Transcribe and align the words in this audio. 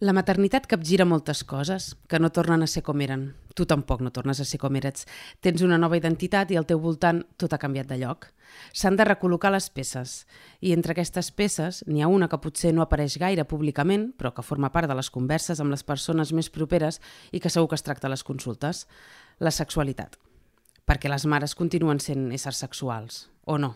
La 0.00 0.14
maternitat 0.16 0.64
capgira 0.64 1.04
moltes 1.04 1.42
coses 1.44 1.90
que 2.08 2.16
no 2.16 2.30
tornen 2.32 2.62
a 2.64 2.66
ser 2.72 2.80
com 2.80 3.02
eren. 3.04 3.34
Tu 3.52 3.66
tampoc 3.68 4.00
no 4.00 4.08
tornes 4.08 4.38
a 4.40 4.46
ser 4.48 4.56
com 4.62 4.78
eres. 4.80 5.02
Tens 5.44 5.60
una 5.60 5.76
nova 5.76 5.98
identitat 5.98 6.48
i 6.48 6.56
al 6.56 6.64
teu 6.64 6.80
voltant 6.80 7.18
tot 7.36 7.52
ha 7.52 7.58
canviat 7.60 7.90
de 7.90 7.98
lloc. 8.00 8.30
S'han 8.72 8.96
de 8.96 9.04
recol·locar 9.04 9.50
les 9.52 9.66
peces. 9.68 10.14
I 10.64 10.72
entre 10.72 10.96
aquestes 10.96 11.28
peces 11.36 11.82
n'hi 11.84 12.00
ha 12.00 12.08
una 12.08 12.30
que 12.32 12.40
potser 12.40 12.72
no 12.72 12.80
apareix 12.80 13.18
gaire 13.20 13.44
públicament, 13.44 14.14
però 14.16 14.32
que 14.32 14.46
forma 14.46 14.72
part 14.72 14.88
de 14.88 14.96
les 14.96 15.12
converses 15.12 15.60
amb 15.60 15.76
les 15.76 15.84
persones 15.84 16.32
més 16.32 16.48
properes 16.48 16.96
i 17.30 17.36
que 17.44 17.52
segur 17.52 17.68
que 17.68 17.76
es 17.76 17.84
tracta 17.84 18.08
a 18.08 18.14
les 18.14 18.24
consultes. 18.24 18.86
La 19.36 19.52
sexualitat. 19.52 20.16
Perquè 20.88 21.12
les 21.12 21.28
mares 21.28 21.52
continuen 21.52 22.00
sent 22.00 22.30
éssers 22.32 22.64
sexuals. 22.64 23.26
O 23.44 23.60
no? 23.60 23.74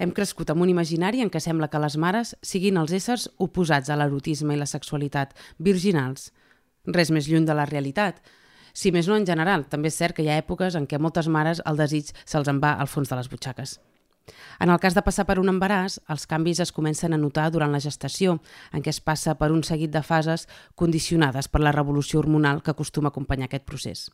Hem 0.00 0.14
crescut 0.16 0.48
amb 0.48 0.64
un 0.64 0.70
imaginari 0.72 1.20
en 1.20 1.28
què 1.28 1.42
sembla 1.44 1.68
que 1.68 1.80
les 1.82 1.98
mares 2.00 2.30
siguin 2.40 2.78
els 2.80 2.92
éssers 2.96 3.26
oposats 3.44 3.90
a 3.92 3.98
l'erotisme 4.00 4.54
i 4.56 4.58
la 4.58 4.68
sexualitat, 4.68 5.34
virginals. 5.58 6.30
Res 6.88 7.10
més 7.12 7.28
lluny 7.28 7.44
de 7.44 7.56
la 7.58 7.66
realitat. 7.68 8.22
Si 8.72 8.94
més 8.96 9.10
no 9.10 9.18
en 9.20 9.26
general, 9.28 9.66
també 9.68 9.90
és 9.92 9.98
cert 10.00 10.16
que 10.16 10.24
hi 10.24 10.30
ha 10.32 10.38
èpoques 10.40 10.78
en 10.78 10.86
què 10.88 10.96
moltes 10.96 11.28
mares 11.28 11.60
el 11.68 11.76
desig 11.76 12.14
se'ls 12.24 12.48
en 12.48 12.62
va 12.62 12.78
al 12.80 12.88
fons 12.88 13.12
de 13.12 13.18
les 13.18 13.28
butxaques. 13.28 13.76
En 14.60 14.72
el 14.72 14.80
cas 14.80 14.96
de 14.96 15.02
passar 15.04 15.26
per 15.28 15.36
un 15.42 15.52
embaràs, 15.52 15.98
els 16.08 16.24
canvis 16.30 16.62
es 16.64 16.72
comencen 16.72 17.12
a 17.12 17.18
notar 17.20 17.50
durant 17.52 17.72
la 17.72 17.82
gestació, 17.84 18.38
en 18.72 18.80
què 18.80 18.94
es 18.94 19.02
passa 19.04 19.34
per 19.36 19.50
un 19.52 19.60
seguit 19.68 19.92
de 19.92 20.00
fases 20.06 20.46
condicionades 20.80 21.48
per 21.48 21.60
la 21.60 21.74
revolució 21.76 22.22
hormonal 22.22 22.62
que 22.62 22.72
acostuma 22.72 23.10
a 23.10 23.12
acompanyar 23.12 23.50
aquest 23.50 23.68
procés. 23.68 24.08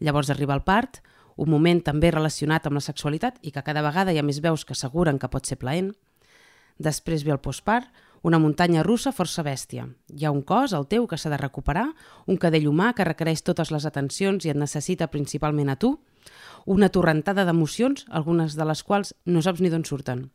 Llavors 0.00 0.30
arriba 0.34 0.58
el 0.58 0.66
part, 0.66 0.98
un 1.38 1.50
moment 1.50 1.80
també 1.86 2.10
relacionat 2.10 2.66
amb 2.66 2.80
la 2.80 2.82
sexualitat 2.82 3.38
i 3.46 3.52
que 3.54 3.62
cada 3.62 3.82
vegada 3.86 4.12
hi 4.12 4.18
ha 4.18 4.26
més 4.26 4.42
veus 4.42 4.64
que 4.66 4.74
asseguren 4.74 5.20
que 5.22 5.30
pot 5.30 5.46
ser 5.46 5.56
plaent. 5.60 5.92
Després 6.82 7.22
ve 7.22 7.30
el 7.34 7.42
postpart, 7.42 7.86
una 8.26 8.40
muntanya 8.42 8.82
russa 8.82 9.12
força 9.14 9.44
bèstia. 9.46 9.86
Hi 10.10 10.26
ha 10.26 10.32
un 10.34 10.42
cos, 10.42 10.74
el 10.74 10.88
teu, 10.90 11.06
que 11.06 11.18
s'ha 11.18 11.30
de 11.30 11.38
recuperar, 11.38 11.86
un 12.26 12.40
cadell 12.42 12.66
humà 12.66 12.90
que 12.94 13.06
requereix 13.06 13.44
totes 13.46 13.70
les 13.70 13.86
atencions 13.86 14.44
i 14.44 14.50
et 14.50 14.58
necessita 14.58 15.10
principalment 15.12 15.70
a 15.70 15.76
tu, 15.78 15.94
una 16.66 16.90
torrentada 16.90 17.46
d'emocions, 17.46 18.08
algunes 18.10 18.58
de 18.58 18.66
les 18.66 18.82
quals 18.82 19.14
no 19.24 19.42
saps 19.42 19.62
ni 19.62 19.70
d'on 19.70 19.86
surten. 19.86 20.26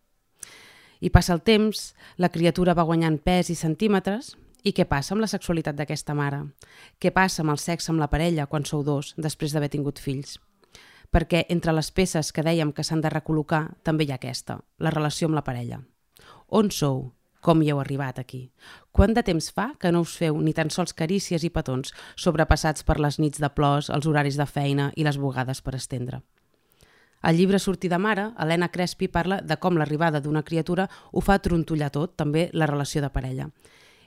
I 1.04 1.12
passa 1.12 1.36
el 1.36 1.44
temps, 1.44 1.92
la 2.16 2.32
criatura 2.32 2.74
va 2.74 2.88
guanyant 2.88 3.20
pes 3.20 3.52
i 3.52 3.60
centímetres, 3.60 4.38
i 4.64 4.72
què 4.72 4.88
passa 4.88 5.12
amb 5.12 5.20
la 5.26 5.28
sexualitat 5.28 5.76
d'aquesta 5.76 6.16
mare? 6.16 6.46
Què 6.96 7.12
passa 7.12 7.44
amb 7.44 7.52
el 7.52 7.60
sexe 7.60 7.92
amb 7.92 8.00
la 8.00 8.08
parella 8.08 8.48
quan 8.48 8.64
sou 8.64 8.88
dos, 8.88 9.12
després 9.20 9.52
d'haver 9.52 9.74
tingut 9.76 10.00
fills? 10.00 10.40
Perquè 11.14 11.46
entre 11.54 11.74
les 11.78 11.92
peces 11.94 12.32
que 12.34 12.44
dèiem 12.44 12.74
que 12.74 12.84
s'han 12.84 13.02
de 13.04 13.12
recol·locar 13.14 13.68
també 13.86 14.08
hi 14.08 14.12
ha 14.12 14.18
aquesta, 14.18 14.58
la 14.80 14.92
relació 14.94 15.30
amb 15.30 15.38
la 15.38 15.46
parella. 15.46 15.84
On 16.50 16.72
sou? 16.72 17.12
Com 17.44 17.62
hi 17.62 17.70
heu 17.70 17.80
arribat 17.82 18.20
aquí? 18.20 18.46
Quant 18.96 19.14
de 19.14 19.22
temps 19.28 19.50
fa 19.52 19.74
que 19.80 19.92
no 19.92 20.02
us 20.06 20.14
feu 20.18 20.38
ni 20.42 20.54
tan 20.56 20.70
sols 20.72 20.96
carícies 20.96 21.44
i 21.44 21.52
petons 21.52 21.92
sobrepassats 22.16 22.88
per 22.88 23.02
les 23.04 23.20
nits 23.20 23.42
de 23.44 23.50
plors, 23.52 23.90
els 23.92 24.08
horaris 24.08 24.40
de 24.40 24.48
feina 24.48 24.92
i 24.96 25.04
les 25.04 25.20
bugades 25.20 25.62
per 25.62 25.76
estendre? 25.76 26.22
Al 27.24 27.38
llibre 27.38 27.60
Sortir 27.60 27.92
de 27.92 28.00
mare, 28.00 28.30
Helena 28.40 28.72
Crespi 28.72 29.08
parla 29.08 29.42
de 29.42 29.56
com 29.60 29.78
l'arribada 29.80 30.20
d'una 30.24 30.44
criatura 30.44 30.90
ho 31.12 31.22
fa 31.22 31.38
trontollar 31.40 31.92
tot, 31.92 32.16
també 32.20 32.50
la 32.54 32.68
relació 32.68 33.04
de 33.04 33.12
parella. 33.12 33.50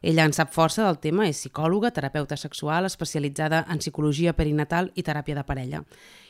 Ella 0.07 0.23
en 0.23 0.31
sap 0.37 0.53
força 0.55 0.85
del 0.87 1.01
tema, 1.03 1.25
és 1.27 1.41
psicòloga, 1.41 1.91
terapeuta 1.91 2.37
sexual, 2.39 2.87
especialitzada 2.87 3.65
en 3.67 3.81
psicologia 3.83 4.37
perinatal 4.39 4.93
i 4.95 5.03
teràpia 5.03 5.35
de 5.35 5.43
parella. 5.49 5.81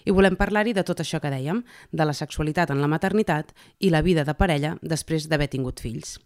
I 0.09 0.15
volem 0.17 0.39
parlar-hi 0.41 0.73
de 0.73 0.85
tot 0.87 1.03
això 1.05 1.21
que 1.21 1.29
dèiem, 1.29 1.61
de 1.93 2.07
la 2.09 2.17
sexualitat 2.17 2.73
en 2.73 2.81
la 2.81 2.89
maternitat 2.89 3.53
i 3.77 3.93
la 3.93 4.01
vida 4.01 4.25
de 4.25 4.33
parella 4.33 4.79
després 4.81 5.29
d'haver 5.29 5.51
tingut 5.53 5.83
fills. 5.85 6.17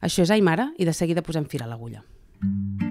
Això 0.00 0.24
és 0.24 0.32
Aimara 0.32 0.70
i 0.80 0.88
de 0.88 0.96
seguida 0.96 1.26
posem 1.26 1.44
fil 1.52 1.66
a 1.66 1.68
l'agulla. 1.68 2.00
Mm. 2.40 2.89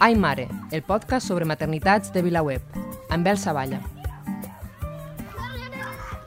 Ai 0.00 0.14
Mare, 0.14 0.46
el 0.70 0.84
podcast 0.86 1.26
sobre 1.26 1.42
maternitats 1.42 2.12
de 2.14 2.20
VilaWeb, 2.22 2.62
amb 3.10 3.26
Bel 3.26 3.38
Savalla. 3.42 3.80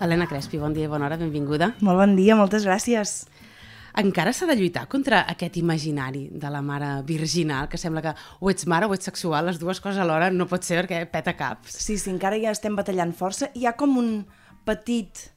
Helena 0.03 0.25
Crespi, 0.27 0.57
bon 0.59 0.73
dia 0.75 0.89
i 0.89 0.91
bona 0.91 1.05
hora, 1.07 1.15
benvinguda. 1.15 1.69
Molt 1.79 2.01
bon 2.01 2.17
dia, 2.17 2.35
moltes 2.35 2.65
gràcies. 2.67 3.13
Encara 4.01 4.33
s'ha 4.35 4.49
de 4.49 4.57
lluitar 4.59 4.89
contra 4.91 5.21
aquest 5.23 5.55
imaginari 5.61 6.25
de 6.35 6.51
la 6.51 6.59
mare 6.59 6.89
virginal, 7.07 7.69
que 7.71 7.79
sembla 7.79 8.03
que 8.03 8.13
o 8.41 8.51
ets 8.51 8.67
mare 8.67 8.89
o 8.91 8.95
ets 8.97 9.07
sexual, 9.07 9.47
les 9.47 9.59
dues 9.61 9.79
coses 9.79 10.03
alhora 10.03 10.27
no 10.35 10.49
pot 10.51 10.67
ser 10.67 10.81
perquè 10.81 11.05
peta 11.07 11.37
caps. 11.39 11.77
Sí, 11.79 11.95
sí, 11.95 12.11
encara 12.11 12.41
ja 12.43 12.51
estem 12.51 12.75
batallant 12.75 13.15
força. 13.15 13.53
Hi 13.55 13.69
ha 13.69 13.77
com 13.79 13.95
un 14.01 14.17
petit... 14.67 15.29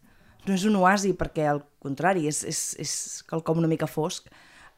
No 0.45 0.59
és 0.59 0.67
un 0.67 0.75
oasi, 0.83 1.15
perquè 1.15 1.47
al 1.49 1.63
contrari, 1.81 2.27
és, 2.27 2.43
és, 2.43 2.65
és 2.83 2.97
quelcom 3.31 3.63
una 3.63 3.71
mica 3.71 3.87
fosc. 3.87 4.27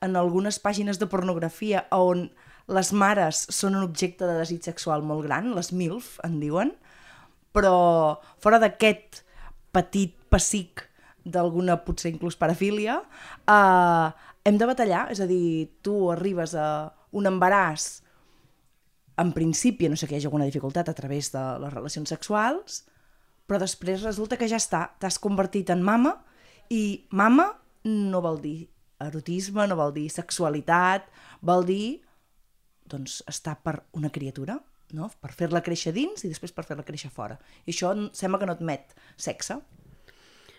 En 0.05 0.13
algunes 0.15 0.61
pàgines 0.61 1.01
de 1.01 1.09
pornografia 1.09 1.89
on 1.97 2.29
les 2.67 2.93
mares 2.93 3.45
són 3.55 3.77
un 3.79 3.87
objecte 3.87 4.27
de 4.27 4.39
desig 4.41 4.65
sexual 4.67 5.05
molt 5.07 5.27
gran, 5.27 5.53
les 5.55 5.71
MILF 5.73 6.17
en 6.27 6.41
diuen, 6.43 6.73
però 7.55 8.19
fora 8.43 8.59
d'aquest 8.63 9.23
petit 9.77 10.17
pessic 10.33 10.83
d'alguna 11.27 11.79
potser 11.85 12.13
inclús 12.13 12.39
parafília, 12.39 13.01
eh, 13.51 14.09
hem 14.47 14.59
de 14.59 14.67
batallar, 14.67 15.07
és 15.11 15.21
a 15.21 15.27
dir, 15.27 15.71
tu 15.83 16.11
arribes 16.13 16.55
a 16.55 16.93
un 17.13 17.27
embaràs 17.27 18.03
en 19.17 19.33
principi, 19.33 19.89
no 19.89 19.97
sé 19.97 20.07
que 20.07 20.15
hi 20.15 20.21
hagi 20.21 20.29
alguna 20.29 20.47
dificultat 20.47 20.91
a 20.91 20.95
través 20.95 21.33
de 21.33 21.43
les 21.63 21.73
relacions 21.73 22.11
sexuals, 22.13 22.85
però 23.49 23.59
després 23.63 24.05
resulta 24.05 24.37
que 24.37 24.49
ja 24.51 24.61
està, 24.61 24.91
t'has 25.01 25.19
convertit 25.23 25.71
en 25.73 25.83
mama 25.83 26.19
i 26.69 27.07
mama 27.11 27.49
no 27.87 28.21
vol 28.21 28.41
dir 28.43 28.59
erotisme, 29.01 29.67
no 29.69 29.79
vol 29.79 29.95
dir 29.95 30.09
sexualitat, 30.11 31.07
vol 31.41 31.65
dir 31.65 31.87
doncs, 32.91 33.21
està 33.29 33.57
per 33.63 33.81
una 33.99 34.11
criatura, 34.15 34.59
no? 34.97 35.11
per 35.21 35.33
fer-la 35.35 35.63
créixer 35.67 35.93
dins 35.97 36.25
i 36.25 36.31
després 36.31 36.55
per 36.55 36.67
fer-la 36.69 36.87
créixer 36.87 37.11
fora. 37.11 37.39
I 37.65 37.75
això 37.75 37.93
sembla 38.15 38.41
que 38.41 38.49
no 38.49 38.57
admet 38.57 38.95
sexe. 39.17 39.59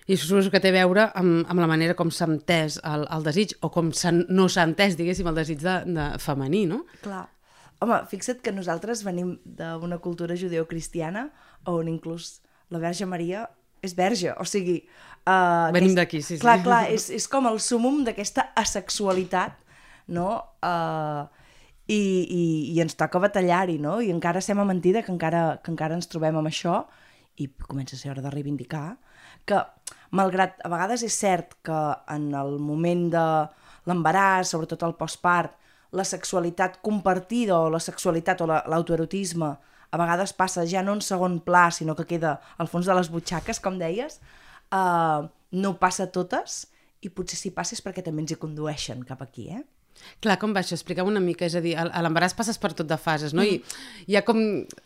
I 0.08 0.16
això 0.16 0.30
suposo 0.30 0.52
que 0.52 0.62
té 0.64 0.72
a 0.72 0.78
veure 0.78 1.10
amb, 1.20 1.42
amb 1.52 1.60
la 1.60 1.68
manera 1.68 1.96
com 2.00 2.12
s'ha 2.12 2.30
entès 2.32 2.80
el, 2.88 3.04
el 3.12 3.26
desig, 3.28 3.58
o 3.60 3.72
com 3.74 3.92
no 4.32 4.48
s'ha 4.48 4.68
entès, 4.68 4.96
diguéssim, 5.00 5.28
el 5.28 5.40
desig 5.40 5.60
de, 5.64 5.82
de 5.88 6.08
femení, 6.24 6.64
no? 6.70 6.86
Clar. 7.04 7.26
Home, 7.84 8.00
fixa't 8.10 8.40
que 8.42 8.54
nosaltres 8.56 9.04
venim 9.06 9.36
d'una 9.46 10.00
cultura 10.02 10.38
judeocristiana 10.40 11.28
on 11.70 11.92
inclús 11.92 12.40
la 12.74 12.80
Verge 12.82 13.06
Maria 13.06 13.46
és 13.86 13.94
verge, 13.96 14.32
o 14.34 14.46
sigui... 14.48 14.80
Uh, 15.28 15.70
Venim 15.76 15.94
d'aquí, 15.98 16.22
sí, 16.24 16.38
sí. 16.38 16.42
Clar, 16.42 16.62
clar, 16.64 16.86
és, 16.94 17.10
és 17.14 17.28
com 17.30 17.46
el 17.50 17.60
súmum 17.62 18.00
d'aquesta 18.08 18.48
asexualitat, 18.58 19.60
no? 20.16 20.30
Uh, 20.64 21.28
i, 21.88 21.98
i, 21.98 22.44
i 22.76 22.80
ens 22.84 22.98
toca 23.00 23.20
batallar-hi, 23.24 23.78
no? 23.80 23.98
I 24.04 24.12
encara 24.12 24.44
sembla 24.44 24.68
mentida 24.68 25.04
que 25.04 25.14
encara, 25.14 25.60
que 25.64 25.72
encara 25.72 25.96
ens 25.96 26.10
trobem 26.12 26.36
amb 26.36 26.52
això 26.52 26.82
i 27.38 27.48
comença 27.68 27.96
a 27.96 28.00
ser 28.00 28.12
hora 28.12 28.24
de 28.26 28.34
reivindicar 28.34 28.98
que, 29.48 29.62
malgrat 30.12 30.60
a 30.66 30.72
vegades 30.72 31.04
és 31.08 31.16
cert 31.16 31.56
que 31.66 31.80
en 32.14 32.30
el 32.36 32.58
moment 32.64 33.08
de 33.14 33.26
l'embaràs, 33.88 34.52
sobretot 34.52 34.84
el 34.84 34.98
postpart, 35.00 35.56
la 35.96 36.04
sexualitat 36.04 36.82
compartida 36.84 37.56
o 37.56 37.72
la 37.72 37.80
sexualitat 37.80 38.44
o 38.44 38.50
l'autoerotisme 38.50 39.54
a 39.88 40.00
vegades 40.00 40.34
passa 40.36 40.66
ja 40.68 40.84
no 40.84 40.98
en 40.98 41.02
segon 41.02 41.40
pla, 41.46 41.70
sinó 41.72 41.96
que 41.96 42.08
queda 42.10 42.38
al 42.60 42.68
fons 42.68 42.90
de 42.90 42.96
les 42.98 43.08
butxaques, 43.12 43.62
com 43.64 43.80
deies, 43.80 44.20
uh, 44.76 45.24
no 45.56 45.78
passa 45.80 46.10
totes 46.12 46.66
i 47.00 47.12
potser 47.14 47.40
si 47.40 47.54
passa 47.56 47.78
és 47.78 47.84
perquè 47.86 48.04
també 48.04 48.26
ens 48.26 48.36
hi 48.36 48.42
condueixen 48.42 49.06
cap 49.08 49.24
aquí, 49.24 49.48
eh? 49.56 49.64
Clar, 50.24 50.38
com 50.42 50.54
va 50.56 50.64
això? 50.64 50.78
Expliqueu 50.78 51.08
una 51.08 51.22
mica, 51.24 51.46
és 51.48 51.56
a 51.58 51.62
dir, 51.64 51.74
a 51.78 52.02
l'embaràs 52.04 52.36
passes 52.38 52.60
per 52.62 52.74
tot 52.78 52.88
de 52.90 52.98
fases, 53.02 53.36
no? 53.38 53.44
Mm. 53.44 53.62
I 54.06 54.14
hi 54.14 54.18
ha 54.20 54.24
com... 54.28 54.40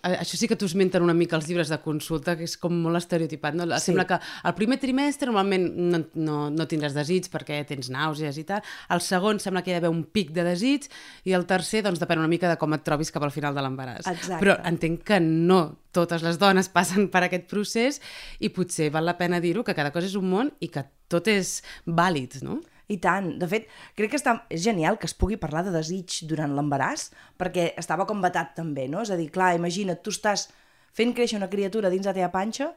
Això 0.08 0.40
sí 0.40 0.50
que 0.50 0.58
t'ho 0.60 0.70
esmenten 0.70 1.04
una 1.06 1.16
mica 1.18 1.38
els 1.38 1.50
llibres 1.50 1.72
de 1.72 1.80
consulta, 1.84 2.36
que 2.40 2.48
és 2.48 2.58
com 2.62 2.76
molt 2.84 3.02
estereotipat, 3.02 3.58
no? 3.58 3.68
Sí. 3.74 3.92
Sembla 3.92 4.08
que 4.10 4.20
el 4.20 4.56
primer 4.58 4.80
trimestre 4.82 5.30
normalment 5.30 5.68
no, 5.92 6.04
no, 6.16 6.38
no 6.54 6.68
tindràs 6.70 6.96
desig 6.98 7.30
perquè 7.34 7.62
tens 7.70 7.92
nàusees 7.94 8.40
i 8.42 8.46
tal, 8.48 8.66
el 8.92 9.04
segon 9.06 9.40
sembla 9.44 9.64
que 9.64 9.72
hi 9.72 9.78
ha 9.78 9.82
d'haver 9.82 9.94
un 9.94 10.04
pic 10.14 10.34
de 10.36 10.46
desig 10.48 10.88
i 11.28 11.36
el 11.38 11.48
tercer, 11.50 11.84
doncs, 11.86 12.02
depèn 12.02 12.22
una 12.22 12.32
mica 12.32 12.50
de 12.52 12.58
com 12.62 12.74
et 12.76 12.84
trobis 12.88 13.14
cap 13.14 13.24
al 13.28 13.34
final 13.36 13.56
de 13.58 13.64
l'embaràs. 13.64 14.10
Però 14.42 14.58
entenc 14.68 15.06
que 15.08 15.22
no 15.24 15.62
totes 15.92 16.24
les 16.24 16.40
dones 16.42 16.70
passen 16.76 17.10
per 17.12 17.26
aquest 17.28 17.48
procés 17.52 18.02
i 18.40 18.52
potser 18.54 18.92
val 18.94 19.08
la 19.08 19.18
pena 19.20 19.42
dir-ho, 19.44 19.66
que 19.68 19.78
cada 19.78 19.94
cosa 19.94 20.10
és 20.10 20.18
un 20.20 20.30
món 20.32 20.52
i 20.60 20.72
que 20.72 20.86
tot 21.12 21.28
és 21.32 21.60
vàlid, 21.86 22.42
no? 22.46 22.62
I 22.92 22.98
tant. 23.00 23.30
De 23.40 23.48
fet, 23.48 23.70
crec 23.96 24.12
que 24.12 24.20
està, 24.20 24.36
és 24.52 24.64
genial 24.64 24.98
que 25.00 25.08
es 25.08 25.16
pugui 25.16 25.38
parlar 25.40 25.64
de 25.64 25.74
desig 25.76 26.22
durant 26.28 26.52
l'embaràs, 26.58 27.10
perquè 27.40 27.72
estava 27.80 28.08
com 28.10 28.24
vetat 28.24 28.56
també, 28.58 28.90
no? 28.92 29.06
És 29.06 29.14
a 29.14 29.20
dir, 29.20 29.30
clar, 29.32 29.54
imagina't, 29.56 30.02
tu 30.04 30.12
estàs 30.12 30.50
fent 30.96 31.14
créixer 31.16 31.40
una 31.40 31.50
criatura 31.52 31.92
dins 31.94 32.10
la 32.10 32.16
teva 32.18 32.32
panxa 32.34 32.74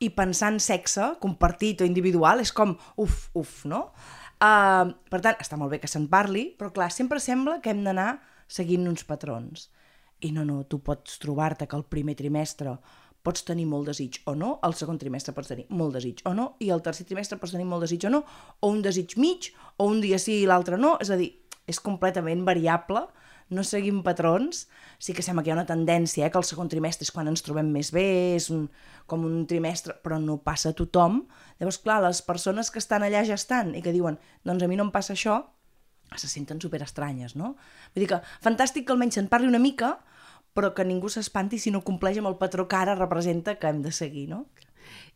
i 0.00 0.08
pensar 0.16 0.54
en 0.54 0.62
sexe, 0.64 1.10
compartit 1.20 1.82
o 1.84 1.88
individual, 1.88 2.40
és 2.40 2.54
com 2.56 2.72
uf, 2.96 3.26
uf, 3.36 3.58
no? 3.68 3.90
Uh, 4.40 4.96
per 5.12 5.20
tant, 5.20 5.36
està 5.44 5.58
molt 5.60 5.74
bé 5.74 5.82
que 5.82 5.90
se'n 5.90 6.06
parli, 6.08 6.46
però 6.56 6.72
clar, 6.72 6.88
sempre 6.94 7.20
sembla 7.20 7.58
que 7.60 7.74
hem 7.74 7.84
d'anar 7.84 8.14
seguint 8.48 8.88
uns 8.88 9.04
patrons. 9.04 9.68
I 10.24 10.32
no, 10.32 10.46
no, 10.48 10.62
tu 10.64 10.80
pots 10.84 11.20
trobar-te 11.20 11.68
que 11.68 11.76
el 11.76 11.84
primer 11.88 12.16
trimestre 12.16 12.78
pots 13.26 13.44
tenir 13.44 13.66
molt 13.68 13.90
desig 13.90 14.20
o 14.30 14.34
no, 14.38 14.54
el 14.66 14.74
segon 14.78 14.98
trimestre 15.00 15.34
pots 15.36 15.50
tenir 15.52 15.66
molt 15.76 15.98
desig 15.98 16.22
o 16.28 16.32
no, 16.36 16.54
i 16.64 16.70
el 16.72 16.82
tercer 16.84 17.06
trimestre 17.08 17.38
pots 17.40 17.52
tenir 17.56 17.68
molt 17.68 17.84
desig 17.84 18.06
o 18.08 18.12
no, 18.12 18.24
o 18.60 18.70
un 18.72 18.80
desig 18.82 19.16
mig, 19.20 19.50
o 19.76 19.88
un 19.92 20.00
dia 20.00 20.18
sí 20.18 20.40
i 20.40 20.48
l'altre 20.48 20.78
no, 20.80 20.96
és 21.02 21.12
a 21.12 21.18
dir, 21.20 21.32
és 21.68 21.80
completament 21.84 22.44
variable, 22.48 23.06
no 23.50 23.64
seguim 23.66 24.02
patrons, 24.06 24.68
sí 25.02 25.12
que 25.12 25.24
sembla 25.26 25.42
que 25.42 25.50
hi 25.50 25.52
ha 25.52 25.58
una 25.58 25.66
tendència, 25.66 26.24
eh, 26.24 26.30
que 26.30 26.38
el 26.38 26.46
segon 26.46 26.70
trimestre 26.70 27.04
és 27.06 27.12
quan 27.14 27.28
ens 27.28 27.42
trobem 27.42 27.68
més 27.74 27.90
bé, 27.94 28.36
és 28.38 28.46
un, 28.54 28.68
com 29.10 29.24
un 29.26 29.42
trimestre, 29.50 29.96
però 30.04 30.20
no 30.22 30.38
passa 30.44 30.70
a 30.70 30.76
tothom. 30.78 31.24
Llavors, 31.58 31.80
clar, 31.82 31.98
les 32.06 32.22
persones 32.22 32.70
que 32.70 32.78
estan 32.78 33.02
allà 33.02 33.24
ja 33.26 33.34
estan 33.34 33.74
i 33.74 33.82
que 33.82 33.94
diuen, 33.94 34.20
doncs 34.46 34.62
a 34.62 34.70
mi 34.70 34.78
no 34.78 34.86
em 34.86 34.92
passa 34.94 35.16
això, 35.18 35.40
se 36.14 36.30
senten 36.30 36.62
super 36.62 36.80
estranyes, 36.82 37.34
no? 37.38 37.56
Vull 37.94 38.04
dir 38.04 38.12
que 38.14 38.22
fantàstic 38.42 38.86
que 38.86 38.94
almenys 38.94 39.18
se'n 39.18 39.28
parli 39.30 39.50
una 39.50 39.62
mica, 39.62 39.96
però 40.56 40.72
que 40.74 40.86
ningú 40.86 41.10
s'espanti 41.12 41.58
si 41.58 41.70
no 41.70 41.84
compleix 41.86 42.18
amb 42.18 42.30
el 42.32 42.38
patró 42.40 42.66
que 42.68 42.78
ara 42.78 42.98
representa 42.98 43.56
que 43.58 43.70
hem 43.70 43.82
de 43.82 43.92
seguir, 43.94 44.28
no? 44.30 44.46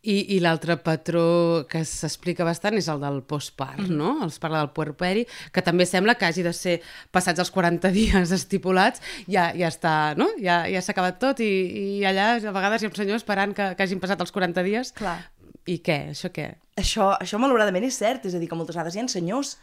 I, 0.05 0.19
i 0.37 0.39
l'altre 0.45 0.77
patró 0.85 1.65
que 1.71 1.81
s'explica 1.89 2.45
bastant 2.45 2.77
és 2.77 2.91
el 2.93 3.01
del 3.01 3.23
postpart, 3.25 3.87
mm. 3.87 3.95
no? 3.97 4.11
Els 4.27 4.37
parla 4.43 4.61
del 4.61 4.75
puerperi, 4.77 5.25
que 5.53 5.63
també 5.65 5.87
sembla 5.89 6.15
que 6.21 6.29
hagi 6.29 6.45
de 6.45 6.53
ser 6.53 6.75
passats 7.15 7.41
els 7.41 7.51
40 7.55 7.89
dies 7.97 8.35
estipulats, 8.37 9.01
ja, 9.25 9.49
ja 9.57 9.71
està, 9.73 9.95
no? 10.21 10.29
Ja, 10.37 10.63
ja 10.69 10.83
s'ha 10.85 10.93
acabat 10.93 11.17
tot 11.23 11.41
i, 11.41 11.49
i 11.49 11.87
allà 12.09 12.35
a 12.37 12.53
vegades 12.53 12.85
hi 12.85 12.89
ha 12.89 12.93
un 12.93 12.99
senyor 13.01 13.23
esperant 13.23 13.57
que, 13.57 13.71
que 13.79 13.87
hagin 13.87 14.03
passat 14.03 14.21
els 14.21 14.35
40 14.35 14.67
dies. 14.67 14.93
Clar. 14.99 15.23
I 15.65 15.79
què? 15.81 15.99
Això 16.13 16.29
què? 16.35 16.51
Això, 16.77 17.15
això 17.17 17.41
malauradament 17.41 17.89
és 17.89 17.97
cert, 17.97 18.29
és 18.29 18.37
a 18.37 18.43
dir, 18.43 18.51
que 18.51 18.59
moltes 18.59 18.77
vegades 18.77 18.99
hi 18.99 19.01
ha 19.01 19.09
senyors 19.09 19.57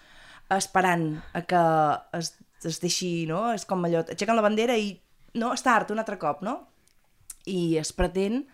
esperant 0.51 1.05
a 1.37 1.45
que 1.45 1.61
es, 2.17 2.33
es 2.65 2.81
deixi, 2.81 3.27
no? 3.29 3.51
És 3.53 3.67
com 3.69 3.85
allò, 3.85 4.01
aixequen 4.09 4.35
la 4.35 4.43
bandera 4.43 4.73
i 4.79 4.95
no, 5.33 5.51
és 5.53 5.63
tard, 5.65 5.91
un 5.93 6.01
altre 6.01 6.17
cop, 6.21 6.41
no? 6.45 6.57
I 7.49 7.77
es 7.81 7.91
pretén 7.95 8.45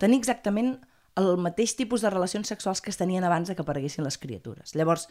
tenir 0.00 0.18
exactament 0.20 0.76
el 1.16 1.36
mateix 1.40 1.74
tipus 1.76 2.04
de 2.04 2.12
relacions 2.12 2.48
sexuals 2.52 2.82
que 2.84 2.92
es 2.92 3.00
tenien 3.00 3.24
abans 3.24 3.48
de 3.48 3.56
que 3.56 3.64
apareguessin 3.64 4.04
les 4.04 4.18
criatures. 4.20 4.74
Llavors, 4.76 5.06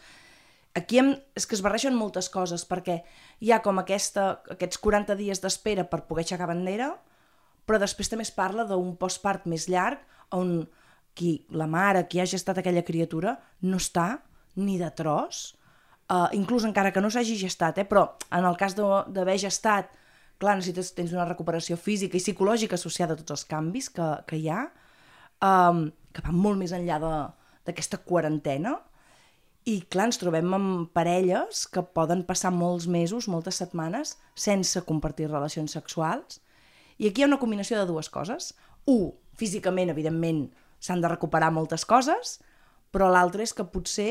aquí 0.78 1.00
hem, 1.00 1.16
és 1.34 1.46
que 1.48 1.56
es 1.56 1.64
barregen 1.64 1.96
moltes 1.98 2.28
coses, 2.30 2.66
perquè 2.68 3.00
hi 3.42 3.50
ha 3.50 3.62
com 3.64 3.80
aquesta, 3.82 4.28
aquests 4.54 4.78
40 4.82 5.18
dies 5.18 5.42
d'espera 5.42 5.86
per 5.90 6.04
poder 6.06 6.26
aixecar 6.26 6.50
bandera, 6.52 6.92
però 7.66 7.80
després 7.82 8.10
també 8.12 8.26
es 8.26 8.34
parla 8.34 8.66
d'un 8.68 8.94
postpart 9.00 9.48
més 9.50 9.66
llarg, 9.72 10.02
on 10.36 10.60
qui, 11.16 11.40
la 11.50 11.66
mare, 11.66 12.06
qui 12.06 12.20
ha 12.20 12.28
gestat 12.28 12.60
aquella 12.60 12.84
criatura, 12.86 13.34
no 13.66 13.80
està 13.82 14.20
ni 14.60 14.76
de 14.78 14.90
tros, 14.94 15.56
uh, 16.12 16.28
inclús 16.36 16.66
encara 16.68 16.92
que 16.92 17.02
no 17.02 17.10
s'hagi 17.10 17.38
gestat, 17.40 17.80
eh, 17.80 17.86
però 17.88 18.06
en 18.30 18.46
el 18.46 18.58
cas 18.60 18.76
d'haver 18.76 19.38
gestat, 19.40 19.90
clar, 20.42 20.56
necessites, 20.58 20.92
tens 20.96 21.14
una 21.14 21.26
recuperació 21.28 21.78
física 21.80 22.18
i 22.18 22.22
psicològica 22.22 22.76
associada 22.76 23.14
a 23.14 23.20
tots 23.20 23.34
els 23.36 23.46
canvis 23.48 23.88
que, 23.94 24.08
que 24.28 24.40
hi 24.40 24.50
ha, 24.52 24.66
um, 25.44 25.86
que 26.12 26.24
van 26.24 26.36
molt 26.36 26.60
més 26.60 26.74
enllà 26.76 26.98
d'aquesta 27.00 28.02
quarantena, 28.04 28.76
i 29.66 29.80
clar, 29.90 30.06
ens 30.12 30.20
trobem 30.22 30.52
amb 30.54 30.90
parelles 30.94 31.64
que 31.74 31.82
poden 31.96 32.22
passar 32.28 32.52
molts 32.54 32.86
mesos, 32.86 33.26
moltes 33.26 33.58
setmanes, 33.58 34.14
sense 34.38 34.82
compartir 34.86 35.26
relacions 35.26 35.74
sexuals. 35.74 36.38
I 37.02 37.08
aquí 37.08 37.20
hi 37.20 37.26
ha 37.26 37.30
una 37.32 37.40
combinació 37.42 37.80
de 37.80 37.88
dues 37.88 38.06
coses. 38.08 38.52
Un, 38.86 39.10
físicament, 39.34 39.90
evidentment, 39.90 40.44
s'han 40.78 41.02
de 41.02 41.10
recuperar 41.10 41.50
moltes 41.50 41.82
coses, 41.84 42.36
però 42.94 43.10
l'altre 43.10 43.42
és 43.42 43.52
que 43.56 43.66
potser 43.66 44.10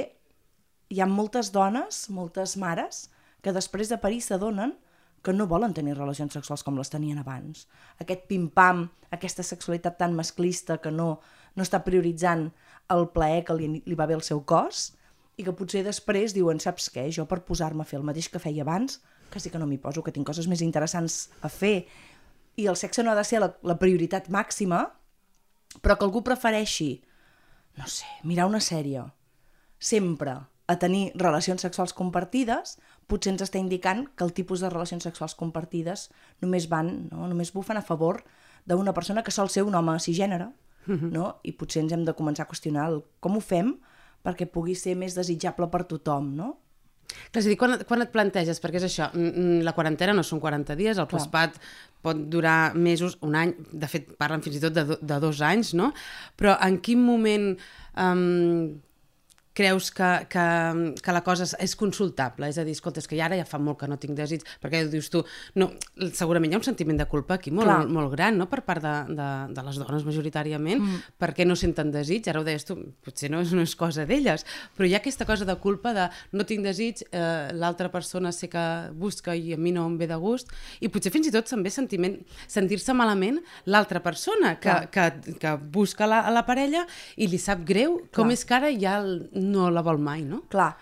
hi 0.92 1.00
ha 1.00 1.08
moltes 1.08 1.54
dones, 1.56 2.04
moltes 2.12 2.58
mares, 2.60 3.06
que 3.42 3.56
després 3.56 3.88
de 3.88 4.02
parir 4.02 4.20
s'adonen 4.26 4.76
que 5.26 5.34
no 5.34 5.48
volen 5.50 5.74
tenir 5.74 5.96
relacions 5.98 6.36
sexuals 6.38 6.64
com 6.64 6.78
les 6.78 6.92
tenien 6.94 7.18
abans. 7.18 7.66
Aquest 8.04 8.28
pim-pam, 8.30 8.86
aquesta 9.16 9.44
sexualitat 9.44 9.98
tan 9.98 10.14
masclista 10.14 10.78
que 10.84 10.94
no, 10.94 11.16
no 11.58 11.66
està 11.66 11.82
prioritzant 11.86 12.52
el 12.94 13.08
plaer 13.16 13.42
que 13.48 13.56
li, 13.58 13.72
li 13.82 13.98
va 13.98 14.06
bé 14.06 14.14
al 14.18 14.24
seu 14.26 14.44
cos 14.46 14.92
i 15.36 15.44
que 15.44 15.56
potser 15.58 15.82
després 15.84 16.36
diuen, 16.36 16.62
saps 16.62 16.92
què, 16.94 17.08
jo 17.12 17.26
per 17.28 17.42
posar-me 17.48 17.84
a 17.84 17.90
fer 17.90 17.98
el 18.00 18.06
mateix 18.08 18.30
que 18.32 18.40
feia 18.40 18.64
abans, 18.64 19.02
quasi 19.34 19.52
que 19.52 19.60
no 19.60 19.68
m'hi 19.68 19.82
poso, 19.82 20.04
que 20.06 20.14
tinc 20.16 20.28
coses 20.30 20.48
més 20.48 20.62
interessants 20.64 21.26
a 21.42 21.50
fer. 21.52 21.88
I 22.56 22.70
el 22.72 22.78
sexe 22.80 23.04
no 23.04 23.12
ha 23.12 23.18
de 23.18 23.26
ser 23.28 23.42
la, 23.44 23.52
la 23.66 23.76
prioritat 23.82 24.30
màxima, 24.32 24.86
però 25.82 25.98
que 25.98 26.08
algú 26.08 26.22
prefereixi, 26.24 26.92
no 27.82 27.90
sé, 27.92 28.08
mirar 28.24 28.48
una 28.48 28.62
sèrie, 28.64 29.04
sempre, 29.82 30.38
a 30.68 30.76
tenir 30.82 31.12
relacions 31.20 31.62
sexuals 31.62 31.94
compartides, 31.94 32.78
potser 33.08 33.34
ens 33.34 33.44
està 33.46 33.60
indicant 33.62 34.06
que 34.16 34.26
el 34.26 34.34
tipus 34.34 34.64
de 34.64 34.72
relacions 34.74 35.06
sexuals 35.06 35.36
compartides 35.38 36.10
només 36.44 36.70
van, 36.72 37.10
no? 37.12 37.30
només 37.30 37.54
bufen 37.54 37.78
a 37.78 37.86
favor 37.86 38.24
d'una 38.66 38.96
persona 38.98 39.24
que 39.24 39.34
sol 39.34 39.52
ser 39.54 39.64
un 39.64 39.76
home 39.78 39.98
cisgènere, 40.02 40.50
mhm. 40.88 41.12
no? 41.14 41.36
i 41.44 41.54
potser 41.54 41.84
ens 41.84 41.94
hem 41.94 42.06
de 42.06 42.16
començar 42.18 42.46
a 42.46 42.52
qüestionar 42.52 42.90
el, 42.92 43.02
com 43.22 43.38
ho 43.38 43.44
fem 43.44 43.76
perquè 44.26 44.48
pugui 44.50 44.74
ser 44.78 44.96
més 44.98 45.14
desitjable 45.18 45.70
per 45.70 45.84
tothom, 45.86 46.34
no? 46.38 46.56
Clar, 47.06 47.42
és 47.42 47.46
a 47.46 47.52
dir, 47.52 47.58
quan, 47.60 47.76
quan 47.88 48.02
et 48.04 48.12
planteges, 48.14 48.60
perquè 48.62 48.80
és 48.80 48.88
això, 48.88 49.12
la 49.64 49.74
quarantena 49.78 50.16
no 50.18 50.24
són 50.26 50.42
40 50.44 50.76
dies, 50.80 50.98
el 50.98 51.08
postpat 51.10 51.60
pot 52.06 52.24
durar 52.34 52.74
mesos, 52.74 53.20
un 53.26 53.38
any, 53.38 53.54
de 53.72 53.90
fet 53.92 54.10
parlen 54.20 54.44
fins 54.46 54.58
i 54.58 54.64
tot 54.64 54.76
de, 54.76 54.98
de 54.98 55.20
dos 55.22 55.42
anys, 55.46 55.76
no? 55.78 55.92
Però 56.40 56.56
en 56.66 56.80
quin 56.86 57.02
moment 57.06 57.52
um, 58.02 58.74
creus 59.56 59.90
que, 59.96 60.10
que, 60.30 60.46
que 61.02 61.16
la 61.16 61.24
cosa 61.24 61.48
és 61.64 61.76
consultable? 61.80 62.50
És 62.52 62.60
a 62.60 62.66
dir, 62.68 62.76
escolta, 62.76 63.02
és 63.02 63.08
que 63.08 63.20
ara 63.24 63.38
ja 63.40 63.48
fa 63.48 63.60
molt 63.62 63.80
que 63.80 63.90
no 63.90 63.98
tinc 64.02 64.18
desig, 64.18 64.44
perquè 64.62 64.84
dius 64.92 65.08
tu, 65.14 65.24
no, 65.56 65.70
segurament 66.14 66.52
hi 66.52 66.58
ha 66.58 66.62
un 66.62 66.68
sentiment 66.68 67.00
de 67.00 67.08
culpa 67.10 67.38
aquí 67.40 67.54
molt, 67.56 67.70
Clar. 67.70 67.88
molt 67.96 68.12
gran, 68.14 68.40
no?, 68.42 68.50
per 68.52 68.62
part 68.68 68.84
de, 68.84 68.94
de, 69.16 69.30
de 69.56 69.66
les 69.66 69.80
dones 69.80 70.06
majoritàriament, 70.08 70.84
mm. 70.84 71.16
perquè 71.22 71.48
no 71.48 71.56
senten 71.60 71.94
desig, 71.94 72.28
ara 72.32 72.42
ho 72.42 72.48
deies 72.48 72.68
tu, 72.68 72.78
potser 73.06 73.32
no 73.32 73.40
és, 73.46 73.54
no 73.56 73.64
és 73.64 73.76
cosa 73.80 74.06
d'elles, 74.10 74.44
però 74.76 74.90
hi 74.90 74.98
ha 74.98 75.02
aquesta 75.02 75.28
cosa 75.30 75.48
de 75.48 75.56
culpa 75.64 75.96
de 75.96 76.10
no 76.36 76.46
tinc 76.48 76.66
desig, 76.68 77.06
eh, 77.16 77.54
l'altra 77.56 77.90
persona 77.94 78.34
sé 78.36 78.52
que 78.52 78.66
busca 78.92 79.36
i 79.36 79.56
a 79.56 79.60
mi 79.62 79.72
no 79.76 79.88
em 79.88 79.96
ve 80.02 80.10
de 80.12 80.20
gust, 80.20 80.52
i 80.84 80.92
potser 80.92 81.14
fins 81.16 81.32
i 81.32 81.34
tot 81.34 81.48
també 81.48 81.72
sentiment, 81.72 82.20
sentir-se 82.52 82.94
malament 82.98 83.40
l'altra 83.72 84.04
persona 84.04 84.56
que, 84.60 84.76
que, 84.92 85.36
que 85.40 85.56
busca 85.72 86.10
la, 86.10 86.26
la 86.34 86.44
parella 86.48 86.84
i 87.16 87.30
li 87.32 87.40
sap 87.40 87.64
greu, 87.68 88.02
Clar. 88.02 88.14
com 88.20 88.36
és 88.36 88.44
que 88.44 88.60
ara 88.60 88.72
ja 88.76 89.00
el, 89.00 89.30
no 89.52 89.70
la 89.74 89.84
vol 89.86 90.02
mai, 90.02 90.24
no? 90.28 90.42
Clar, 90.52 90.74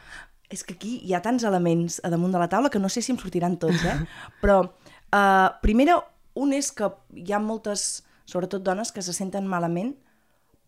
és 0.54 0.64
que 0.64 0.78
aquí 0.78 0.96
hi 1.04 1.14
ha 1.16 1.22
tants 1.26 1.46
elements 1.48 2.00
a 2.04 2.12
damunt 2.14 2.34
de 2.34 2.42
la 2.42 2.50
taula 2.52 2.72
que 2.72 2.82
no 2.82 2.92
sé 2.92 3.02
si 3.02 3.14
em 3.14 3.20
sortiran 3.20 3.58
tots, 3.62 3.84
eh? 3.90 3.98
Però, 4.44 4.62
uh, 4.64 5.50
primera, 5.66 6.00
un 6.40 6.54
és 6.56 6.72
que 6.76 6.90
hi 7.20 7.34
ha 7.34 7.42
moltes, 7.42 8.04
sobretot 8.30 8.64
dones, 8.66 8.94
que 8.94 9.04
se 9.06 9.16
senten 9.16 9.50
malament 9.50 9.96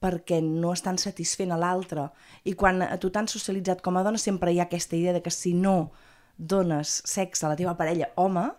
perquè 0.04 0.42
no 0.44 0.74
estan 0.76 1.00
satisfent 1.02 1.54
a 1.56 1.60
l'altre. 1.60 2.10
I 2.46 2.54
quan 2.60 2.84
a 2.86 2.98
tu 3.02 3.10
t'han 3.10 3.30
socialitzat 3.32 3.82
com 3.86 3.98
a 3.98 4.04
dona 4.06 4.22
sempre 4.22 4.52
hi 4.52 4.60
ha 4.60 4.68
aquesta 4.68 4.98
idea 4.98 5.16
de 5.16 5.24
que 5.26 5.34
si 5.34 5.56
no 5.56 5.92
dones 6.38 7.00
sexe 7.08 7.46
a 7.46 7.50
la 7.50 7.58
teva 7.58 7.78
parella 7.80 8.12
home, 8.20 8.50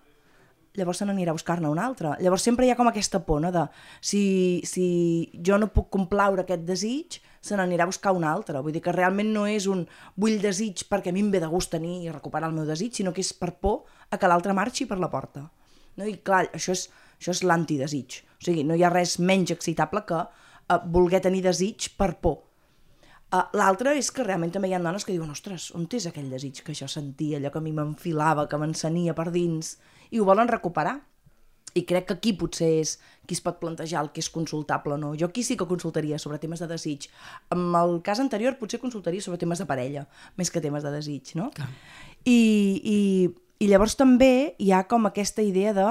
llavors 0.77 1.01
se 1.03 1.07
n'anirà 1.09 1.33
a 1.33 1.39
buscar-ne 1.39 1.69
un 1.73 1.81
altre. 1.83 2.15
Llavors 2.23 2.45
sempre 2.47 2.67
hi 2.67 2.73
ha 2.73 2.77
com 2.79 2.89
aquesta 2.91 3.23
por, 3.27 3.41
no?, 3.43 3.53
de 3.53 3.67
si, 4.01 4.23
si 4.65 4.87
jo 5.47 5.59
no 5.59 5.73
puc 5.73 5.89
complaure 5.95 6.45
aquest 6.45 6.65
desig, 6.69 7.19
se 7.47 7.57
n'anirà 7.57 7.87
a 7.87 7.91
buscar 7.91 8.15
un 8.17 8.27
altre. 8.27 8.61
Vull 8.63 8.75
dir 8.75 8.83
que 8.85 8.95
realment 8.95 9.33
no 9.35 9.47
és 9.51 9.69
un 9.71 9.85
vull 10.17 10.41
desig 10.43 10.87
perquè 10.91 11.13
a 11.13 11.17
mi 11.17 11.23
em 11.25 11.31
ve 11.35 11.43
de 11.43 11.51
gust 11.51 11.73
tenir 11.75 12.01
i 12.05 12.13
recuperar 12.13 12.51
el 12.51 12.57
meu 12.57 12.67
desig, 12.69 12.95
sinó 12.95 13.15
que 13.15 13.25
és 13.25 13.33
per 13.37 13.53
por 13.63 13.85
a 14.11 14.19
que 14.19 14.31
l'altre 14.31 14.57
marxi 14.57 14.87
per 14.87 14.99
la 15.03 15.11
porta. 15.13 15.47
No? 15.97 16.07
I 16.07 16.19
clar, 16.25 16.47
això 16.57 16.75
és, 16.75 16.89
això 17.21 17.37
és 17.37 17.45
l'antidesig. 17.47 18.21
O 18.37 18.49
sigui, 18.49 18.67
no 18.67 18.77
hi 18.77 18.85
ha 18.85 18.93
res 18.93 19.19
menys 19.23 19.55
excitable 19.55 20.05
que 20.09 20.21
uh, 20.27 20.81
voler 20.93 21.23
tenir 21.25 21.45
desig 21.47 21.93
per 21.97 22.17
por. 22.21 22.43
Uh, 23.27 23.43
L'altre 23.59 23.97
és 23.99 24.13
que 24.15 24.23
realment 24.23 24.53
també 24.55 24.69
hi 24.71 24.77
ha 24.77 24.83
dones 24.83 25.05
que 25.05 25.15
diuen 25.15 25.33
ostres, 25.33 25.73
on 25.75 25.89
és 25.91 26.07
aquell 26.07 26.29
desig 26.31 26.61
que 26.63 26.75
jo 26.79 26.87
sentia, 26.87 27.41
allò 27.41 27.51
que 27.51 27.59
a 27.59 27.65
mi 27.65 27.73
m'enfilava, 27.75 28.47
que 28.47 28.59
m'encenia 28.61 29.17
per 29.19 29.33
dins, 29.35 29.77
i 30.11 30.21
ho 30.21 30.27
volen 30.29 30.49
recuperar. 30.49 31.01
I 31.77 31.83
crec 31.85 32.07
que 32.09 32.15
aquí 32.17 32.33
potser 32.33 32.71
és 32.81 32.95
qui 33.29 33.37
es 33.37 33.43
pot 33.45 33.59
plantejar 33.61 34.01
el 34.01 34.09
que 34.15 34.23
és 34.23 34.31
consultable 34.33 34.95
o 34.95 35.01
no. 35.01 35.11
Jo 35.19 35.29
aquí 35.29 35.43
sí 35.45 35.59
que 35.61 35.67
consultaria 35.69 36.17
sobre 36.19 36.39
temes 36.41 36.63
de 36.63 36.69
desig. 36.71 37.11
En 37.53 37.75
el 37.77 37.99
cas 38.07 38.23
anterior 38.23 38.57
potser 38.57 38.81
consultaria 38.81 39.21
sobre 39.21 39.37
temes 39.43 39.61
de 39.61 39.67
parella, 39.69 40.07
més 40.41 40.51
que 40.51 40.63
temes 40.65 40.87
de 40.87 40.95
desig, 40.95 41.35
no? 41.37 41.51
Clar. 41.53 41.69
I, 42.25 42.39
i, 42.81 42.99
I 43.61 43.69
llavors 43.69 43.99
també 43.99 44.57
hi 44.57 44.73
ha 44.73 44.87
com 44.89 45.05
aquesta 45.11 45.45
idea 45.45 45.75
de 45.77 45.87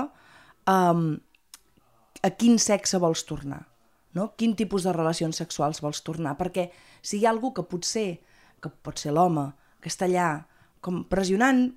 um, 0.74 1.05
a 2.25 2.34
quin 2.34 2.57
sexe 2.57 2.98
vols 2.98 3.22
tornar, 3.29 3.62
no? 4.17 4.31
Quin 4.39 4.55
tipus 4.57 4.88
de 4.88 4.93
relacions 4.95 5.38
sexuals 5.38 5.84
vols 5.86 6.01
tornar? 6.01 6.34
Perquè 6.39 6.72
si 7.05 7.19
hi 7.19 7.27
ha 7.27 7.34
algú 7.36 7.53
que 7.53 7.67
potser, 7.69 8.24
que 8.57 8.72
pot 8.74 8.98
ser 8.98 9.13
l'home, 9.13 9.51
que 9.84 9.91
està 9.93 10.10
allà 10.10 10.29
com 10.81 11.03
pressionant 11.10 11.67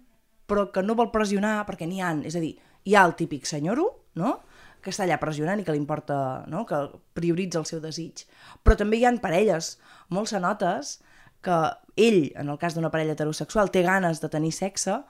però 0.48 0.68
que 0.72 0.82
no 0.82 0.96
vol 0.98 1.12
pressionar 1.14 1.60
perquè 1.68 1.86
n'hi 1.86 2.00
han, 2.02 2.24
és 2.26 2.36
a 2.38 2.42
dir, 2.42 2.54
hi 2.88 2.96
ha 2.96 3.04
el 3.06 3.14
típic 3.18 3.46
senyoro, 3.46 3.90
no?, 4.18 4.38
que 4.82 4.92
està 4.94 5.04
allà 5.04 5.18
pressionant 5.20 5.60
i 5.60 5.64
que 5.66 5.74
li 5.74 5.80
importa, 5.80 6.44
no? 6.46 6.64
que 6.66 6.78
prioritza 7.18 7.58
el 7.58 7.66
seu 7.66 7.80
desig. 7.82 8.22
Però 8.62 8.76
també 8.78 9.00
hi 9.00 9.08
han 9.08 9.18
parelles 9.18 9.72
molt 10.14 10.30
sanotes 10.30 11.00
que 11.42 11.56
ell, 11.98 12.28
en 12.38 12.48
el 12.48 12.60
cas 12.62 12.76
d'una 12.76 12.90
parella 12.94 13.16
heterosexual, 13.16 13.72
té 13.74 13.82
ganes 13.82 14.22
de 14.22 14.30
tenir 14.30 14.52
sexe 14.54 15.00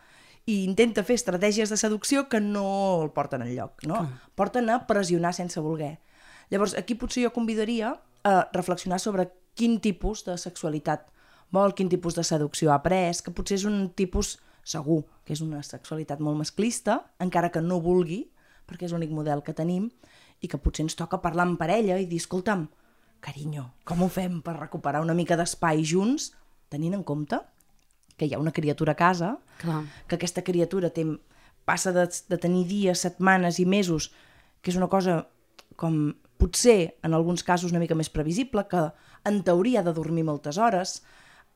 i 0.49 0.62
intenta 0.64 1.04
fer 1.04 1.18
estratègies 1.21 1.68
de 1.68 1.76
seducció 1.76 2.25
que 2.33 2.40
no 2.40 2.64
el 3.02 3.12
porten 3.12 3.45
enlloc, 3.45 3.85
no? 3.85 4.00
Clar. 4.00 4.33
Porten 4.40 4.73
a 4.73 4.80
pressionar 4.88 5.35
sense 5.37 5.61
voler. 5.61 5.99
Llavors, 6.49 6.75
aquí 6.80 6.97
potser 6.97 7.26
jo 7.26 7.35
convidaria 7.37 7.92
a 8.25 8.35
reflexionar 8.57 9.02
sobre 9.04 9.28
quin 9.59 9.76
tipus 9.85 10.25
de 10.25 10.38
sexualitat 10.40 11.11
vol, 11.52 11.75
quin 11.76 11.92
tipus 11.92 12.16
de 12.16 12.25
seducció 12.25 12.73
ha 12.73 12.78
après, 12.80 13.21
que 13.25 13.33
potser 13.37 13.59
és 13.61 13.66
un 13.68 13.90
tipus 13.97 14.38
segur, 14.68 15.02
que 15.25 15.34
és 15.37 15.42
una 15.44 15.62
sexualitat 15.64 16.20
molt 16.25 16.38
masclista, 16.40 17.00
encara 17.25 17.50
que 17.54 17.62
no 17.64 17.80
vulgui, 17.84 18.26
perquè 18.68 18.88
és 18.88 18.94
l'únic 18.94 19.12
model 19.14 19.42
que 19.44 19.56
tenim, 19.56 19.88
i 20.44 20.48
que 20.50 20.60
potser 20.62 20.84
ens 20.87 20.96
toca 20.98 21.22
parlar 21.22 21.48
amb 21.48 21.58
parella 21.60 21.98
i 21.98 22.06
dir, 22.06 22.20
escolta'm, 22.22 22.68
carinyo, 23.25 23.64
com 23.88 24.04
ho 24.04 24.10
fem 24.12 24.42
per 24.44 24.58
recuperar 24.58 25.02
una 25.02 25.16
mica 25.16 25.38
d'espai 25.38 25.82
junts, 25.82 26.30
tenint 26.70 26.94
en 26.94 27.02
compte 27.06 27.40
que 28.18 28.26
hi 28.26 28.34
ha 28.34 28.42
una 28.42 28.52
criatura 28.52 28.92
a 28.92 28.98
casa, 28.98 29.37
Clar. 29.62 29.82
que 30.06 30.18
aquesta 30.18 30.42
criatura 30.46 30.90
té, 30.94 31.04
passa 31.64 31.92
de, 31.94 32.04
de 32.28 32.38
tenir 32.38 32.64
dies, 32.68 33.04
setmanes 33.06 33.60
i 33.62 33.66
mesos, 33.66 34.10
que 34.60 34.72
és 34.72 34.78
una 34.78 34.90
cosa 34.90 35.22
com 35.78 36.16
potser 36.38 36.98
en 37.06 37.14
alguns 37.14 37.44
casos 37.46 37.70
una 37.70 37.82
mica 37.82 37.96
més 37.98 38.10
previsible, 38.10 38.66
que 38.70 38.88
en 39.26 39.42
teoria 39.46 39.80
ha 39.80 39.87
de 39.87 39.94
dormir 39.94 40.26
moltes 40.26 40.58
hores, 40.58 40.98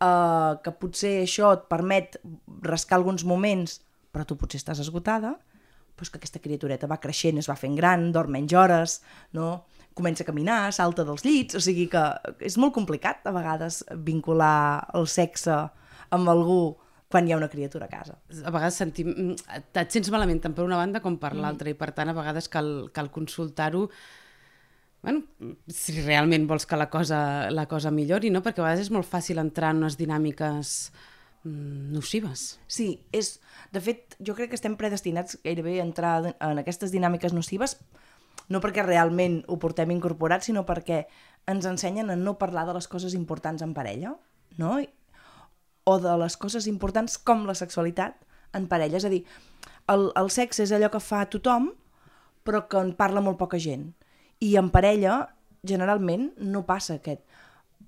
eh, 0.02 0.52
que 0.64 0.74
potser 0.80 1.14
això 1.22 1.54
et 1.56 1.64
permet 1.70 2.18
rascar 2.66 2.98
alguns 2.98 3.24
moments, 3.28 3.80
però 4.12 4.26
tu 4.28 4.36
potser 4.40 4.60
estàs 4.60 4.82
esgotada, 4.82 5.36
doncs 5.96 6.10
que 6.10 6.18
aquesta 6.18 6.42
criatureta 6.42 6.90
va 6.90 7.00
creixent, 7.00 7.38
es 7.38 7.48
va 7.50 7.58
fent 7.58 7.76
gran, 7.78 8.10
dorm 8.12 8.34
menys 8.34 8.54
hores, 8.58 9.00
no? 9.36 9.64
comença 9.94 10.24
a 10.24 10.26
caminar, 10.26 10.72
salta 10.72 11.04
dels 11.04 11.24
llits, 11.24 11.56
o 11.58 11.60
sigui 11.60 11.84
que 11.92 12.00
és 12.40 12.56
molt 12.56 12.72
complicat 12.72 13.26
a 13.28 13.34
vegades 13.34 13.82
vincular 14.06 14.88
el 14.96 15.04
sexe 15.04 15.58
amb 16.12 16.32
algú 16.32 16.78
quan 17.12 17.28
hi 17.28 17.34
ha 17.34 17.36
una 17.36 17.50
criatura 17.52 17.84
a 17.84 17.92
casa. 17.92 18.16
A 18.40 18.50
vegades 18.50 18.78
sentim... 18.80 19.10
mm, 19.12 19.60
Et 19.82 19.92
sents 19.92 20.08
malament 20.14 20.40
tant 20.40 20.54
per 20.56 20.64
una 20.64 20.80
banda 20.80 21.02
com 21.04 21.18
per 21.20 21.34
l'altra 21.36 21.68
i 21.68 21.76
per 21.76 21.90
tant 21.92 22.08
a 22.08 22.16
vegades 22.16 22.48
cal, 22.48 22.88
cal 22.96 23.10
consultar-ho 23.12 23.84
bueno, 25.02 25.24
si 25.66 26.00
realment 26.00 26.46
vols 26.46 26.66
que 26.66 26.78
la 26.78 26.88
cosa, 26.90 27.50
la 27.50 27.66
cosa 27.66 27.90
millori, 27.90 28.30
no? 28.30 28.42
perquè 28.42 28.62
a 28.62 28.68
vegades 28.68 28.86
és 28.86 28.92
molt 28.94 29.08
fàcil 29.08 29.42
entrar 29.42 29.72
en 29.74 29.82
unes 29.82 29.98
dinàmiques 29.98 30.92
mm, 31.42 31.90
nocives. 31.96 32.46
Sí, 32.70 32.94
és, 33.10 33.34
de 33.74 33.82
fet, 33.82 34.16
jo 34.22 34.36
crec 34.38 34.52
que 34.52 34.58
estem 34.58 34.78
predestinats 34.78 35.40
gairebé 35.42 35.80
a 35.80 35.86
entrar 35.88 36.14
en 36.32 36.62
aquestes 36.62 36.94
dinàmiques 36.94 37.34
nocives, 37.34 37.80
no 38.48 38.62
perquè 38.62 38.84
realment 38.86 39.40
ho 39.50 39.58
portem 39.58 39.90
incorporat, 39.90 40.46
sinó 40.46 40.62
perquè 40.68 41.04
ens 41.50 41.66
ensenyen 41.66 42.10
a 42.12 42.16
no 42.16 42.38
parlar 42.38 42.68
de 42.68 42.76
les 42.76 42.86
coses 42.86 43.14
importants 43.18 43.62
en 43.62 43.74
parella, 43.74 44.14
no? 44.58 44.76
o 45.84 45.98
de 45.98 46.12
les 46.18 46.36
coses 46.38 46.68
importants 46.70 47.18
com 47.18 47.42
la 47.48 47.56
sexualitat 47.58 48.20
en 48.54 48.68
parella. 48.70 49.00
És 49.00 49.06
a 49.08 49.10
dir, 49.10 49.24
el, 49.90 50.10
el 50.14 50.30
sexe 50.30 50.62
és 50.62 50.74
allò 50.74 50.92
que 50.92 51.02
fa 51.02 51.24
tothom, 51.26 51.72
però 52.46 52.68
que 52.70 52.78
en 52.78 52.94
parla 52.98 53.22
molt 53.24 53.40
poca 53.40 53.58
gent. 53.58 53.90
I 54.42 54.56
en 54.58 54.70
parella, 54.74 55.20
generalment, 55.66 56.32
no 56.42 56.64
passa 56.66 56.98
aquest 56.98 57.22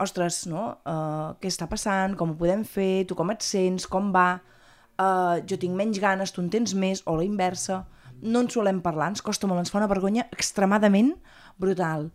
ostres, 0.03 0.45
no? 0.51 0.67
Uh, 0.87 1.35
què 1.43 1.51
està 1.51 1.69
passant? 1.71 2.15
Com 2.19 2.35
ho 2.35 2.39
podem 2.39 2.65
fer? 2.67 3.05
Tu 3.09 3.17
com 3.19 3.31
et 3.35 3.43
sents? 3.47 3.87
Com 3.91 4.13
va? 4.15 4.41
Uh, 4.95 5.43
jo 5.51 5.59
tinc 5.59 5.75
menys 5.79 5.99
ganes, 6.03 6.31
tu 6.35 6.43
en 6.43 6.51
tens 6.53 6.75
més, 6.79 7.03
o 7.11 7.17
la 7.19 7.27
inversa. 7.27 7.83
No 8.23 8.45
en 8.45 8.51
solem 8.51 8.81
parlar, 8.83 9.11
ens 9.13 9.23
costa 9.25 9.51
molt, 9.51 9.65
ens 9.65 9.75
fa 9.75 9.81
una 9.81 9.91
vergonya 9.91 10.29
extremadament 10.35 11.13
brutal. 11.61 12.09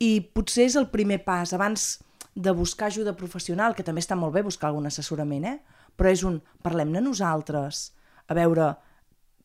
I 0.00 0.12
potser 0.34 0.68
és 0.68 0.76
el 0.80 0.88
primer 0.92 1.20
pas, 1.24 1.52
abans 1.56 1.98
de 2.34 2.52
buscar 2.56 2.88
ajuda 2.88 3.16
professional, 3.16 3.74
que 3.74 3.84
també 3.84 4.04
està 4.04 4.16
molt 4.16 4.36
bé 4.36 4.44
buscar 4.46 4.70
algun 4.70 4.88
assessorament, 4.88 5.44
eh? 5.48 5.58
però 5.96 6.12
és 6.12 6.22
un 6.24 6.38
parlem-ne 6.64 7.02
nosaltres, 7.04 7.90
a 8.30 8.36
veure 8.38 8.70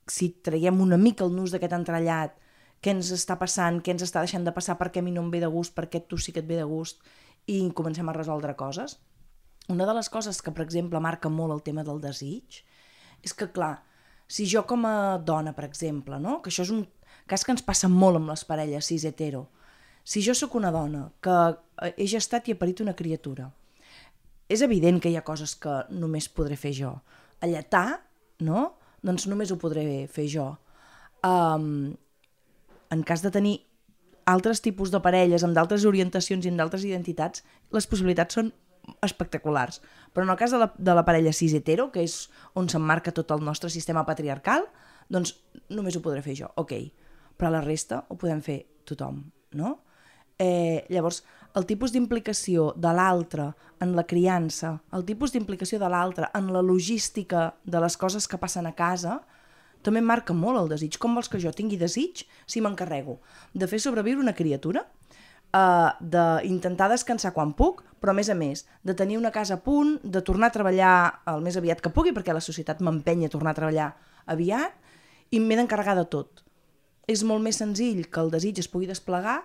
si 0.08 0.30
traiem 0.46 0.78
una 0.84 1.00
mica 1.02 1.26
el 1.26 1.34
nus 1.34 1.52
d'aquest 1.52 1.74
entrellat, 1.76 2.36
què 2.82 2.94
ens 2.94 3.12
està 3.16 3.38
passant, 3.40 3.82
què 3.82 3.96
ens 3.96 4.06
està 4.06 4.24
deixant 4.24 4.46
de 4.46 4.54
passar, 4.56 4.78
per 4.80 4.92
què 4.94 5.02
a 5.02 5.06
mi 5.06 5.14
no 5.16 5.24
em 5.26 5.32
ve 5.34 5.42
de 5.44 5.50
gust, 5.52 5.76
per 5.76 5.88
què 5.90 6.04
tu 6.08 6.20
sí 6.22 6.34
que 6.36 6.44
et 6.44 6.50
ve 6.50 6.60
de 6.60 6.68
gust, 6.70 7.02
i 7.48 7.62
comencem 7.78 8.10
a 8.10 8.16
resoldre 8.16 8.56
coses. 8.58 8.98
Una 9.70 9.86
de 9.86 9.96
les 9.98 10.10
coses 10.10 10.42
que, 10.42 10.54
per 10.54 10.66
exemple, 10.66 11.02
marca 11.02 11.30
molt 11.30 11.56
el 11.56 11.64
tema 11.66 11.84
del 11.86 12.02
desig 12.02 12.62
és 13.26 13.34
que, 13.34 13.48
clar, 13.50 13.80
si 14.28 14.46
jo 14.50 14.66
com 14.70 14.86
a 14.86 15.18
dona, 15.18 15.54
per 15.58 15.66
exemple, 15.66 16.20
no? 16.22 16.40
que 16.42 16.52
això 16.52 16.66
és 16.66 16.74
un 16.74 16.84
cas 17.30 17.46
que 17.46 17.54
ens 17.54 17.66
passa 17.66 17.90
molt 17.90 18.20
amb 18.20 18.30
les 18.30 18.46
parelles 18.46 18.86
cis 18.86 19.06
hetero, 19.06 19.48
si 20.06 20.22
jo 20.22 20.36
sóc 20.38 20.54
una 20.58 20.70
dona 20.74 21.08
que 21.22 21.36
he 21.98 22.06
gestat 22.06 22.46
i 22.48 22.54
he 22.54 22.60
parit 22.60 22.84
una 22.84 22.94
criatura, 22.98 23.50
és 24.50 24.62
evident 24.62 25.00
que 25.02 25.10
hi 25.10 25.18
ha 25.18 25.26
coses 25.26 25.56
que 25.58 25.80
només 25.90 26.30
podré 26.30 26.58
fer 26.62 26.74
jo. 26.78 26.92
Alletar, 27.42 28.04
no? 28.46 28.76
Doncs 29.02 29.26
només 29.30 29.50
ho 29.50 29.58
podré 29.62 30.06
fer 30.12 30.28
jo. 30.30 30.52
Um, 31.26 31.96
en 32.96 33.04
cas 33.04 33.24
de 33.26 33.32
tenir 33.34 33.56
altres 34.26 34.62
tipus 34.66 34.92
de 34.92 35.02
parelles, 35.04 35.44
amb 35.46 35.54
d'altres 35.54 35.86
orientacions 35.86 36.46
i 36.46 36.52
amb 36.52 36.62
d'altres 36.62 36.86
identitats, 36.88 37.44
les 37.76 37.88
possibilitats 37.88 38.40
són 38.40 38.54
espectaculars. 39.06 39.82
Però 40.14 40.26
en 40.26 40.34
el 40.34 40.40
cas 40.40 40.54
de 40.54 40.62
la, 40.62 40.72
de 40.78 40.96
la 40.98 41.06
parella 41.06 41.34
cis 41.34 41.54
hetero, 41.58 41.92
que 41.94 42.04
és 42.06 42.26
on 42.58 42.70
s'emmarca 42.70 43.14
tot 43.14 43.32
el 43.36 43.44
nostre 43.46 43.70
sistema 43.74 44.06
patriarcal, 44.08 44.66
doncs 45.10 45.36
només 45.70 45.98
ho 45.98 46.04
podré 46.06 46.24
fer 46.26 46.38
jo, 46.38 46.52
ok. 46.58 46.74
Però 47.38 47.52
la 47.54 47.64
resta 47.66 48.06
ho 48.10 48.18
podem 48.18 48.42
fer 48.46 48.62
tothom, 48.88 49.22
no? 49.58 49.80
Eh, 50.42 50.84
llavors, 50.92 51.22
el 51.56 51.66
tipus 51.66 51.94
d'implicació 51.96 52.74
de 52.76 52.92
l'altre 52.92 53.54
en 53.80 53.94
la 53.96 54.04
criança, 54.04 54.74
el 54.92 55.06
tipus 55.08 55.32
d'implicació 55.32 55.80
de 55.80 55.90
l'altre 55.92 56.28
en 56.36 56.52
la 56.52 56.64
logística 56.66 57.54
de 57.64 57.80
les 57.80 57.96
coses 57.98 58.28
que 58.28 58.40
passen 58.42 58.68
a 58.68 58.76
casa, 58.76 59.22
també 59.86 60.02
marca 60.02 60.34
molt 60.34 60.60
el 60.60 60.72
desig. 60.74 60.98
Com 61.00 61.16
vols 61.16 61.30
que 61.30 61.40
jo 61.42 61.54
tingui 61.56 61.78
desig 61.78 62.26
si 62.50 62.62
m'encarrego 62.62 63.20
de 63.54 63.70
fer 63.70 63.80
sobreviure 63.84 64.24
una 64.24 64.36
criatura, 64.36 64.86
uh, 65.56 65.92
d'intentar 66.02 66.90
descansar 66.92 67.34
quan 67.36 67.54
puc, 67.54 67.84
però 68.02 68.14
a 68.14 68.18
més 68.18 68.30
a 68.30 68.36
més 68.38 68.66
de 68.84 68.96
tenir 68.98 69.18
una 69.18 69.32
casa 69.32 69.60
a 69.60 69.64
punt, 69.64 69.98
de 70.04 70.22
tornar 70.22 70.52
a 70.52 70.58
treballar 70.58 70.96
el 71.32 71.46
més 71.46 71.58
aviat 71.58 71.82
que 71.82 71.94
pugui, 71.94 72.14
perquè 72.16 72.34
la 72.34 72.44
societat 72.44 72.82
m'empenya 72.82 73.30
a 73.30 73.34
tornar 73.34 73.56
a 73.56 73.60
treballar 73.62 73.94
aviat, 74.26 74.76
i 75.32 75.40
m'he 75.40 75.58
d'encarregar 75.58 75.96
de 75.98 76.06
tot. 76.10 76.44
És 77.08 77.24
molt 77.24 77.44
més 77.46 77.58
senzill 77.62 78.06
que 78.10 78.22
el 78.22 78.32
desig 78.34 78.60
es 78.62 78.70
pugui 78.70 78.90
desplegar 78.90 79.44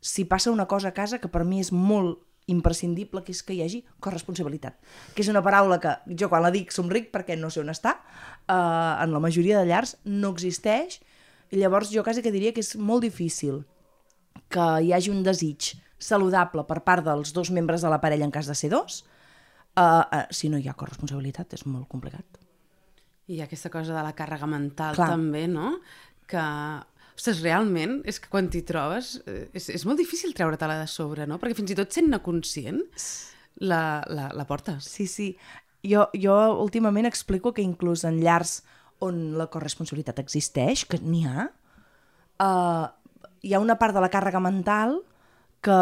si 0.00 0.24
passa 0.24 0.52
una 0.52 0.68
cosa 0.68 0.92
a 0.92 0.96
casa 0.96 1.18
que 1.18 1.28
per 1.28 1.44
mi 1.44 1.60
és 1.60 1.72
molt 1.72 2.20
imprescindible, 2.48 3.22
que 3.24 3.32
és 3.34 3.42
que 3.44 3.52
hi 3.52 3.62
hagi 3.62 3.82
corresponsabilitat. 4.00 4.78
Que 5.14 5.22
és 5.24 5.28
una 5.28 5.42
paraula 5.44 5.78
que 5.82 5.94
jo 6.16 6.30
quan 6.32 6.44
la 6.44 6.52
dic 6.54 6.72
somric 6.72 7.10
perquè 7.12 7.36
no 7.36 7.50
sé 7.52 7.60
on 7.60 7.68
està, 7.72 7.98
uh, 8.48 9.02
en 9.02 9.12
la 9.12 9.20
majoria 9.22 9.60
de 9.60 9.68
llars 9.68 9.96
no 10.04 10.32
existeix, 10.34 10.98
i 11.50 11.60
llavors 11.60 11.92
jo 11.92 12.04
quasi 12.04 12.24
que 12.24 12.32
diria 12.34 12.52
que 12.52 12.64
és 12.64 12.74
molt 12.76 13.04
difícil 13.06 13.62
que 14.52 14.66
hi 14.84 14.92
hagi 14.92 15.12
un 15.12 15.22
desig 15.24 15.74
saludable 15.98 16.64
per 16.68 16.82
part 16.86 17.04
dels 17.06 17.32
dos 17.36 17.50
membres 17.54 17.82
de 17.84 17.92
la 17.92 18.00
parella 18.00 18.26
en 18.26 18.34
cas 18.34 18.48
de 18.48 18.56
ser 18.56 18.70
dos, 18.72 19.02
uh, 19.76 20.04
uh, 20.04 20.26
si 20.30 20.50
no 20.52 20.60
hi 20.60 20.68
ha 20.68 20.76
corresponsabilitat 20.78 21.56
és 21.58 21.64
molt 21.66 21.88
complicat. 21.90 22.44
I 23.28 23.42
aquesta 23.44 23.68
cosa 23.68 23.92
de 23.92 24.04
la 24.04 24.14
càrrega 24.16 24.48
mental 24.48 24.96
Clar. 24.96 25.10
també, 25.12 25.44
no? 25.50 25.74
Que, 26.28 26.44
ostres, 27.12 27.42
realment, 27.44 27.98
és 28.08 28.20
que 28.22 28.30
quan 28.32 28.48
t'hi 28.48 28.62
trobes 28.64 29.18
eh, 29.28 29.48
és, 29.52 29.68
és 29.74 29.84
molt 29.88 30.00
difícil 30.00 30.32
treure-te-la 30.36 30.78
de 30.80 30.86
sobre, 30.88 31.26
no? 31.28 31.36
Perquè 31.40 31.58
fins 31.58 31.74
i 31.74 31.76
tot 31.76 31.92
sent-ne 31.92 32.22
conscient 32.24 32.80
la, 33.60 34.00
la, 34.08 34.30
la 34.32 34.46
portes. 34.48 34.88
Sí, 34.88 35.08
sí. 35.10 35.32
Jo, 35.86 36.08
jo 36.14 36.34
últimament 36.58 37.06
explico 37.06 37.52
que 37.54 37.62
inclús 37.62 38.02
en 38.04 38.18
llars 38.22 38.62
on 39.04 39.38
la 39.38 39.46
corresponsabilitat 39.46 40.18
existeix, 40.18 40.84
que 40.90 40.98
n'hi 40.98 41.22
ha, 41.28 41.46
uh, 42.42 42.86
hi 43.42 43.54
ha 43.54 43.62
una 43.62 43.78
part 43.78 43.94
de 43.94 44.02
la 44.02 44.10
càrrega 44.10 44.42
mental 44.42 44.98
que 45.62 45.78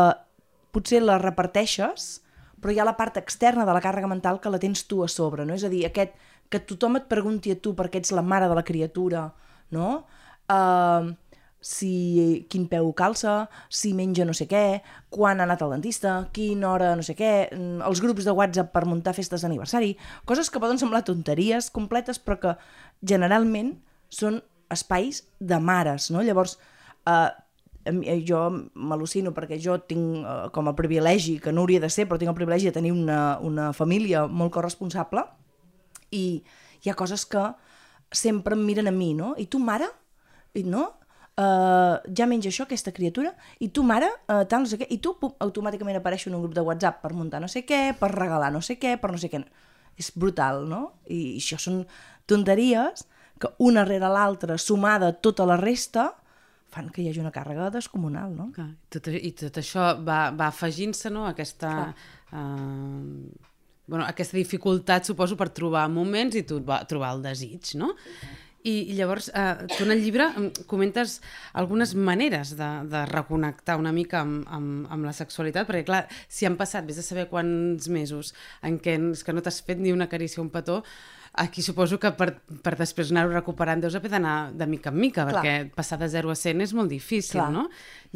potser 0.76 1.00
la 1.00 1.16
reparteixes, 1.22 2.20
però 2.60 2.72
hi 2.72 2.80
ha 2.80 2.88
la 2.88 2.96
part 2.98 3.16
externa 3.20 3.64
de 3.68 3.72
la 3.76 3.82
càrrega 3.84 4.10
mental 4.10 4.40
que 4.40 4.52
la 4.52 4.60
tens 4.60 4.84
tu 4.88 5.02
a 5.04 5.08
sobre, 5.08 5.46
no? 5.48 5.56
És 5.56 5.64
a 5.64 5.72
dir, 5.72 5.86
aquest, 5.88 6.12
que 6.52 6.60
tothom 6.60 7.00
et 7.00 7.08
pregunti 7.08 7.52
a 7.52 7.60
tu 7.60 7.72
perquè 7.76 8.02
ets 8.02 8.12
la 8.16 8.24
mare 8.24 8.48
de 8.50 8.56
la 8.58 8.64
criatura, 8.66 9.30
no? 9.72 9.88
Uh, 10.46 11.14
si 11.66 12.46
quin 12.46 12.68
peu 12.70 12.92
calça, 12.94 13.48
si 13.66 13.90
menja 13.98 14.22
no 14.24 14.34
sé 14.38 14.46
què, 14.46 14.84
quan 15.10 15.40
ha 15.40 15.46
anat 15.48 15.64
al 15.64 15.72
dentista, 15.74 16.12
quina 16.36 16.68
hora 16.70 16.92
no 16.94 17.02
sé 17.02 17.16
què, 17.18 17.48
mm, 17.50 17.80
els 17.88 18.00
grups 18.04 18.22
de 18.24 18.34
WhatsApp 18.38 18.70
per 18.70 18.84
muntar 18.86 19.16
festes 19.16 19.42
d'aniversari, 19.42 19.96
coses 20.24 20.46
que 20.48 20.62
poden 20.62 20.78
semblar 20.78 21.02
tonteries 21.02 21.72
completes 21.74 22.20
però 22.22 22.38
que 22.38 22.52
generalment 23.02 23.80
són 24.08 24.44
espais 24.70 25.24
de 25.40 25.58
mares, 25.58 26.06
no? 26.14 26.22
Llavors, 26.22 26.54
eh, 27.10 27.30
eh, 27.84 28.22
jo 28.22 28.44
m'al·lucino 28.74 29.32
perquè 29.34 29.58
jo 29.58 29.80
tinc 29.90 30.22
eh, 30.22 30.36
com 30.54 30.70
a 30.70 30.74
privilegi, 30.78 31.40
que 31.42 31.50
no 31.50 31.64
hauria 31.64 31.82
de 31.82 31.90
ser, 31.90 32.06
però 32.06 32.18
tinc 32.18 32.30
el 32.30 32.38
privilegi 32.38 32.70
de 32.70 32.76
tenir 32.78 32.92
una, 32.94 33.40
una 33.42 33.72
família 33.72 34.28
molt 34.28 34.54
corresponsable 34.54 35.26
i 36.14 36.44
hi 36.84 36.90
ha 36.90 36.94
coses 36.94 37.26
que 37.26 37.42
sempre 38.12 38.54
em 38.54 38.62
miren 38.62 38.86
a 38.86 38.94
mi, 38.94 39.14
no? 39.18 39.34
I 39.36 39.48
tu, 39.50 39.58
mare? 39.58 39.90
I 40.54 40.62
no? 40.62 40.92
Uh, 41.40 41.96
ja 42.16 42.26
menja 42.28 42.50
això, 42.50 42.66
aquesta 42.66 42.92
criatura, 42.96 43.32
i 43.60 43.68
tu, 43.68 43.84
mare, 43.86 44.08
uh, 44.26 44.42
tal, 44.48 44.64
no 44.64 44.70
sé 44.70 44.80
què, 44.80 44.88
i 44.92 44.98
tu 45.02 45.14
pum, 45.20 45.34
automàticament 45.46 45.98
apareix 46.00 46.26
en 46.28 46.36
un 46.38 46.44
grup 46.44 46.56
de 46.56 46.64
WhatsApp 46.66 47.02
per 47.04 47.12
muntar 47.16 47.42
no 47.42 47.50
sé 47.52 47.64
què, 47.68 47.90
per 47.98 48.12
regalar 48.14 48.52
no 48.54 48.62
sé 48.64 48.78
què, 48.80 48.96
per 49.00 49.12
no 49.12 49.20
sé 49.20 49.30
què. 49.32 49.42
És 49.96 50.10
brutal, 50.12 50.66
no? 50.68 50.82
I, 51.08 51.38
això 51.40 51.58
són 51.60 51.84
tonteries 52.28 53.06
que 53.40 53.52
una 53.64 53.84
rere 53.84 54.08
l'altra, 54.12 54.56
sumada 54.60 55.12
a 55.12 55.16
tota 55.24 55.46
la 55.48 55.56
resta, 55.60 56.10
fan 56.72 56.88
que 56.92 57.02
hi 57.02 57.10
hagi 57.10 57.22
una 57.22 57.32
càrrega 57.32 57.70
descomunal, 57.72 58.32
no? 58.36 58.50
Clar, 58.56 58.70
tot, 58.92 59.08
I 59.08 59.32
tot 59.36 59.60
això 59.60 59.92
va, 60.04 60.30
va 60.36 60.50
afegint-se, 60.52 61.12
no?, 61.12 61.26
aquesta... 61.28 61.92
Uh, 62.32 63.52
bueno, 63.86 64.02
aquesta 64.02 64.34
dificultat, 64.34 65.06
suposo, 65.06 65.36
per 65.38 65.52
trobar 65.54 65.84
moments 65.92 66.34
i 66.34 66.42
tu 66.42 66.58
va 66.66 66.80
trobar 66.90 67.12
el 67.14 67.22
desig, 67.22 67.76
no? 67.78 67.92
I, 68.66 68.74
i 68.90 68.96
llavors, 68.98 69.28
eh, 69.30 69.66
tu 69.76 69.84
en 69.84 69.94
el 69.94 70.02
llibre 70.02 70.26
comentes 70.66 71.20
algunes 71.54 71.94
maneres 71.94 72.56
de, 72.58 72.70
de 72.90 73.04
reconnectar 73.06 73.76
una 73.78 73.92
mica 73.94 74.24
amb, 74.24 74.42
amb, 74.50 74.88
amb 74.90 75.06
la 75.06 75.14
sexualitat, 75.14 75.68
perquè 75.68 75.84
clar, 75.86 76.02
si 76.26 76.48
han 76.48 76.58
passat, 76.58 76.86
vés 76.88 76.98
a 76.98 77.06
saber 77.06 77.28
quants 77.30 77.86
mesos 77.92 78.32
en 78.66 78.80
què, 78.82 78.98
que 79.22 79.36
no 79.36 79.44
t'has 79.44 79.62
fet 79.62 79.78
ni 79.78 79.94
una 79.94 80.10
carícia 80.10 80.42
un 80.42 80.50
petó, 80.50 80.80
aquí 81.36 81.62
suposo 81.62 81.98
que 82.00 82.10
per, 82.16 82.30
per 82.64 82.74
després 82.80 83.10
anar-ho 83.12 83.34
recuperant 83.34 83.82
deus 83.82 83.94
haver 83.98 84.10
d'anar 84.12 84.52
de 84.56 84.66
mica 84.68 84.90
en 84.92 84.96
mica, 84.98 85.26
Clar. 85.26 85.42
perquè 85.42 85.74
passar 85.76 85.98
de 86.00 86.08
0 86.08 86.32
a 86.32 86.36
100 86.38 86.64
és 86.64 86.72
molt 86.76 86.90
difícil, 86.90 87.36
Clar. 87.36 87.50
no? 87.52 87.66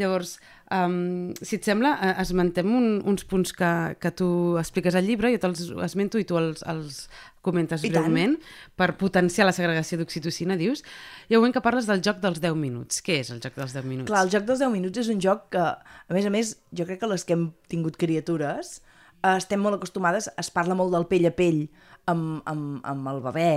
Llavors, 0.00 0.39
um, 0.73 1.31
si 1.37 1.59
et 1.59 1.69
sembla, 1.69 1.93
eh, 2.00 2.15
esmentem 2.25 2.71
un, 2.73 2.89
uns 3.05 3.27
punts 3.29 3.53
que, 3.53 3.71
que 4.00 4.12
tu 4.17 4.31
expliques 4.61 4.97
al 4.97 5.05
llibre, 5.05 5.33
jo 5.35 5.43
te'ls 5.43 5.69
esmento 5.85 6.21
i 6.21 6.25
tu 6.25 6.41
els, 6.41 6.65
els 6.71 7.05
comentes 7.45 7.85
I 7.85 7.93
breument, 7.93 8.39
tant. 8.41 8.59
per 8.81 8.95
potenciar 9.00 9.45
la 9.49 9.57
segregació 9.57 10.00
d'oxitocina, 10.00 10.57
dius. 10.61 10.81
I 11.29 11.37
moment 11.37 11.53
que 11.57 11.65
parles 11.65 11.89
del 11.89 12.00
joc 12.05 12.25
dels 12.25 12.41
10 12.41 12.57
minuts. 12.57 13.05
Què 13.05 13.21
és 13.21 13.33
el 13.35 13.45
joc 13.45 13.57
dels 13.61 13.77
10 13.77 13.85
minuts? 13.89 14.09
Clar, 14.09 14.25
el 14.25 14.33
joc 14.33 14.49
dels 14.49 14.65
10 14.65 14.73
minuts 14.73 15.05
és 15.05 15.12
un 15.12 15.21
joc 15.21 15.50
que, 15.53 15.67
a 15.77 16.17
més 16.17 16.29
a 16.29 16.33
més, 16.33 16.57
jo 16.73 16.89
crec 16.89 17.05
que 17.05 17.12
les 17.12 17.29
que 17.29 17.37
hem 17.37 17.50
tingut 17.69 18.00
criatures 18.00 18.79
estem 19.23 19.61
molt 19.61 19.79
acostumades, 19.79 20.31
es 20.41 20.50
parla 20.55 20.77
molt 20.79 20.95
del 20.95 21.07
pell 21.11 21.29
a 21.29 21.35
pell, 21.37 21.65
amb, 22.11 22.41
amb, 22.49 22.81
amb 22.87 23.11
el 23.12 23.21
bebè, 23.25 23.55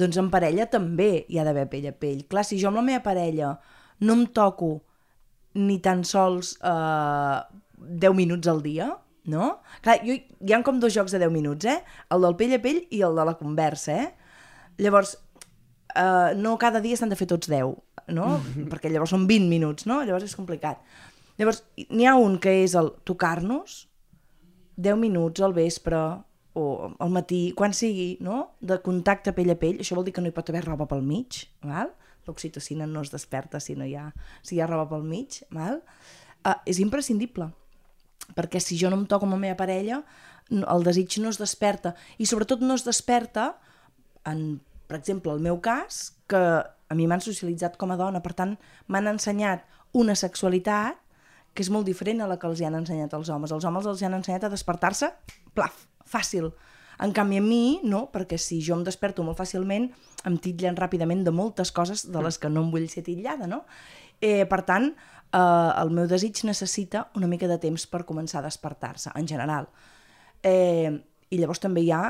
doncs 0.00 0.18
en 0.20 0.30
parella 0.32 0.66
també 0.70 1.26
hi 1.28 1.38
ha 1.38 1.44
d'haver 1.46 1.66
pell 1.70 1.88
a 1.90 1.94
pell. 1.96 2.24
Clar, 2.30 2.44
si 2.46 2.58
jo 2.60 2.70
amb 2.70 2.80
la 2.80 2.86
meva 2.86 3.02
parella 3.04 3.54
no 4.00 4.16
em 4.16 4.26
toco 4.34 4.80
ni 5.54 5.78
tan 5.82 6.04
sols 6.06 6.54
eh, 6.62 7.38
10 7.80 8.16
minuts 8.16 8.48
al 8.48 8.62
dia, 8.64 8.90
no? 9.30 9.50
Clar, 9.84 9.98
jo, 10.06 10.16
hi 10.16 10.54
ha 10.54 10.62
com 10.66 10.80
dos 10.80 10.94
jocs 10.94 11.12
de 11.14 11.20
10 11.22 11.34
minuts, 11.34 11.66
eh? 11.68 11.80
El 12.14 12.24
del 12.26 12.38
pell 12.38 12.56
a 12.56 12.62
pell 12.62 12.84
i 12.90 13.02
el 13.06 13.18
de 13.18 13.26
la 13.26 13.36
conversa, 13.38 13.98
eh? 14.06 14.08
Llavors, 14.80 15.16
eh, 15.94 16.32
no 16.38 16.56
cada 16.58 16.80
dia 16.80 16.96
s'han 16.96 17.12
de 17.12 17.18
fer 17.18 17.28
tots 17.30 17.50
10, 17.50 17.74
no? 18.16 18.32
Perquè 18.72 18.92
llavors 18.92 19.12
són 19.14 19.26
20 19.28 19.50
minuts, 19.50 19.86
no? 19.90 20.00
Llavors 20.06 20.28
és 20.28 20.38
complicat. 20.38 20.80
Llavors, 21.40 21.64
n'hi 21.88 22.06
ha 22.08 22.16
un 22.20 22.38
que 22.40 22.60
és 22.64 22.76
el 22.78 22.92
tocar-nos, 23.08 23.84
10 24.80 24.98
minuts 25.00 25.44
al 25.44 25.54
vespre, 25.56 26.00
o 26.52 26.90
al 26.98 27.10
matí, 27.14 27.52
quan 27.56 27.74
sigui, 27.76 28.16
no? 28.24 28.56
de 28.60 28.80
contacte 28.82 29.34
pell 29.36 29.52
a 29.52 29.58
pell, 29.58 29.78
això 29.82 29.94
vol 29.98 30.06
dir 30.06 30.14
que 30.16 30.24
no 30.24 30.30
hi 30.30 30.34
pot 30.34 30.50
haver 30.50 30.64
roba 30.66 30.88
pel 30.90 31.04
mig, 31.06 31.44
val? 31.62 31.92
l'oxitocina 32.26 32.86
no 32.86 33.00
es 33.02 33.10
desperta 33.10 33.60
si 33.62 33.74
no 33.78 33.86
hi 33.88 33.94
ha, 33.96 34.10
si 34.42 34.56
hi 34.56 34.60
ha 34.60 34.68
roba 34.68 34.88
pel 34.90 35.06
mig, 35.06 35.40
val? 35.54 35.80
Uh, 36.44 36.56
és 36.68 36.80
imprescindible, 36.82 37.48
perquè 38.36 38.60
si 38.62 38.78
jo 38.78 38.90
no 38.90 39.00
em 39.00 39.06
toco 39.08 39.26
amb 39.26 39.36
la 39.36 39.42
meva 39.46 39.58
parella, 39.58 40.02
el 40.50 40.86
desig 40.86 41.18
no 41.22 41.30
es 41.32 41.38
desperta, 41.40 41.94
i 42.18 42.26
sobretot 42.26 42.62
no 42.62 42.76
es 42.78 42.84
desperta, 42.86 43.54
en, 44.28 44.60
per 44.90 44.98
exemple, 45.00 45.32
el 45.32 45.42
meu 45.42 45.60
cas, 45.64 46.10
que 46.30 46.40
a 46.90 46.96
mi 46.98 47.06
m'han 47.06 47.22
socialitzat 47.24 47.78
com 47.80 47.92
a 47.94 47.98
dona, 47.98 48.22
per 48.22 48.34
tant, 48.38 48.56
m'han 48.90 49.10
ensenyat 49.14 49.66
una 49.96 50.16
sexualitat 50.18 50.98
que 51.54 51.64
és 51.64 51.70
molt 51.70 51.86
diferent 51.88 52.22
a 52.22 52.28
la 52.30 52.38
que 52.38 52.48
els 52.48 52.60
hi 52.60 52.66
han 52.68 52.78
ensenyat 52.78 53.14
els 53.16 53.30
homes. 53.32 53.52
Els 53.52 53.66
homes 53.66 53.86
els 53.86 54.02
hi 54.02 54.08
han 54.08 54.16
ensenyat 54.18 54.46
a 54.46 54.52
despertar-se, 54.52 55.10
plaf, 55.54 55.86
fàcil. 56.06 56.50
En 57.00 57.14
canvi 57.16 57.40
a 57.40 57.44
mi, 57.44 57.80
no, 57.82 58.04
perquè 58.12 58.36
si 58.38 58.60
jo 58.64 58.76
em 58.76 58.84
desperto 58.84 59.24
molt 59.24 59.38
fàcilment, 59.40 59.88
em 60.28 60.36
titllen 60.36 60.76
ràpidament 60.76 61.24
de 61.24 61.32
moltes 61.32 61.72
coses 61.72 62.04
de 62.12 62.22
les 62.22 62.36
que 62.38 62.50
no 62.52 62.66
em 62.66 62.72
vull 62.72 62.88
ser 62.92 63.02
titllada, 63.06 63.48
no? 63.48 63.62
Eh, 64.20 64.44
per 64.48 64.60
tant, 64.68 64.90
eh, 65.32 65.38
el 65.40 65.92
meu 65.96 66.08
desig 66.10 66.42
necessita 66.44 67.06
una 67.16 67.30
mica 67.30 67.48
de 67.48 67.56
temps 67.62 67.86
per 67.88 68.04
començar 68.04 68.42
a 68.42 68.48
despertar-se, 68.48 69.14
en 69.16 69.28
general. 69.28 69.70
Eh, 70.42 70.92
I 71.30 71.38
llavors 71.38 71.62
també 71.62 71.86
hi 71.86 71.92
ha 71.94 72.02